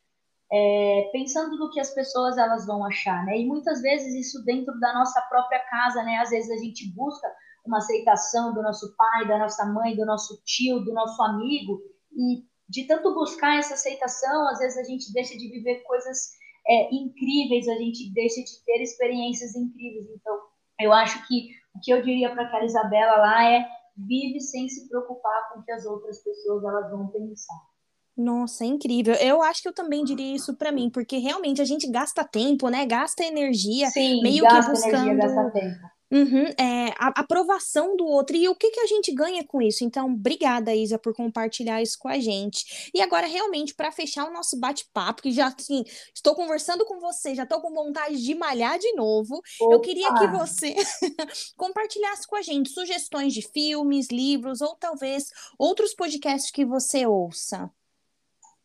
é, 0.52 1.10
pensando 1.12 1.56
no 1.56 1.70
que 1.70 1.78
as 1.78 1.94
pessoas 1.94 2.36
elas 2.36 2.66
vão 2.66 2.84
achar, 2.84 3.24
né? 3.24 3.38
E 3.38 3.46
muitas 3.46 3.80
vezes 3.80 4.14
isso 4.14 4.44
dentro 4.44 4.78
da 4.80 4.92
nossa 4.92 5.20
própria 5.22 5.60
casa, 5.60 6.02
né? 6.02 6.18
Às 6.18 6.30
vezes 6.30 6.50
a 6.50 6.56
gente 6.56 6.92
busca 6.92 7.28
uma 7.64 7.78
aceitação 7.78 8.52
do 8.52 8.62
nosso 8.62 8.94
pai, 8.96 9.28
da 9.28 9.38
nossa 9.38 9.64
mãe, 9.66 9.94
do 9.94 10.04
nosso 10.04 10.40
tio, 10.44 10.80
do 10.80 10.92
nosso 10.92 11.22
amigo, 11.22 11.80
e 12.12 12.44
de 12.68 12.84
tanto 12.84 13.14
buscar 13.14 13.58
essa 13.58 13.74
aceitação, 13.74 14.48
às 14.48 14.58
vezes 14.58 14.78
a 14.78 14.84
gente 14.84 15.12
deixa 15.12 15.36
de 15.36 15.48
viver 15.48 15.82
coisas 15.82 16.32
é, 16.70 16.94
incríveis, 16.94 17.66
a 17.68 17.74
gente 17.74 18.12
deixa 18.12 18.40
de 18.42 18.64
ter 18.64 18.80
experiências 18.80 19.56
incríveis. 19.56 20.06
Então, 20.14 20.38
eu 20.80 20.92
acho 20.92 21.26
que 21.26 21.50
o 21.74 21.80
que 21.80 21.90
eu 21.90 22.02
diria 22.02 22.30
para 22.30 22.44
aquela 22.44 22.64
Isabela 22.64 23.16
lá 23.16 23.44
é 23.44 23.66
vive 23.96 24.40
sem 24.40 24.68
se 24.68 24.88
preocupar 24.88 25.52
com 25.52 25.60
o 25.60 25.64
que 25.64 25.72
as 25.72 25.84
outras 25.84 26.22
pessoas 26.22 26.62
elas 26.62 26.90
vão 26.90 27.08
pensar. 27.08 27.70
Nossa, 28.16 28.64
é 28.64 28.68
incrível. 28.68 29.14
Eu 29.14 29.42
acho 29.42 29.62
que 29.62 29.68
eu 29.68 29.74
também 29.74 30.04
diria 30.04 30.34
isso 30.34 30.56
para 30.56 30.70
mim, 30.70 30.90
porque 30.90 31.18
realmente 31.18 31.60
a 31.60 31.64
gente 31.64 31.90
gasta 31.90 32.22
tempo, 32.22 32.68
né? 32.68 32.86
Gasta 32.86 33.24
energia, 33.24 33.88
Sim, 33.88 34.22
meio 34.22 34.42
gasta 34.42 34.60
que 34.62 34.70
buscando. 34.70 35.08
Energia, 35.08 35.16
gasta 35.16 35.50
tempo. 35.50 35.99
Uhum, 36.12 36.46
é, 36.58 36.88
a 36.98 37.20
aprovação 37.20 37.96
do 37.96 38.04
outro. 38.04 38.36
E 38.36 38.48
o 38.48 38.54
que, 38.54 38.70
que 38.70 38.80
a 38.80 38.86
gente 38.86 39.12
ganha 39.12 39.44
com 39.44 39.62
isso? 39.62 39.84
Então, 39.84 40.06
obrigada, 40.12 40.74
Isa, 40.74 40.98
por 40.98 41.14
compartilhar 41.14 41.80
isso 41.80 41.96
com 41.98 42.08
a 42.08 42.18
gente. 42.18 42.90
E 42.92 43.00
agora, 43.00 43.28
realmente, 43.28 43.74
para 43.74 43.92
fechar 43.92 44.28
o 44.28 44.32
nosso 44.32 44.58
bate-papo, 44.58 45.22
que 45.22 45.30
já 45.30 45.46
assim, 45.46 45.84
estou 46.12 46.34
conversando 46.34 46.84
com 46.84 46.98
você, 46.98 47.34
já 47.34 47.44
estou 47.44 47.60
com 47.60 47.72
vontade 47.72 48.20
de 48.22 48.34
malhar 48.34 48.76
de 48.78 48.92
novo. 48.94 49.40
Opa. 49.60 49.74
Eu 49.74 49.80
queria 49.80 50.12
que 50.14 50.26
você 50.26 50.74
compartilhasse 51.56 52.26
com 52.26 52.34
a 52.34 52.42
gente 52.42 52.70
sugestões 52.70 53.32
de 53.32 53.42
filmes, 53.42 54.08
livros, 54.08 54.60
ou 54.60 54.74
talvez 54.74 55.30
outros 55.56 55.94
podcasts 55.94 56.50
que 56.50 56.64
você 56.64 57.06
ouça. 57.06 57.70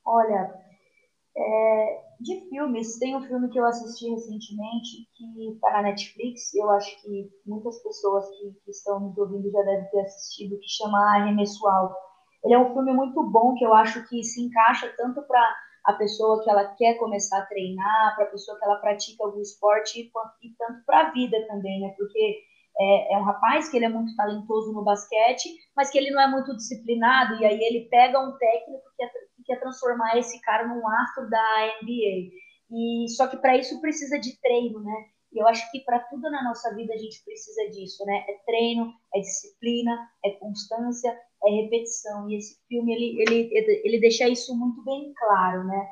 Olha, 0.03 0.64
é, 1.37 2.01
de 2.19 2.47
filmes, 2.49 2.97
tem 2.97 3.15
um 3.15 3.21
filme 3.23 3.49
que 3.49 3.59
eu 3.59 3.65
assisti 3.65 4.09
recentemente 4.09 5.07
que 5.15 5.49
está 5.53 5.71
na 5.71 5.81
Netflix. 5.83 6.53
Eu 6.53 6.69
acho 6.71 7.01
que 7.01 7.29
muitas 7.45 7.81
pessoas 7.83 8.29
que, 8.29 8.53
que, 8.63 8.71
estão 8.71 8.99
nos 8.99 9.17
ouvindo 9.17 9.51
já 9.51 9.61
devem 9.63 9.89
ter 9.89 10.01
assistido, 10.01 10.59
que 10.59 10.69
chama 10.69 10.97
Arremesso 11.15 11.67
Alto. 11.67 11.95
Ele 12.43 12.53
é 12.53 12.59
um 12.59 12.73
filme 12.73 12.93
muito 12.93 13.21
bom 13.23 13.53
que 13.55 13.65
eu 13.65 13.73
acho 13.73 14.07
que 14.07 14.23
se 14.23 14.41
encaixa 14.41 14.93
tanto 14.95 15.21
para 15.23 15.55
a 15.85 15.93
pessoa 15.93 16.43
que 16.43 16.49
ela 16.49 16.65
quer 16.75 16.95
começar 16.97 17.39
a 17.39 17.45
treinar, 17.45 18.15
para 18.15 18.25
a 18.25 18.29
pessoa 18.29 18.57
que 18.57 18.65
ela 18.65 18.77
pratica 18.77 19.23
algum 19.23 19.41
esporte 19.41 19.99
e, 19.99 20.11
e 20.47 20.53
tanto 20.57 20.85
para 20.85 21.07
a 21.07 21.11
vida 21.11 21.37
também, 21.47 21.81
né? 21.81 21.93
Porque 21.97 22.43
é, 22.79 23.13
é, 23.13 23.17
um 23.17 23.23
rapaz 23.23 23.69
que 23.69 23.77
ele 23.77 23.85
é 23.85 23.89
muito 23.89 24.15
talentoso 24.15 24.73
no 24.73 24.83
basquete, 24.83 25.49
mas 25.75 25.89
que 25.89 25.97
ele 25.97 26.11
não 26.11 26.21
é 26.21 26.27
muito 26.27 26.55
disciplinado, 26.55 27.35
e 27.35 27.45
aí 27.45 27.59
ele 27.61 27.87
pega 27.89 28.19
um 28.19 28.37
técnico 28.37 28.83
que 28.95 29.03
é 29.03 29.09
quer 29.55 29.59
transformar 29.59 30.17
esse 30.17 30.39
cara 30.41 30.67
num 30.67 30.87
astro 30.87 31.29
da 31.29 31.79
NBA. 31.81 32.31
E 32.71 33.09
só 33.09 33.27
que 33.27 33.37
para 33.37 33.57
isso 33.57 33.79
precisa 33.79 34.19
de 34.19 34.39
treino, 34.41 34.81
né? 34.81 35.05
E 35.33 35.39
eu 35.39 35.47
acho 35.47 35.69
que 35.71 35.81
para 35.81 35.99
tudo 35.99 36.29
na 36.29 36.43
nossa 36.43 36.73
vida 36.75 36.93
a 36.93 36.97
gente 36.97 37.23
precisa 37.23 37.69
disso, 37.69 38.05
né? 38.05 38.25
É 38.27 38.33
treino, 38.45 38.93
é 39.13 39.19
disciplina, 39.19 40.09
é 40.23 40.31
constância, 40.31 41.17
é 41.43 41.49
repetição. 41.61 42.29
E 42.29 42.37
esse 42.37 42.57
filme 42.67 42.93
ele 42.93 43.21
ele 43.21 43.81
ele 43.83 43.99
deixa 43.99 44.27
isso 44.27 44.57
muito 44.57 44.83
bem 44.83 45.13
claro, 45.17 45.65
né? 45.65 45.87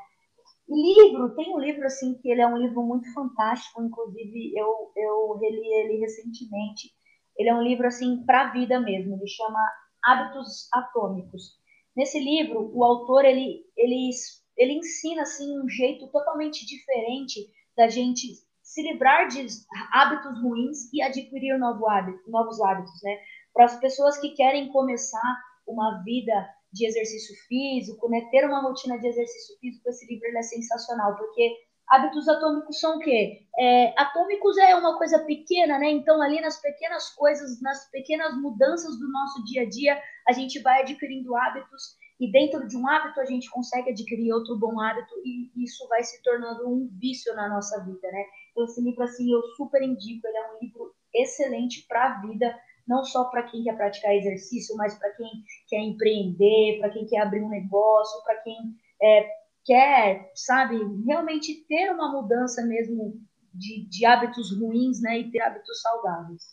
livro, 0.70 1.36
tem 1.36 1.54
um 1.54 1.60
livro 1.60 1.86
assim 1.86 2.16
que 2.16 2.32
ele 2.32 2.42
é 2.42 2.48
um 2.48 2.58
livro 2.58 2.82
muito 2.82 3.12
fantástico, 3.14 3.84
inclusive 3.84 4.54
eu, 4.58 4.92
eu 4.96 5.38
reli 5.38 5.68
ele 5.68 6.00
recentemente. 6.00 6.90
Ele 7.38 7.50
é 7.50 7.54
um 7.54 7.62
livro 7.62 7.86
assim 7.86 8.24
para 8.26 8.44
a 8.44 8.52
vida 8.52 8.80
mesmo, 8.80 9.16
ele 9.16 9.28
chama 9.28 9.60
Hábitos 10.04 10.70
Atômicos. 10.74 11.63
Nesse 11.96 12.20
livro, 12.20 12.72
o 12.74 12.84
autor 12.84 13.24
ele, 13.26 13.64
ele, 13.78 14.10
ele 14.58 14.74
ensina 14.74 15.22
assim 15.22 15.60
um 15.60 15.70
jeito 15.70 16.08
totalmente 16.12 16.66
diferente 16.66 17.48
da 17.76 17.88
gente 17.88 18.28
se 18.62 18.82
livrar 18.82 19.28
de 19.28 19.46
hábitos 19.92 20.42
ruins 20.42 20.92
e 20.92 21.02
adquirir 21.02 21.58
novo 21.60 21.88
hábito, 21.88 22.30
novos 22.30 22.60
hábitos, 22.62 23.02
né? 23.04 23.20
Para 23.54 23.66
as 23.66 23.80
pessoas 23.80 24.18
que 24.18 24.32
querem 24.32 24.72
começar 24.72 25.38
uma 25.68 26.04
vida 26.04 26.34
de 26.72 26.88
exercício 26.88 27.36
físico, 27.48 28.10
né? 28.10 28.28
Ter 28.32 28.46
uma 28.46 28.62
rotina 28.62 28.98
de 29.00 29.08
exercício 29.08 29.56
físico, 29.60 29.88
esse 29.90 30.08
livro 30.08 30.28
é 30.36 30.42
sensacional, 30.42 31.16
porque 31.16 31.56
hábitos 31.90 32.28
atômicos 32.28 32.80
são 32.80 32.98
o 32.98 33.00
quê? 33.00 33.46
É, 33.58 33.94
atômicos 34.02 34.58
é 34.58 34.76
uma 34.76 34.98
coisa 34.98 35.20
pequena, 35.20 35.78
né? 35.78 35.90
Então, 35.92 36.22
ali 36.22 36.42
nas 36.42 36.62
pequenas 36.62 37.10
coisas, 37.10 37.62
nas 37.62 37.90
pequenas 37.92 38.36
mudanças 38.42 38.98
do 39.00 39.12
nosso 39.12 39.44
dia 39.46 39.64
a 39.64 39.70
dia, 39.70 40.02
a 40.28 40.32
gente 40.32 40.60
vai 40.60 40.82
adquirindo 40.82 41.36
hábitos 41.36 41.98
e 42.20 42.32
dentro 42.32 42.68
de 42.68 42.78
um 42.78 42.88
hábito 42.88 43.20
a 43.20 43.26
gente 43.26 43.50
consegue 43.50 43.90
adquirir 43.92 44.32
outro 44.32 44.58
bom 44.58 44.80
hábito 44.80 45.14
e 45.26 45.52
isso 45.64 45.88
vai 45.90 46.04
se 46.04 46.22
tornando 46.24 46.70
um 46.70 46.90
vício 47.00 47.36
na 47.36 47.50
nossa 47.50 47.84
vida, 47.84 48.12
né? 48.12 48.26
Então, 48.52 48.66
esse 48.66 48.82
livro, 48.82 49.04
assim, 49.04 49.32
eu 49.32 49.42
super 49.58 49.82
indico, 49.82 50.28
ele 50.28 50.38
é 50.38 50.52
um 50.52 50.60
livro 50.62 50.94
excelente 51.14 51.86
para 51.88 52.06
a 52.06 52.22
vida, 52.22 52.58
não 52.88 53.04
só 53.04 53.26
para 53.26 53.44
quem 53.44 53.64
quer 53.64 53.76
praticar 53.76 54.16
exercício, 54.16 54.76
mas 54.76 54.98
para 54.98 55.12
quem 55.12 55.30
quer 55.68 55.80
empreender, 55.80 56.80
para 56.80 56.90
quem 56.90 57.06
quer 57.06 57.20
abrir 57.20 57.42
um 57.42 57.50
negócio, 57.50 58.24
para 58.24 58.36
quem 58.38 58.58
é, 59.02 59.28
quer, 59.66 60.32
sabe, 60.36 60.78
realmente 61.06 61.66
ter 61.68 61.92
uma 61.92 62.12
mudança 62.12 62.66
mesmo 62.66 63.20
de, 63.54 63.88
de 63.88 64.06
hábitos 64.06 64.58
ruins, 64.60 65.02
né, 65.02 65.20
e 65.20 65.32
ter 65.32 65.42
hábitos 65.42 65.82
saudáveis. 65.82 66.44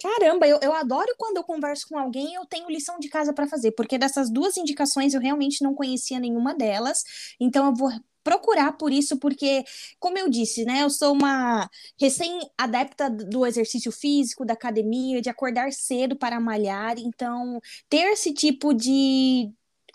Caramba, 0.00 0.48
eu, 0.48 0.58
eu 0.62 0.72
adoro 0.72 1.14
quando 1.18 1.36
eu 1.36 1.44
converso 1.44 1.86
com 1.86 1.98
alguém 1.98 2.34
eu 2.34 2.46
tenho 2.46 2.70
lição 2.70 2.98
de 2.98 3.08
casa 3.08 3.34
para 3.34 3.46
fazer, 3.46 3.72
porque 3.72 3.98
dessas 3.98 4.30
duas 4.30 4.56
indicações 4.56 5.12
eu 5.12 5.20
realmente 5.20 5.62
não 5.62 5.74
conhecia 5.74 6.18
nenhuma 6.18 6.54
delas, 6.54 7.02
então 7.38 7.66
eu 7.66 7.74
vou 7.74 7.90
procurar 8.22 8.72
por 8.72 8.92
isso, 8.92 9.18
porque, 9.18 9.64
como 9.98 10.18
eu 10.18 10.28
disse, 10.28 10.64
né, 10.64 10.82
eu 10.82 10.90
sou 10.90 11.12
uma 11.12 11.68
recém-adepta 12.00 13.10
do 13.10 13.46
exercício 13.46 13.90
físico, 13.92 14.44
da 14.44 14.54
academia, 14.54 15.20
de 15.20 15.30
acordar 15.30 15.72
cedo 15.72 16.16
para 16.16 16.40
malhar, 16.40 16.98
então 16.98 17.60
ter 17.88 18.12
esse 18.12 18.32
tipo 18.32 18.74
de, 18.74 19.50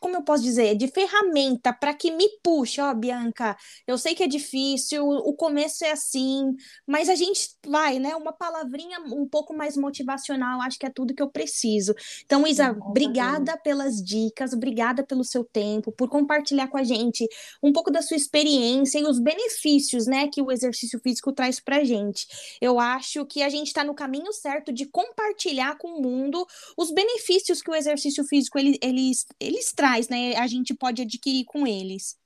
como 0.05 0.17
eu 0.17 0.21
posso 0.21 0.43
dizer, 0.43 0.75
de 0.75 0.87
ferramenta 0.87 1.73
para 1.73 1.91
que 1.91 2.11
me 2.11 2.29
puxe, 2.43 2.79
ó, 2.79 2.93
Bianca, 2.93 3.57
eu 3.87 3.97
sei 3.97 4.13
que 4.13 4.21
é 4.21 4.27
difícil, 4.27 5.03
o 5.03 5.33
começo 5.33 5.83
é 5.83 5.93
assim, 5.93 6.55
mas 6.85 7.09
a 7.09 7.15
gente 7.15 7.55
vai, 7.65 7.97
né? 7.97 8.15
Uma 8.15 8.31
palavrinha 8.31 8.99
um 8.99 9.27
pouco 9.27 9.51
mais 9.51 9.75
motivacional, 9.75 10.61
acho 10.61 10.77
que 10.77 10.85
é 10.85 10.91
tudo 10.91 11.15
que 11.15 11.23
eu 11.23 11.31
preciso. 11.31 11.95
Então, 12.23 12.45
Isa, 12.45 12.77
obrigada 12.85 13.57
pelas 13.57 13.95
dicas, 13.95 14.53
obrigada 14.53 15.03
pelo 15.03 15.23
seu 15.23 15.43
tempo, 15.43 15.91
por 15.91 16.07
compartilhar 16.07 16.67
com 16.67 16.77
a 16.77 16.83
gente 16.83 17.27
um 17.63 17.73
pouco 17.73 17.89
da 17.89 18.03
sua 18.03 18.15
experiência 18.15 18.99
e 18.99 19.05
os 19.05 19.17
benefícios, 19.19 20.05
né, 20.05 20.27
que 20.27 20.39
o 20.39 20.51
exercício 20.51 20.99
físico 20.99 21.33
traz 21.33 21.59
pra 21.59 21.83
gente. 21.83 22.27
Eu 22.61 22.79
acho 22.79 23.25
que 23.25 23.41
a 23.41 23.49
gente 23.49 23.67
está 23.67 23.83
no 23.83 23.95
caminho 23.95 24.31
certo 24.31 24.71
de 24.71 24.85
compartilhar 24.85 25.79
com 25.79 25.97
o 25.97 26.01
mundo 26.03 26.45
os 26.77 26.91
benefícios 26.91 27.59
que 27.59 27.71
o 27.71 27.75
exercício 27.75 28.23
físico 28.23 28.59
ele, 28.59 28.77
eles, 28.83 29.25
eles 29.39 29.73
trazem 29.73 29.94
mais, 29.95 30.09
né, 30.09 30.35
a 30.35 30.47
gente 30.47 30.73
pode 30.73 31.01
adquirir 31.01 31.45
com 31.45 31.65
eles. 31.65 32.17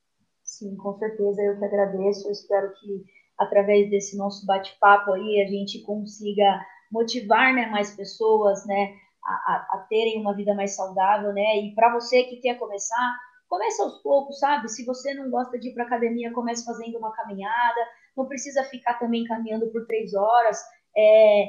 Sim, 0.42 0.76
com 0.76 0.98
certeza, 0.98 1.40
eu 1.42 1.58
que 1.58 1.64
agradeço. 1.64 2.26
Eu 2.26 2.32
espero 2.32 2.72
que 2.74 3.04
através 3.38 3.88
desse 3.88 4.16
nosso 4.16 4.44
bate-papo 4.44 5.12
aí 5.12 5.40
a 5.40 5.48
gente 5.48 5.80
consiga 5.82 6.60
motivar 6.90 7.54
né, 7.54 7.66
mais 7.66 7.94
pessoas 7.94 8.66
né, 8.66 8.92
a, 9.24 9.32
a, 9.32 9.68
a 9.74 9.86
terem 9.88 10.20
uma 10.20 10.34
vida 10.34 10.52
mais 10.54 10.74
saudável, 10.74 11.32
né? 11.32 11.58
E 11.60 11.74
para 11.74 11.94
você 11.94 12.24
que 12.24 12.36
quer 12.38 12.58
começar, 12.58 13.16
comece 13.48 13.80
aos 13.80 14.02
poucos, 14.02 14.40
sabe? 14.40 14.68
Se 14.68 14.84
você 14.84 15.14
não 15.14 15.30
gosta 15.30 15.56
de 15.58 15.68
ir 15.68 15.74
para 15.74 15.84
academia, 15.84 16.32
comece 16.32 16.64
fazendo 16.64 16.98
uma 16.98 17.12
caminhada. 17.12 17.80
Não 18.16 18.26
precisa 18.26 18.64
ficar 18.64 18.94
também 18.94 19.24
caminhando 19.24 19.68
por 19.68 19.86
três 19.86 20.12
horas. 20.14 20.60
É, 20.96 21.46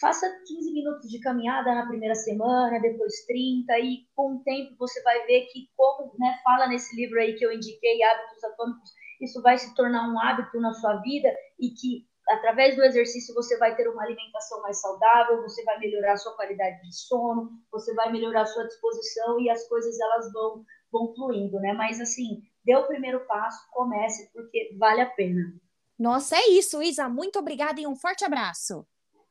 faça 0.00 0.26
15 0.46 0.72
minutos 0.72 1.08
de 1.08 1.20
caminhada 1.20 1.74
na 1.74 1.86
primeira 1.86 2.14
semana, 2.14 2.80
depois 2.80 3.24
30, 3.26 3.78
e 3.80 4.06
com 4.14 4.36
o 4.36 4.42
tempo 4.42 4.74
você 4.78 5.02
vai 5.02 5.24
ver 5.26 5.46
que, 5.46 5.68
como 5.76 6.12
né, 6.18 6.38
fala 6.44 6.68
nesse 6.68 6.94
livro 6.96 7.18
aí 7.18 7.34
que 7.34 7.44
eu 7.44 7.52
indiquei, 7.52 8.02
Hábitos 8.02 8.44
Atômicos, 8.44 8.90
isso 9.20 9.40
vai 9.42 9.56
se 9.58 9.74
tornar 9.74 10.08
um 10.08 10.20
hábito 10.20 10.60
na 10.60 10.72
sua 10.74 10.96
vida 10.96 11.28
e 11.58 11.70
que, 11.70 12.06
através 12.28 12.76
do 12.76 12.84
exercício, 12.84 13.34
você 13.34 13.56
vai 13.58 13.74
ter 13.74 13.88
uma 13.88 14.02
alimentação 14.02 14.60
mais 14.62 14.80
saudável, 14.80 15.42
você 15.42 15.62
vai 15.64 15.78
melhorar 15.78 16.12
a 16.12 16.16
sua 16.16 16.34
qualidade 16.36 16.82
de 16.82 16.94
sono, 16.94 17.50
você 17.70 17.94
vai 17.94 18.12
melhorar 18.12 18.42
a 18.42 18.46
sua 18.46 18.66
disposição 18.66 19.40
e 19.40 19.48
as 19.48 19.66
coisas 19.68 19.98
elas 19.98 20.32
vão, 20.32 20.64
vão 20.92 21.14
fluindo, 21.14 21.58
né? 21.60 21.72
Mas, 21.72 22.00
assim, 22.00 22.42
dê 22.64 22.76
o 22.76 22.86
primeiro 22.86 23.26
passo, 23.26 23.58
comece, 23.72 24.30
porque 24.32 24.76
vale 24.78 25.00
a 25.00 25.06
pena. 25.06 25.40
Nossa, 25.98 26.36
é 26.36 26.50
isso, 26.50 26.82
Isa. 26.82 27.08
Muito 27.08 27.38
obrigada 27.38 27.80
e 27.80 27.86
um 27.86 27.96
forte 27.96 28.24
abraço. 28.24 28.86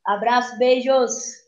Abraço, 0.05 0.57
beijos! 0.57 1.44